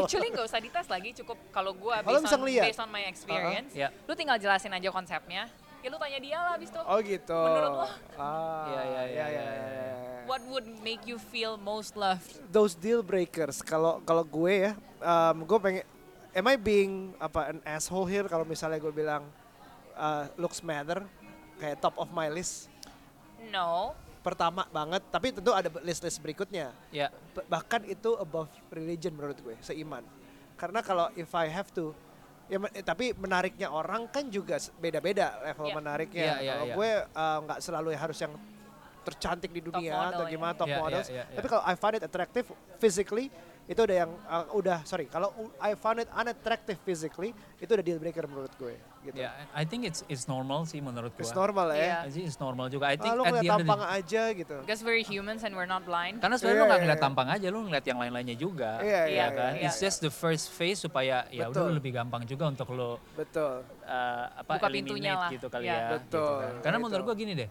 Actually 0.00 0.32
nggak 0.32 0.46
usah 0.48 0.60
dites 0.64 0.88
lagi, 0.88 1.12
cukup 1.12 1.36
kalau 1.52 1.76
gua 1.76 2.00
lu 2.00 2.08
based 2.08 2.24
bisa 2.24 2.36
on, 2.36 2.40
ngeliat? 2.40 2.64
based 2.64 2.80
on 2.80 2.88
my 2.88 3.04
experience, 3.04 3.70
Iya. 3.76 3.92
lu 4.08 4.16
tinggal 4.16 4.40
jelasin 4.40 4.72
aja 4.72 4.88
konsepnya. 4.88 5.52
Ya 5.84 5.88
lu 5.92 6.00
tanya 6.00 6.18
dia 6.18 6.38
lah 6.40 6.52
abis 6.56 6.72
itu. 6.72 6.80
Oh 6.82 6.98
gitu. 6.98 7.36
Menurut 7.36 7.72
lo? 7.78 7.86
Ah, 8.16 8.66
Iya, 8.66 8.82
iya, 8.82 8.82
iya, 8.82 8.82
iya, 8.82 9.04
iya, 9.06 9.26
iya, 9.28 9.44
iya. 9.44 9.68
iya. 9.70 9.94
What 10.26 10.42
would 10.50 10.66
make 10.82 11.06
you 11.06 11.20
feel 11.20 11.54
most 11.54 11.94
loved? 11.94 12.42
Those 12.50 12.74
deal 12.74 13.04
breakers. 13.04 13.62
Kalau 13.62 14.02
kalau 14.02 14.26
gue 14.26 14.66
ya, 14.66 14.72
um, 14.98 15.46
gue 15.46 15.58
pengen, 15.62 15.84
am 16.34 16.46
I 16.48 16.56
being 16.58 17.14
apa 17.22 17.54
an 17.54 17.60
asshole 17.62 18.08
here 18.08 18.26
kalau 18.26 18.42
misalnya 18.42 18.82
gue 18.82 18.90
bilang 18.90 19.28
uh, 19.94 20.26
looks 20.34 20.64
matter, 20.66 21.06
kayak 21.62 21.78
top 21.78 21.94
of 22.00 22.10
my 22.10 22.26
list, 22.26 22.66
No. 23.46 23.94
Pertama 24.26 24.66
banget. 24.68 25.06
Tapi 25.06 25.30
tentu 25.30 25.54
ada 25.54 25.70
list-list 25.80 26.18
berikutnya. 26.18 26.74
Ya, 26.90 27.14
B- 27.30 27.46
bahkan 27.46 27.86
itu 27.86 28.18
above 28.18 28.50
religion 28.68 29.14
menurut 29.14 29.38
gue 29.38 29.54
seiman 29.62 30.02
karena 30.56 30.80
kalau 30.80 31.12
if 31.14 31.28
I 31.30 31.46
have 31.46 31.68
to 31.70 31.92
ya 32.46 32.56
men- 32.56 32.72
eh, 32.72 32.80
tapi 32.80 33.12
menariknya 33.12 33.68
orang 33.68 34.08
kan 34.08 34.24
juga 34.26 34.56
beda-beda 34.80 35.36
level 35.44 35.68
Iya. 35.68 35.74
menariknya 35.76 36.24
Iya, 36.24 36.36
iya, 36.40 36.50
kalau 36.50 36.64
iya. 36.64 36.74
gue 36.74 36.90
uh, 37.12 37.38
nggak 37.44 37.58
selalu 37.60 37.88
harus 37.92 38.18
yang 38.18 38.32
tercantik 39.04 39.52
di 39.52 39.60
dunia 39.60 39.92
model 39.92 40.10
atau 40.10 40.24
ya. 40.24 40.30
gimana 40.32 40.52
top 40.54 40.66
Iya, 40.66 40.78
models 40.80 41.06
iya, 41.06 41.22
iya, 41.22 41.36
tapi 41.36 41.44
iya. 41.44 41.52
kalau 41.52 41.62
I 41.62 41.74
find 41.76 41.94
it 41.94 42.02
attractive 42.02 42.46
physically 42.80 43.26
itu 43.66 43.80
udah 43.82 43.96
yang 44.00 44.10
uh, 44.26 44.46
udah 44.50 44.78
sorry 44.82 45.06
kalau 45.06 45.28
I 45.60 45.76
found 45.76 46.00
it 46.00 46.08
unattractive 46.08 46.78
physically 46.80 47.30
itu 47.58 47.68
udah 47.68 47.84
deal 47.84 47.98
breaker 47.98 48.24
menurut 48.24 48.54
gue 48.56 48.74
gitu 49.06 49.16
ya, 49.16 49.30
I 49.52 49.62
think 49.62 49.86
it's 49.86 50.02
it's 50.06 50.26
normal 50.26 50.64
sih 50.64 50.78
menurut 50.78 51.14
gua. 51.14 51.22
it's 51.22 51.30
normal 51.30 51.70
ya 51.70 51.78
Iya. 51.78 51.96
I 52.02 52.10
think 52.10 52.26
it's 52.26 52.36
normal 52.36 52.66
juga. 52.66 52.90
I 52.90 52.94
ah, 52.94 52.98
think 52.98 53.12
lo 53.12 53.22
at 53.22 53.28
ngeliat 53.30 53.44
the 53.44 53.52
tampang 53.54 53.82
aja 53.86 54.22
gitu 54.34 54.56
Because 54.60 54.82
we're 54.82 54.98
humans 55.00 55.40
and 55.42 55.54
we're 55.54 55.66
not 55.66 55.82
blind. 55.82 56.18
Karena 56.18 56.34
sebenarnya 56.34 56.52
lu 56.52 56.60
Iya, 56.60 56.66
nggak 56.66 56.76
iya, 56.76 56.84
ngeliat 56.84 56.98
iya. 56.98 57.06
tampang 57.06 57.28
aja, 57.30 57.46
lu 57.48 57.58
ngeliat 57.62 57.84
yang 57.84 57.98
lain-lainnya 57.98 58.36
juga. 58.36 58.70
Iya, 58.82 59.02
ya 59.02 59.02
iya, 59.06 59.26
kan? 59.30 59.52
iya, 59.54 59.64
It's 59.64 59.78
iya. 59.78 59.84
just 59.86 59.98
the 60.00 60.10
first 60.10 60.50
phase 60.50 60.78
supaya 60.78 61.24
ya 61.28 61.46
udah 61.46 61.70
lebih 61.72 61.94
gampang 61.94 62.22
juga 62.24 62.50
untuk 62.50 62.66
lo 62.72 62.98
betul 63.14 63.62
uh, 63.84 64.24
apa 64.36 64.58
Buka 64.58 64.68
pintunya 64.68 65.14
lah. 65.14 65.30
gitu 65.30 65.46
kali 65.46 65.64
Iya. 65.64 65.78
ya. 65.78 65.88
Betul, 65.96 66.20
gitu 66.20 66.42
kan. 66.42 66.52
Karena 66.60 66.78
menurut 66.78 67.04
gua 67.04 67.14
gini 67.14 67.32
deh. 67.32 67.50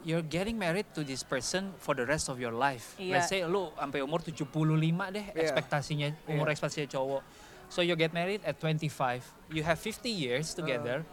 You're 0.00 0.24
getting 0.24 0.56
married 0.56 0.88
to 0.92 1.00
this 1.00 1.20
person 1.20 1.72
for 1.76 1.92
the 1.92 2.04
rest 2.04 2.28
of 2.28 2.36
your 2.36 2.52
life. 2.52 2.96
Iya. 2.96 3.16
Let's 3.16 3.28
say 3.28 3.44
lu 3.44 3.68
sampai 3.74 4.00
umur 4.00 4.20
75 4.20 4.48
deh 5.10 5.24
Iya. 5.28 5.40
ekspektasinya 5.40 6.08
umur 6.26 6.48
Iya. 6.48 6.52
ekspektasinya 6.56 6.88
cowok. 6.90 7.22
So 7.70 7.80
you 7.80 7.94
get 7.94 8.10
married 8.10 8.42
at 8.42 8.58
25, 8.58 9.22
you 9.48 9.62
have 9.62 9.78
50 9.78 10.10
years 10.10 10.50
together. 10.52 11.06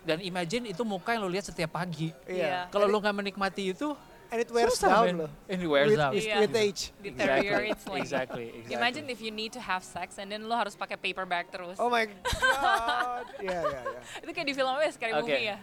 Dan 0.00 0.22
imagine 0.22 0.64
itu 0.64 0.80
muka 0.80 1.12
yang 1.12 1.20
lu 1.20 1.28
lihat 1.28 1.44
setiap 1.44 1.74
pagi. 1.74 2.14
iya 2.24 2.70
Kalau 2.70 2.86
lu 2.86 2.96
nggak 2.96 3.12
menikmati 3.12 3.74
itu, 3.74 3.92
and 4.30 4.38
it 4.38 4.48
wears 4.48 4.72
susah, 4.72 4.88
down 4.94 5.04
man. 5.04 5.16
loh 5.20 5.30
And 5.44 5.58
it 5.58 5.66
wears 5.66 5.90
with, 5.90 5.98
down. 5.98 6.12
with, 6.14 6.22
Iya. 6.22 6.36
with 6.38 6.54
age 6.54 6.82
Deteriorates 6.96 7.84
lagi. 7.84 7.98
exactly, 7.98 8.46
exactly. 8.54 8.72
Imagine 8.72 9.04
if 9.08 9.18
you 9.18 9.28
need 9.28 9.50
to 9.50 9.60
have 9.60 9.82
sex 9.82 10.16
and 10.16 10.30
then 10.30 10.46
lo 10.46 10.54
harus 10.54 10.72
pakai 10.72 10.94
paper 10.96 11.26
bag 11.26 11.50
terus. 11.50 11.76
Oh 11.76 11.90
my 11.90 12.06
god. 12.06 13.26
Iya 13.38 13.58
iya 13.58 13.80
iya. 13.84 14.00
Itu 14.22 14.30
kayak 14.30 14.46
di 14.46 14.54
film 14.54 14.70
apa 14.70 14.80
ya, 14.80 14.92
Scary 14.92 15.12
Oke. 15.12 15.20
Movie 15.26 15.46
ya? 15.46 15.58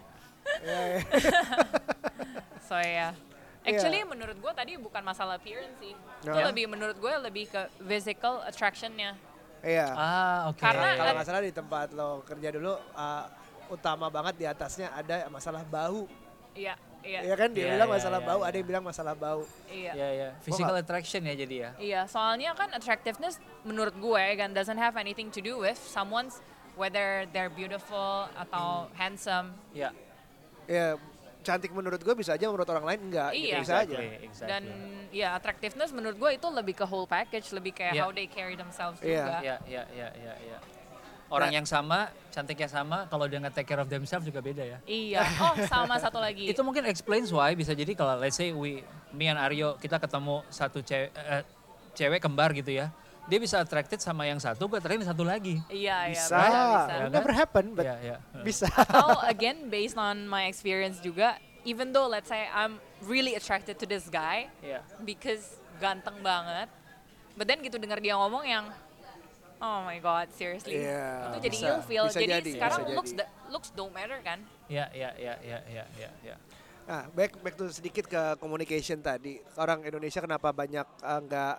So 2.62 2.76
ya. 2.76 3.14
Actually 3.62 4.02
menurut 4.04 4.38
gue 4.38 4.52
tadi 4.54 4.78
bukan 4.78 5.02
masalah 5.02 5.38
appearance 5.38 5.74
sih. 5.80 5.94
Itu 6.22 6.34
Ya. 6.34 6.46
lebih 6.46 6.70
menurut 6.70 6.98
gue 6.98 7.14
lebih 7.20 7.50
ke 7.50 7.62
physical 7.82 8.42
attractionnya. 8.42 9.18
Iya. 9.66 9.88
Ah, 9.92 10.40
oke. 10.54 10.62
Karena- 10.62 10.94
Kalau 10.94 11.12
nggak 11.18 11.26
salah 11.26 11.42
di 11.42 11.50
tempat 11.50 11.88
lo 11.92 12.22
kerja 12.22 12.50
dulu 12.54 12.74
uh, 12.78 13.26
utama 13.68 14.14
banget 14.14 14.34
di 14.38 14.46
atasnya 14.46 14.94
ada 14.94 15.26
masalah 15.28 15.66
bau. 15.66 16.06
Iya, 16.54 16.78
iya. 17.02 17.20
Iya 17.26 17.34
kan 17.36 17.50
dia 17.50 17.66
Iya, 17.66 17.72
bilang 17.76 17.90
iya, 17.90 17.96
masalah 17.98 18.20
iya, 18.22 18.28
bau, 18.30 18.40
iya. 18.40 18.48
ada 18.48 18.56
yang 18.56 18.68
bilang 18.70 18.84
masalah 18.86 19.14
bau. 19.18 19.42
Iya. 19.68 19.92
Ya, 19.98 20.10
ya. 20.14 20.30
Physical 20.40 20.76
attraction 20.78 21.22
ya 21.26 21.34
jadi 21.34 21.56
ya. 21.58 21.70
Iya, 21.76 22.02
soalnya 22.06 22.54
kan 22.54 22.70
attractiveness 22.72 23.42
menurut 23.66 23.98
gue 23.98 24.24
kan 24.38 24.54
doesn't 24.54 24.78
have 24.78 24.96
anything 24.96 25.34
to 25.34 25.42
do 25.42 25.58
with 25.58 25.76
someone's 25.76 26.38
whether 26.78 27.26
they're 27.34 27.50
beautiful 27.52 28.30
atau 28.38 28.86
handsome. 28.94 29.58
Ya. 29.74 29.90
Ya 30.66 30.98
cantik 31.46 31.70
menurut 31.70 32.02
gue 32.02 32.16
bisa 32.18 32.34
aja 32.34 32.50
menurut 32.50 32.66
orang 32.66 32.84
lain 32.84 33.00
enggak. 33.06 33.30
gitu. 33.32 33.46
Iya. 33.46 33.58
Bisa 33.62 33.74
aja. 33.78 33.96
Exactly, 33.96 34.26
exactly. 34.26 34.50
Dan 34.50 34.64
ya 35.14 35.28
attractiveness 35.32 35.94
menurut 35.94 36.18
gue 36.18 36.32
itu 36.34 36.48
lebih 36.50 36.74
ke 36.74 36.84
whole 36.84 37.06
package, 37.06 37.54
lebih 37.54 37.72
kayak 37.72 37.94
Iya. 37.94 38.02
how 38.02 38.10
they 38.10 38.26
carry 38.26 38.58
themselves 38.58 38.98
Iya. 39.00 39.22
juga. 39.22 39.36
Ya, 39.40 39.56
ya, 39.64 39.84
ya, 39.94 40.10
ya, 40.12 40.34
ya. 40.42 40.58
Orang 41.26 41.50
Nah. 41.50 41.58
yang 41.58 41.66
sama, 41.66 42.00
cantiknya 42.30 42.66
sama, 42.66 43.06
kalau 43.06 43.26
dia 43.26 43.38
nggak 43.38 43.54
take 43.56 43.66
care 43.66 43.80
of 43.80 43.90
themselves 43.90 44.26
juga 44.26 44.42
beda 44.42 44.62
ya. 44.62 44.78
Iya. 44.86 45.22
Oh, 45.40 45.58
sama 45.66 45.98
satu 45.98 46.18
lagi. 46.18 46.46
Itu 46.54 46.62
mungkin 46.62 46.86
explains 46.86 47.30
why 47.30 47.54
bisa 47.54 47.74
jadi 47.74 47.94
kalau 47.94 48.18
let's 48.18 48.36
say 48.36 48.50
we, 48.50 48.82
me 49.10 49.26
and 49.26 49.38
Aryo 49.38 49.78
kita 49.78 49.98
ketemu 49.98 50.46
satu 50.50 50.82
cewek, 50.82 51.10
eh, 51.14 51.42
cewek 51.94 52.20
kembar 52.20 52.54
gitu 52.54 52.74
ya. 52.74 52.90
Dia 53.26 53.40
bisa 53.42 53.58
attracted 53.58 53.98
sama 53.98 54.24
yang 54.24 54.38
satu, 54.38 54.70
gue 54.70 54.78
terakhir 54.78 55.02
satu 55.04 55.26
lagi. 55.26 55.58
Iya, 55.66 55.98
iya, 56.06 56.14
Bisa. 56.14 56.38
bisa, 56.38 56.62
bisa. 56.62 56.94
Ya 56.94 57.02
kan? 57.02 57.10
Never 57.12 57.34
happen, 57.34 57.66
but 57.74 57.84
Iya, 57.84 57.96
iya. 58.00 58.18
bisa. 58.42 58.70
Atau 58.86 59.18
again 59.26 59.66
based 59.66 59.98
on 59.98 60.26
my 60.26 60.46
experience 60.46 61.02
juga, 61.02 61.36
even 61.64 61.90
though 61.90 62.06
let's 62.06 62.30
say 62.30 62.46
I'm 62.48 62.78
really 63.02 63.34
attracted 63.34 63.82
to 63.82 63.86
this 63.86 64.06
guy 64.08 64.46
Iya. 64.62 64.86
because 65.02 65.58
ganteng 65.76 66.22
banget, 66.22 66.70
but 67.34 67.46
then 67.46 67.60
gitu 67.60 67.76
dengar 67.76 67.98
dia 67.98 68.14
ngomong 68.14 68.46
yang 68.46 68.66
Oh 69.56 69.82
my 69.82 69.98
god, 69.98 70.28
seriously. 70.30 70.78
Iya, 70.78 71.32
itu 71.32 71.38
jadi 71.42 71.58
bisa. 71.58 71.68
ilfeel. 71.74 72.06
Bisa 72.06 72.20
Jadi 72.20 72.28
jadi, 72.36 72.52
sekarang 72.52 72.80
bisa 72.84 72.92
looks 72.94 73.10
jadi. 73.10 73.20
da- 73.24 73.32
looks 73.48 73.70
don't 73.72 73.90
matter 73.90 74.20
kan? 74.20 74.44
Ya, 74.68 74.92
ya, 74.92 75.16
ya, 75.16 75.40
ya, 75.40 75.60
ya, 75.66 75.84
ya, 75.96 76.10
ya. 76.22 76.36
Nah, 76.86 77.08
back 77.10 77.40
back 77.40 77.56
to 77.56 77.72
sedikit 77.72 78.04
ke 78.04 78.22
communication 78.38 79.00
tadi. 79.00 79.40
Orang 79.56 79.80
Indonesia 79.82 80.20
kenapa 80.20 80.52
banyak 80.52 80.84
eh, 80.86 81.20
nggak 81.24 81.56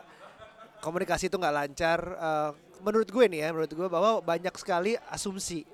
komunikasi 0.81 1.29
itu 1.29 1.37
nggak 1.37 1.55
lancar? 1.55 1.99
Eh, 2.03 2.51
menurut 2.85 3.09
gue 3.09 3.25
nih 3.27 3.41
ya, 3.45 3.49
menurut 3.53 3.73
gue 3.73 3.89
bahwa 3.89 4.21
banyak 4.21 4.55
sekali 4.59 4.95
asumsi. 5.09 5.65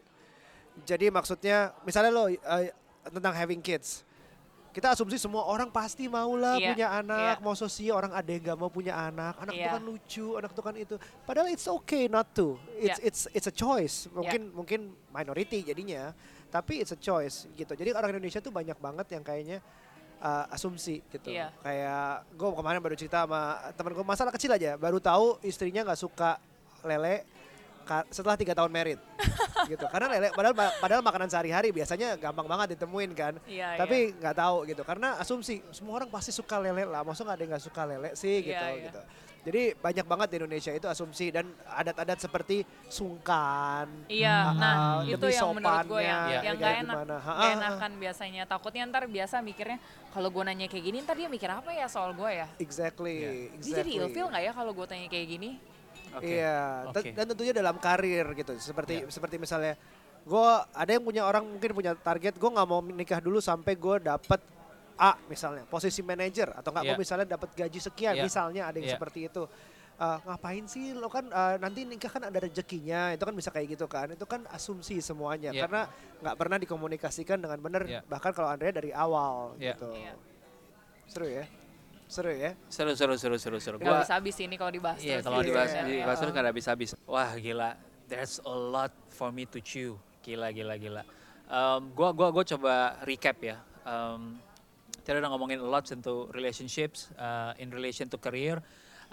Jadi 0.89 1.13
maksudnya, 1.13 1.77
misalnya 1.85 2.11
lo 2.11 2.25
eh, 2.29 2.73
tentang 3.13 3.35
having 3.37 3.61
kids, 3.61 4.07
kita 4.73 4.97
asumsi 4.97 5.21
semua 5.21 5.45
orang 5.45 5.69
pasti 5.69 6.09
mau 6.09 6.33
lah 6.33 6.57
Iya, 6.57 6.73
punya 6.73 6.89
anak, 6.89 7.37
iya. 7.37 7.45
mau 7.45 7.53
sosio 7.53 7.93
orang 7.93 8.17
ada 8.17 8.25
yang 8.33 8.41
nggak 8.41 8.57
mau 8.57 8.73
punya 8.73 8.97
anak, 8.97 9.37
anak 9.37 9.53
itu 9.53 9.69
Iya. 9.69 9.75
kan 9.77 9.83
lucu, 9.85 10.27
anak 10.41 10.51
itu 10.57 10.63
kan 10.65 10.75
itu. 10.81 10.95
Padahal 11.29 11.49
it's 11.53 11.69
okay 11.69 12.09
not 12.09 12.33
to, 12.33 12.57
it's 12.81 12.97
Iya. 12.97 13.05
it's 13.05 13.23
it's 13.37 13.49
a 13.49 13.53
choice. 13.53 14.09
Mungkin 14.09 14.49
mungkin 14.57 14.81
minority 15.13 15.61
jadinya, 15.61 16.17
tapi 16.49 16.81
it's 16.81 16.89
a 16.89 16.97
choice 16.97 17.45
gitu. 17.53 17.77
Jadi 17.77 17.93
orang 17.93 18.17
Indonesia 18.17 18.41
tuh 18.41 18.49
banyak 18.49 18.81
banget 18.81 19.07
yang 19.13 19.21
kayaknya 19.21 19.61
uh, 20.23 20.55
asumsi 20.55 21.03
gitu. 21.11 21.35
Iya. 21.35 21.51
Kayak 21.61 22.25
gue 22.39 22.49
kemarin 22.55 22.81
baru 22.81 22.95
cerita 22.95 23.27
sama 23.27 23.59
temen 23.75 23.93
gue 23.93 24.07
masalah 24.07 24.33
kecil 24.33 24.55
aja, 24.55 24.79
baru 24.79 25.03
tahu 25.03 25.43
istrinya 25.43 25.83
nggak 25.83 25.99
suka 26.01 26.39
lele 26.87 27.27
setelah 28.15 28.39
tiga 28.39 28.55
tahun 28.55 28.71
merit 28.71 28.97
gitu. 29.73 29.85
Karena 29.91 30.07
lele 30.17 30.31
padahal 30.31 30.55
padahal 30.79 31.03
makanan 31.03 31.29
sehari-hari 31.29 31.75
biasanya 31.75 32.15
gampang 32.17 32.47
banget 32.47 32.79
ditemuin 32.79 33.11
kan. 33.13 33.35
Iya, 33.45 33.75
Tapi 33.77 34.15
nggak 34.17 34.37
tahu 34.39 34.57
gitu 34.71 34.83
karena 34.87 35.19
asumsi 35.19 35.61
semua 35.75 35.99
orang 35.99 36.09
pasti 36.09 36.31
suka 36.31 36.63
lele 36.63 36.87
lah, 36.87 37.03
maksudnya 37.03 37.35
nggak 37.35 37.37
ada 37.37 37.43
yang 37.43 37.53
nggak 37.59 37.65
suka 37.67 37.83
lele 37.85 38.11
sih 38.15 38.41
gitu 38.47 38.55
Iya, 38.55 38.71
iya. 38.79 38.85
gitu. 38.89 39.01
Jadi 39.43 39.75
banyak 39.75 40.07
banget 40.07 40.29
di 40.31 40.37
Indonesia 40.39 40.71
itu 40.71 40.87
asumsi 40.87 41.35
dan 41.35 41.51
adat-adat 41.67 42.15
seperti 42.23 42.63
sungkan. 42.87 43.91
Iya, 44.07 44.55
Ah, 44.55 44.55
nah 44.55 44.75
ah, 44.75 44.99
itu 45.03 45.27
yang 45.27 45.51
menurut 45.51 45.83
gue 45.91 46.01
yang 46.07 46.23
sopannya, 46.23 46.47
yang 46.47 46.57
gak 46.63 46.75
enak, 46.79 46.95
gimana. 46.95 47.17
Gak 47.19 47.35
ah, 47.35 47.53
enakan 47.59 47.93
biasanya. 47.99 48.43
Takutnya 48.47 48.83
ntar 48.87 49.05
biasa 49.11 49.43
mikirnya 49.43 49.83
kalau 50.15 50.31
gue 50.31 50.43
nanya 50.47 50.71
kayak 50.71 50.85
gini 50.87 50.97
ntar 51.03 51.19
dia 51.19 51.27
mikir 51.27 51.51
apa 51.51 51.75
ya 51.75 51.91
soal 51.91 52.15
gue 52.15 52.31
ya. 52.31 52.47
Exactly. 52.63 53.17
Dia 53.19 53.33
exactly. 53.59 53.79
jadi 53.83 53.91
ilfeel 54.07 54.27
nggak 54.31 54.45
ya 54.47 54.53
kalau 54.55 54.73
gue 54.79 54.87
tanya 54.87 55.07
kayak 55.11 55.27
gini? 55.27 55.51
Oke. 56.15 56.39
Iya, 56.39 56.59
Oke. 56.95 57.11
dan- 57.11 57.29
tentunya 57.35 57.55
dalam 57.59 57.77
karir 57.83 58.27
gitu. 58.39 58.53
Seperti 58.63 59.03
Iya. 59.03 59.11
seperti 59.11 59.43
misalnya 59.43 59.75
gue 60.23 60.49
ada 60.71 60.91
yang 60.95 61.03
punya 61.03 61.27
orang 61.27 61.43
mungkin 61.43 61.75
punya 61.75 61.99
target 61.99 62.39
gue 62.39 62.47
nggak 62.47 62.69
mau 62.71 62.79
menikah 62.79 63.19
dulu 63.19 63.43
sampai 63.43 63.75
gue 63.75 64.07
dapet 64.07 64.39
A 64.99 65.17
misalnya 65.27 65.65
posisi 65.65 66.01
manajer 66.01 66.53
atau 66.53 66.69
nggak 66.71 66.85
Iya. 66.85 66.91
gue 66.95 67.01
misalnya 67.01 67.27
dapat 67.27 67.51
gaji 67.53 67.79
sekian 67.81 68.15
Iya. 68.19 68.25
misalnya 68.25 68.63
ada 68.69 68.77
yang 68.77 68.89
Iya. 68.89 68.97
seperti 68.97 69.21
itu. 69.29 69.45
Eh, 69.93 70.19
ngapain 70.27 70.65
sih 70.67 70.97
lo 70.97 71.07
kan 71.07 71.29
eh, 71.29 71.57
nanti 71.63 71.85
nikah 71.87 72.11
kan 72.11 72.27
ada 72.27 72.39
rezekinya 72.41 73.13
itu 73.15 73.23
kan 73.23 73.35
bisa 73.37 73.53
kayak 73.55 73.77
gitu 73.77 73.87
kan 73.87 74.11
itu 74.11 74.25
kan 74.27 74.43
asumsi 74.51 74.99
semuanya 74.99 75.53
Iya. 75.53 75.63
karena 75.69 75.83
nggak 76.19 76.37
pernah 76.37 76.57
dikomunikasikan 76.59 77.39
dengan 77.39 77.59
benar 77.61 77.83
Iya. 77.87 78.01
bahkan 78.09 78.33
kalau 78.33 78.51
Andrea 78.51 78.73
dari 78.73 78.91
awal 78.91 79.55
Iya. 79.61 79.77
gitu 79.77 79.89
Iya. 79.95 80.15
seru 81.07 81.27
ya 81.29 81.45
seru 82.09 82.33
ya 82.35 82.53
Seru 82.69 82.93
seru 82.93 83.15
seru 83.17 83.37
seru 83.39 83.57
seru. 83.57 83.77
Gak 83.79 83.87
Gua 83.87 84.01
bisa 84.03 84.15
habis 84.17 84.37
ini 84.37 84.55
kalau 84.61 84.69
dibahas. 84.69 85.01
Iya, 85.01 85.21
terus 85.21 85.25
kalau 85.25 85.39
gitu. 85.41 85.49
dibahas 85.49 85.71
Iya. 85.71 85.83
dibahas 85.87 86.19
terus 86.21 86.33
nggak 86.35 86.47
habis-habis. 86.47 86.91
Wah, 87.07 87.31
gila. 87.37 87.71
There's 88.05 88.37
a 88.43 88.53
lot 88.53 88.93
for 89.09 89.29
me 89.31 89.49
to 89.49 89.59
chew. 89.59 89.97
Gila 90.21 90.53
gila 90.53 90.77
gila. 90.77 91.03
Um, 91.49 91.89
gua 91.93 92.13
gua 92.13 92.29
gua 92.29 92.45
coba 92.45 93.01
recap 93.03 93.41
ya. 93.41 93.57
Um, 93.83 94.37
tadi 95.03 95.19
udah 95.19 95.31
ngomongin 95.35 95.59
a 95.59 95.67
lot 95.67 95.85
into 95.91 96.31
relationships, 96.31 97.11
uh, 97.19 97.53
in 97.59 97.69
relation 97.75 98.07
to 98.07 98.17
career. 98.19 98.63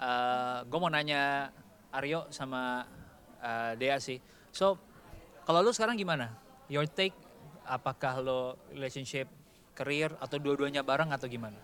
Uh, 0.00 0.64
gue 0.64 0.78
mau 0.78 0.88
nanya 0.88 1.50
Aryo 1.90 2.30
sama 2.30 2.86
uh, 3.42 3.72
Dea 3.74 3.98
sih. 3.98 4.22
So, 4.54 4.78
kalau 5.42 5.60
lu 5.66 5.74
sekarang 5.74 5.98
gimana? 5.98 6.30
Your 6.70 6.86
take, 6.86 7.14
apakah 7.66 8.22
lo 8.22 8.54
relationship, 8.70 9.26
career, 9.74 10.14
atau 10.22 10.38
dua-duanya 10.38 10.86
bareng 10.86 11.10
atau 11.10 11.26
gimana? 11.26 11.58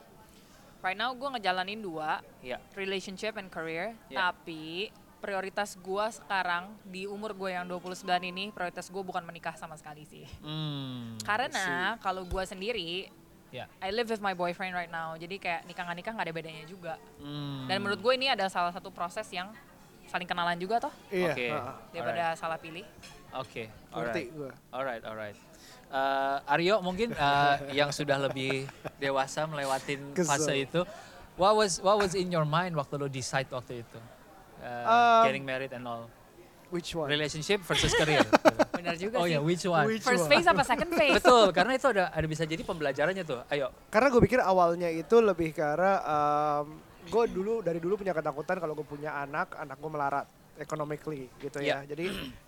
Right 0.82 0.98
now 0.98 1.14
gue 1.14 1.28
ngejalanin 1.38 1.80
dua, 1.80 2.20
Ya. 2.42 2.58
relationship 2.74 3.38
and 3.38 3.48
career. 3.48 3.94
Iya. 4.10 4.30
Tapi 4.30 4.90
prioritas 5.22 5.74
gue 5.78 6.06
sekarang 6.12 6.70
di 6.86 7.08
umur 7.08 7.34
gue 7.34 7.50
yang 7.54 7.66
29 7.66 8.04
ini, 8.22 8.52
prioritas 8.52 8.86
gue 8.92 9.02
bukan 9.02 9.24
menikah 9.24 9.56
sama 9.58 9.74
sekali 9.74 10.06
sih. 10.06 10.26
Hmm. 10.44 11.18
Karena 11.24 11.96
kalau 11.98 12.22
gue 12.28 12.44
sendiri, 12.46 13.10
Ya. 13.54 13.70
I 13.78 13.94
live 13.94 14.10
with 14.10 14.20
my 14.20 14.34
boyfriend 14.34 14.74
right 14.74 14.90
now. 14.90 15.14
Jadi 15.14 15.38
kayak 15.38 15.64
nikah 15.64 15.86
nggak 15.86 15.96
nikah 16.02 16.12
nggak 16.12 16.26
ada 16.26 16.34
bedanya 16.34 16.64
juga. 16.66 16.94
Hmm. 17.22 17.64
Dan 17.70 17.80
menurut 17.80 18.02
gue 18.02 18.12
ini 18.14 18.26
ada 18.26 18.50
salah 18.50 18.74
satu 18.74 18.90
proses 18.90 19.24
yang 19.30 19.48
saling 20.06 20.26
kenalan 20.26 20.54
juga 20.54 20.78
toh 20.78 20.94
iya 21.10 21.34
Oke. 21.34 21.46
ah, 21.50 21.58
ah. 21.58 21.74
daripada 21.90 22.24
salah 22.38 22.58
pilih. 22.58 22.86
Oke, 23.34 23.66
ngerti 23.90 24.22
alright. 24.30 24.30
gue 24.30 24.50
Alright, 24.70 25.02
alright. 25.02 25.36
Eh, 25.86 26.52
Aryo 26.54 26.78
mungkin 26.78 27.10
eh, 27.10 27.54
yang 27.74 27.90
sudah 27.90 28.18
lebih 28.18 28.66
dewasa 28.98 29.46
melewatin 29.46 29.98
Kesel. 30.16 30.30
fase 30.30 30.54
itu, 30.62 30.80
what 31.34 31.54
was 31.54 31.78
what 31.78 31.98
was 31.98 32.14
in 32.14 32.30
your 32.30 32.46
mind 32.46 32.74
waktu 32.74 32.98
lo 32.98 33.06
decide 33.06 33.46
waktu 33.50 33.82
itu, 33.82 33.98
Eh, 34.56 34.84
Um, 34.86 35.22
getting 35.28 35.44
married 35.44 35.70
and 35.70 35.86
all, 35.86 36.10
which 36.70 36.90
one 36.94 37.06
relationship 37.06 37.62
versus 37.62 37.94
career. 37.94 38.22
Benar 38.86 38.96
juga 39.02 39.16
oh 39.18 39.26
sih. 39.26 39.34
ya, 39.34 39.40
which 39.42 39.66
one? 39.66 39.86
Which 39.90 40.06
First 40.06 40.24
one? 40.26 40.30
phase 40.30 40.46
apa 40.46 40.62
second 40.62 40.90
phase? 40.98 41.18
Betul, 41.18 41.46
karena 41.50 41.72
itu 41.74 41.86
ada 41.90 42.04
ada 42.14 42.26
bisa 42.30 42.46
jadi 42.46 42.62
pembelajarannya 42.62 43.24
tuh. 43.26 43.42
Ayo. 43.50 43.74
Karena 43.90 44.06
gue 44.14 44.22
pikir 44.22 44.38
awalnya 44.38 44.88
itu 44.94 45.18
lebih 45.18 45.50
ke 45.50 45.62
arah 45.62 45.98
gue 47.06 47.24
dulu 47.30 47.62
dari 47.62 47.78
dulu 47.78 48.02
punya 48.02 48.10
ketakutan 48.10 48.58
kalau 48.58 48.74
gue 48.74 48.86
punya 48.86 49.14
anak, 49.14 49.54
anak 49.54 49.78
gue 49.78 49.90
melarat 49.90 50.26
economically 50.58 51.28
gitu 51.38 51.60
ya. 51.60 51.84
Iya. 51.84 51.94
Jadi 51.94 52.06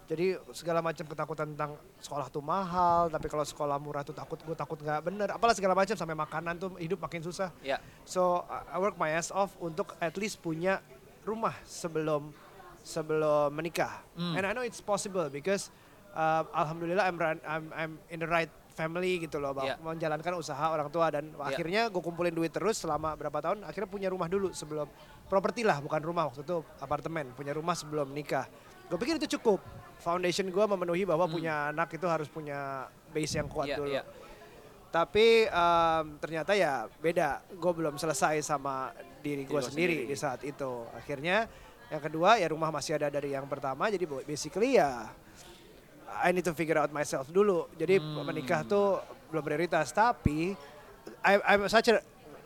jadi 0.09 0.27
segala 0.57 0.81
macam 0.81 1.05
ketakutan 1.05 1.53
tentang 1.53 1.77
sekolah 2.01 2.27
tuh 2.33 2.41
mahal, 2.41 3.13
tapi 3.13 3.29
kalau 3.29 3.45
sekolah 3.45 3.77
murah 3.77 4.03
tuh 4.03 4.17
takut 4.17 4.41
gue 4.41 4.57
takut 4.57 4.81
nggak 4.81 5.01
bener. 5.05 5.29
Apalah 5.31 5.55
segala 5.55 5.77
macam 5.77 5.95
sampai 5.95 6.17
makanan 6.17 6.55
tuh 6.57 6.71
hidup 6.81 6.99
makin 6.99 7.21
susah. 7.21 7.53
Ya. 7.61 7.79
So 8.09 8.43
I 8.49 8.77
I 8.77 8.83
work 8.83 8.97
my 8.97 9.13
ass 9.13 9.29
off 9.31 9.55
untuk 9.61 9.95
at 10.01 10.17
least 10.17 10.41
punya 10.41 10.81
rumah 11.23 11.55
sebelum 11.69 12.33
sebelum 12.81 13.53
menikah. 13.53 14.01
Hmm. 14.17 14.35
And 14.41 14.45
I 14.49 14.57
know 14.57 14.65
it's 14.65 14.81
possible 14.81 15.29
because 15.29 15.69
uh, 16.15 16.43
alhamdulillah 16.53 17.05
I'm, 17.05 17.17
run, 17.19 17.39
I'm 17.45 17.65
I'm 17.75 17.93
in 18.09 18.21
the 18.23 18.29
right 18.29 18.53
family 18.79 19.19
gitu 19.27 19.43
loh, 19.43 19.51
Bang. 19.51 19.75
Yeah. 19.75 19.79
menjalankan 19.83 20.39
usaha 20.39 20.71
orang 20.71 20.87
tua 20.95 21.11
dan 21.11 21.35
akhirnya 21.43 21.91
gue 21.91 21.99
kumpulin 21.99 22.31
duit 22.31 22.55
terus 22.55 22.79
selama 22.79 23.19
berapa 23.19 23.43
tahun. 23.43 23.67
Akhirnya 23.67 23.91
punya 23.91 24.09
rumah 24.09 24.31
dulu 24.31 24.55
sebelum 24.55 24.87
properti 25.27 25.67
lah, 25.67 25.83
bukan 25.83 25.99
rumah 25.99 26.31
waktu 26.31 26.47
itu 26.47 26.63
apartemen, 26.79 27.35
punya 27.35 27.51
rumah 27.51 27.75
sebelum 27.75 28.15
nikah. 28.15 28.47
Gue 28.87 28.97
pikir 29.03 29.19
itu 29.19 29.35
cukup. 29.37 29.59
Foundation 29.99 30.47
gue 30.47 30.65
memenuhi 30.71 31.03
bahwa 31.03 31.27
punya 31.27 31.75
anak 31.75 31.91
itu 31.99 32.07
harus 32.07 32.31
punya 32.31 32.87
base 33.11 33.35
yang 33.35 33.51
kuat 33.51 33.67
Iya, 33.67 33.77
dulu. 33.83 33.91
iya. 33.91 34.03
Tapi 34.89 35.45
em, 35.51 36.05
ternyata 36.23 36.55
ya 36.55 36.87
beda. 37.03 37.43
Gue 37.59 37.73
belum 37.75 37.99
selesai 37.99 38.41
sama 38.47 38.95
diri 39.21 39.43
gue 39.43 39.59
sendiri, 39.61 40.07
sendiri. 40.07 40.15
di 40.15 40.17
saat 40.17 40.41
itu. 40.47 40.87
Akhirnya 40.95 41.51
yang 41.91 41.99
kedua 41.99 42.39
ya 42.39 42.47
rumah 42.49 42.71
masih 42.71 42.95
ada 42.97 43.11
dari 43.11 43.35
yang 43.35 43.45
pertama. 43.51 43.91
Jadi 43.91 44.07
basically 44.25 44.79
ya 44.79 45.11
I 46.09 46.33
need 46.33 46.45
to 46.45 46.55
figure 46.57 46.77
out 46.77 46.91
myself 46.91 47.29
dulu. 47.29 47.69
Jadi 47.77 48.01
Hmm. 48.01 48.25
menikah 48.25 48.65
tuh 48.65 48.99
belum 49.29 49.45
prioritas. 49.45 49.93
Tapi 49.93 50.57
I, 51.23 51.33
I'm 51.45 51.69
such 51.69 51.93
a 51.93 52.01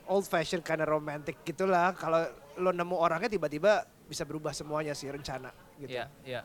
old 0.06 0.26
fashioned 0.26 0.66
kind 0.66 0.82
of 0.82 0.90
romantic 0.90 1.38
gitulah. 1.42 1.94
Kalau 1.94 2.26
lo 2.58 2.70
nemu 2.70 2.96
orangnya 2.98 3.30
tiba-tiba 3.30 3.86
bisa 4.04 4.26
berubah 4.26 4.52
semuanya 4.52 4.92
sih 4.92 5.08
rencana 5.08 5.48
gitu. 5.80 5.94
Ya, 5.94 6.10
ya. 6.26 6.42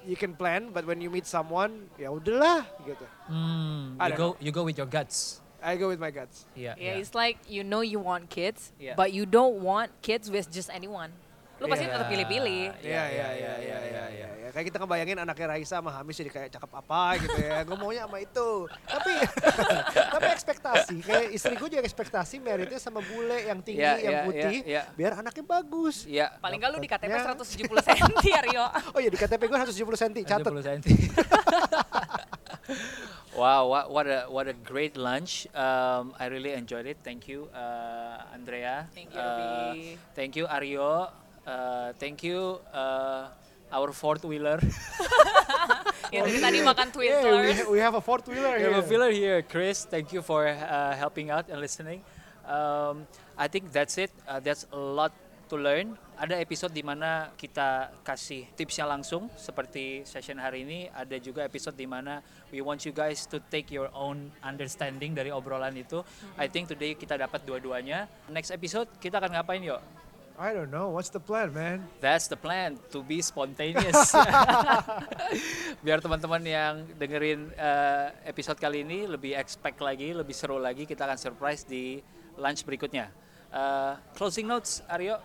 You 0.00 0.16
can 0.16 0.32
plan, 0.32 0.72
but 0.72 0.88
when 0.88 0.96
you 1.04 1.12
meet 1.12 1.28
someone, 1.28 1.90
ya 2.00 2.08
udahlah 2.08 2.64
gitu. 2.88 3.04
Hmm, 3.28 4.00
I 4.00 4.08
you 4.08 4.16
go 4.16 4.26
you 4.40 4.50
go 4.54 4.64
with 4.64 4.80
your 4.80 4.88
guts. 4.88 5.44
I 5.60 5.76
go 5.76 5.92
with 5.92 6.00
my 6.00 6.08
guts. 6.08 6.48
Iya. 6.56 6.72
Yeah, 6.80 6.96
iya. 6.96 7.04
it's 7.04 7.12
like 7.12 7.36
you 7.44 7.60
know 7.60 7.84
you 7.84 8.00
want 8.00 8.32
kids, 8.32 8.72
Yeah. 8.80 8.96
but 8.96 9.12
you 9.12 9.28
don't 9.28 9.60
want 9.60 9.92
kids 10.00 10.32
with 10.32 10.48
just 10.48 10.72
anyone. 10.72 11.12
Lu 11.60 11.68
pasti 11.68 11.84
Yeah. 11.84 11.94
tetap 11.94 12.08
pilih-pilih. 12.08 12.62
Iya, 12.80 12.80
Iya, 12.80 13.04
iya, 13.06 13.28
iya, 13.36 13.52
iya, 13.60 13.78
iya, 13.84 14.04
iya. 14.32 14.48
Kayak 14.50 14.66
kita 14.66 14.78
ngebayangin 14.80 15.18
anaknya 15.20 15.46
Raisa 15.46 15.78
sama 15.78 15.92
Hamis 15.92 16.16
jadi 16.16 16.26
kayak 16.26 16.48
cakep 16.50 16.72
apa 16.74 17.02
gitu 17.20 17.38
ya. 17.38 17.62
Gue 17.62 17.76
maunya 17.76 18.02
sama 18.02 18.18
itu. 18.18 18.50
Tapi 18.82 19.12
tapi 20.16 20.26
ekspektasi. 20.32 20.96
Kayak 21.00 21.26
istri 21.30 21.54
gue 21.54 21.68
juga 21.70 21.82
ekspektasi 21.84 22.36
meritnya 22.40 22.80
sama 22.80 22.98
bule 22.98 23.44
yang 23.44 23.60
tinggi, 23.60 23.78
Iya, 23.78 23.94
yang 24.00 24.16
putih. 24.26 24.56
iya, 24.64 24.82
iya. 24.82 24.82
Biar 24.90 25.12
anaknya 25.16 25.44
bagus. 25.44 26.02
Iya. 26.02 26.34
Paling 26.40 26.58
nggak 26.58 26.70
lu 26.72 26.78
di 26.78 26.88
KTP 26.88 27.12
Dapatnya- 27.12 27.38
170 27.38 27.78
cm 27.78 28.10
Rio. 28.50 28.64
Oh 28.90 28.98
iya 28.98 29.06
di 29.06 29.18
KTP 29.20 29.42
gue 29.46 29.58
170 29.60 29.94
cm. 30.00 30.24
Catat. 30.26 30.50
70 30.50 30.66
cm. 30.66 30.80
wow, 33.32 33.66
what, 33.66 33.86
what 33.86 34.06
a 34.06 34.26
what 34.26 34.46
a 34.46 34.56
great 34.56 34.96
lunch. 34.96 35.46
Um, 35.52 36.14
I 36.16 36.26
really 36.26 36.52
enjoyed 36.52 36.86
it. 36.86 36.98
Thank 37.00 37.28
you, 37.28 37.46
uh, 37.52 38.34
Andrea. 38.34 38.86
Thank 38.90 39.12
you, 39.12 39.20
Uh, 39.20 39.72
thank 40.12 40.32
you, 40.34 40.46
Aryo. 40.46 41.10
Uh, 41.50 41.90
thank 41.98 42.22
you, 42.22 42.62
uh, 42.70 43.26
our 43.74 43.90
fourth 43.90 44.22
wheeler. 44.22 44.62
Yang 46.14 46.26
dari 46.30 46.38
tadi 46.38 46.58
makan 46.62 46.86
Yeah, 46.94 46.94
we, 46.94 47.02
Twizzlers. 47.02 47.58
we 47.74 47.78
have 47.82 47.94
a 47.98 48.02
fourth 48.02 48.26
wheeler 48.30 48.54
We 48.54 48.62
here. 48.62 48.70
have 48.70 48.78
a 48.78 48.86
filler 48.86 49.10
here, 49.10 49.42
Chris. 49.42 49.82
Thank 49.82 50.14
you 50.14 50.22
for 50.22 50.46
uh, 50.46 50.94
helping 50.94 51.34
out 51.34 51.50
and 51.50 51.58
listening. 51.58 52.06
Um, 52.46 53.06
I 53.34 53.50
think 53.50 53.74
that's 53.74 53.98
it. 53.98 54.14
Uh, 54.26 54.38
that's 54.38 54.66
a 54.70 54.78
lot 54.78 55.10
to 55.50 55.58
learn. 55.58 55.98
ada 56.20 56.36
episode 56.36 56.68
di 56.76 56.84
mana 56.84 57.32
kita 57.32 57.88
kasih 58.04 58.44
tipsnya 58.52 58.84
langsung 58.84 59.32
seperti 59.40 60.04
session 60.04 60.36
hari 60.36 60.68
ini. 60.68 60.92
Ada 60.92 61.16
juga 61.16 61.48
episode 61.48 61.72
di 61.72 61.88
mana 61.88 62.20
we 62.52 62.60
want 62.60 62.84
you 62.84 62.92
guys 62.92 63.24
to 63.24 63.40
take 63.48 63.72
your 63.72 63.88
own 63.96 64.28
understanding 64.44 65.16
dari 65.16 65.32
obrolan 65.32 65.72
itu. 65.80 66.04
I 66.36 66.44
think 66.44 66.68
today 66.68 66.92
kita 66.92 67.16
dapat 67.16 67.40
dua-duanya. 67.48 68.04
Next 68.28 68.52
episode 68.52 68.92
kita 69.00 69.16
akan 69.16 69.40
ngapain 69.40 69.64
yuk? 69.64 69.80
I 70.40 70.56
don't 70.56 70.72
know, 70.72 70.88
what's 70.88 71.12
the 71.12 71.20
plan, 71.20 71.52
man? 71.52 71.84
That's 72.00 72.24
the 72.24 72.36
plan, 72.40 72.80
to 72.96 73.04
be 73.04 73.20
spontaneous. 73.20 74.16
Biar 75.84 76.00
teman-teman 76.00 76.40
yang 76.40 76.88
dengerin 76.96 77.52
uh, 77.60 78.08
episode 78.24 78.56
kali 78.56 78.80
ini 78.80 79.04
lebih 79.04 79.36
expect 79.36 79.84
lagi, 79.84 80.16
lebih 80.16 80.32
seru 80.32 80.56
lagi, 80.56 80.88
kita 80.88 81.04
akan 81.04 81.20
surprise 81.20 81.68
di 81.68 82.00
lunch 82.40 82.64
berikutnya. 82.64 83.12
Uh, 83.52 84.00
closing 84.16 84.48
notes, 84.48 84.80
Aryo? 84.88 85.20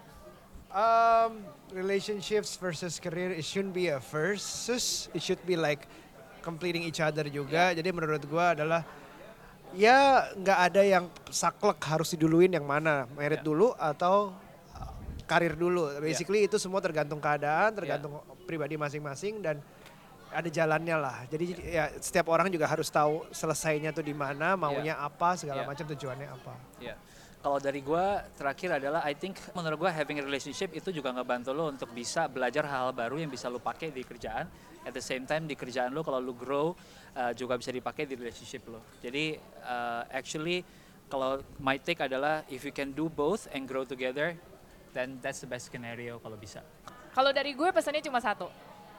Um, 0.76 1.48
relationships 1.72 2.60
versus 2.60 3.00
career, 3.00 3.32
it 3.32 3.48
shouldn't 3.48 3.72
be 3.72 3.96
a 3.96 4.04
versus, 4.12 5.08
it 5.16 5.24
should 5.24 5.40
be 5.48 5.56
like 5.56 5.88
completing 6.44 6.84
each 6.84 7.00
other 7.00 7.24
juga. 7.32 7.72
Jadi 7.72 7.88
menurut 7.88 8.20
gua 8.28 8.52
adalah 8.52 8.84
ya 9.72 10.28
nggak 10.36 10.60
ada 10.60 10.82
yang 10.84 11.08
saklek 11.32 11.80
harus 11.88 12.12
diduluin 12.12 12.52
yang 12.52 12.68
mana, 12.68 13.08
merit 13.16 13.40
Ya. 13.40 13.48
dulu 13.48 13.72
atau 13.80 14.36
karir 15.26 15.58
dulu. 15.58 15.90
Basically 16.00 16.46
itu 16.46 16.58
semua 16.62 16.80
tergantung 16.80 17.20
keadaan, 17.20 17.74
tergantung 17.74 18.22
pribadi 18.46 18.78
masing-masing 18.78 19.42
dan 19.42 19.60
ada 20.36 20.50
jalannya 20.52 20.96
lah. 21.00 21.18
Jadi 21.32 21.46
ya 21.66 21.90
setiap 21.98 22.30
orang 22.30 22.52
juga 22.52 22.70
harus 22.70 22.88
tahu 22.92 23.26
selesainya 23.34 23.92
tuh 23.96 24.06
di 24.06 24.14
mana, 24.14 24.54
maunya 24.60 25.00
apa, 25.00 25.36
segala 25.40 25.64
Ya. 25.64 25.68
macam 25.68 25.86
tujuannya 25.88 26.28
apa. 26.28 26.54
Ya. 26.80 26.96
Kalau 27.46 27.62
dari 27.62 27.78
gua 27.86 28.26
terakhir 28.34 28.82
adalah 28.82 29.06
I 29.06 29.14
think 29.14 29.38
menurut 29.54 29.86
gua 29.86 29.94
having 29.94 30.18
a 30.18 30.26
relationship 30.26 30.74
itu 30.74 30.90
juga 30.90 31.14
ngebantu 31.14 31.54
lo 31.54 31.70
untuk 31.70 31.94
bisa 31.94 32.26
belajar 32.26 32.66
hal-hal 32.66 32.90
baru 32.90 33.22
yang 33.22 33.30
bisa 33.30 33.54
lo 33.54 33.62
pakai 33.62 33.94
di 33.94 34.02
kerjaan. 34.02 34.50
At 34.86 34.94
the 34.94 35.02
same 35.02 35.30
time 35.30 35.46
di 35.46 35.54
kerjaan 35.54 35.94
lo 35.94 36.02
kalau 36.02 36.18
lo 36.18 36.34
grow 36.34 36.74
uh, 37.14 37.34
juga 37.38 37.58
bisa 37.58 37.70
dipakai 37.70 38.10
di 38.10 38.18
relationship 38.18 38.66
lo. 38.66 38.82
Jadi 38.98 39.38
uh, 39.62 40.10
actually 40.10 40.66
kalau 41.06 41.38
my 41.62 41.78
take 41.78 42.02
adalah 42.02 42.42
if 42.50 42.66
you 42.66 42.74
can 42.74 42.90
do 42.98 43.14
both 43.14 43.46
and 43.54 43.70
grow 43.70 43.86
together 43.86 44.34
then 44.96 45.20
that's 45.20 45.44
the 45.44 45.50
best 45.50 45.68
scenario 45.68 46.18
kalau 46.18 46.40
bisa. 46.40 46.64
Kalau 47.12 47.30
dari 47.30 47.52
gue 47.52 47.68
pesannya 47.70 48.00
cuma 48.00 48.24
satu. 48.24 48.48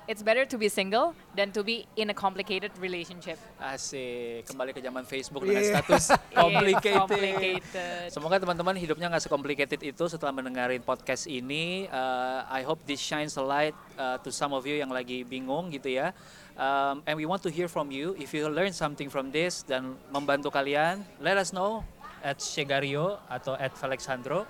It's 0.06 0.22
better 0.22 0.46
to 0.46 0.54
be 0.54 0.70
single 0.70 1.18
than 1.34 1.50
to 1.50 1.66
be 1.66 1.82
in 1.98 2.06
a 2.08 2.14
complicated 2.14 2.70
relationship. 2.78 3.42
Asik, 3.58 4.46
kembali 4.46 4.70
ke 4.70 4.78
zaman 4.78 5.02
Facebook 5.02 5.42
Yeah. 5.42 5.50
dengan 5.50 5.62
status 5.82 6.04
It's 6.14 6.30
complicated. 6.38 6.94
complicated. 6.94 8.06
Semoga 8.14 8.38
teman-teman 8.38 8.78
hidupnya 8.78 9.10
nggak 9.10 9.26
secomplicated 9.26 9.82
itu 9.82 10.04
setelah 10.06 10.30
mendengarin 10.30 10.78
podcast 10.78 11.26
ini. 11.26 11.90
Uh, 11.90 12.46
I 12.46 12.62
hope 12.62 12.86
this 12.86 13.02
shines 13.02 13.34
a 13.34 13.42
light 13.42 13.74
uh, 13.98 14.22
to 14.22 14.30
some 14.30 14.54
of 14.54 14.62
you 14.62 14.78
yang 14.78 14.94
lagi 14.94 15.26
bingung 15.26 15.74
gitu 15.74 15.90
ya. 15.90 16.14
Um, 16.54 17.02
and 17.02 17.18
we 17.18 17.26
want 17.26 17.42
to 17.42 17.50
hear 17.50 17.66
from 17.66 17.90
you. 17.90 18.14
If 18.14 18.30
you 18.30 18.46
learn 18.46 18.70
something 18.70 19.10
from 19.10 19.34
this 19.34 19.66
dan 19.66 19.98
membantu 20.14 20.54
kalian, 20.54 21.02
let 21.18 21.34
us 21.34 21.50
know 21.50 21.82
at 22.22 22.38
Shegario 22.38 23.18
atau 23.26 23.58
at 23.58 23.74
Felixandro 23.74 24.46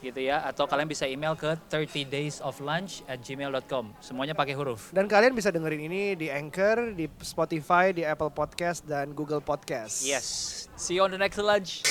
gitu 0.00 0.20
ya. 0.22 0.44
Atau 0.46 0.70
kalian 0.70 0.86
bisa 0.86 1.04
email 1.04 1.34
ke 1.34 1.56
30 1.70 2.06
days 2.06 2.38
of 2.44 2.58
lunch 2.62 3.02
at 3.10 3.18
gmail.com. 3.24 3.96
Semuanya 3.98 4.36
pakai 4.36 4.54
huruf. 4.54 4.94
Dan 4.94 5.10
kalian 5.10 5.34
bisa 5.34 5.50
dengerin 5.50 5.88
ini 5.90 6.14
di 6.14 6.28
Anchor, 6.28 6.94
di 6.94 7.08
Spotify, 7.24 7.90
di 7.90 8.06
Apple 8.06 8.30
Podcast 8.30 8.86
dan 8.86 9.16
Google 9.16 9.42
Podcast. 9.42 10.04
Yes. 10.04 10.66
See 10.78 10.98
you 10.98 11.02
on 11.02 11.10
the 11.10 11.20
next 11.20 11.40
lunch. 11.40 11.82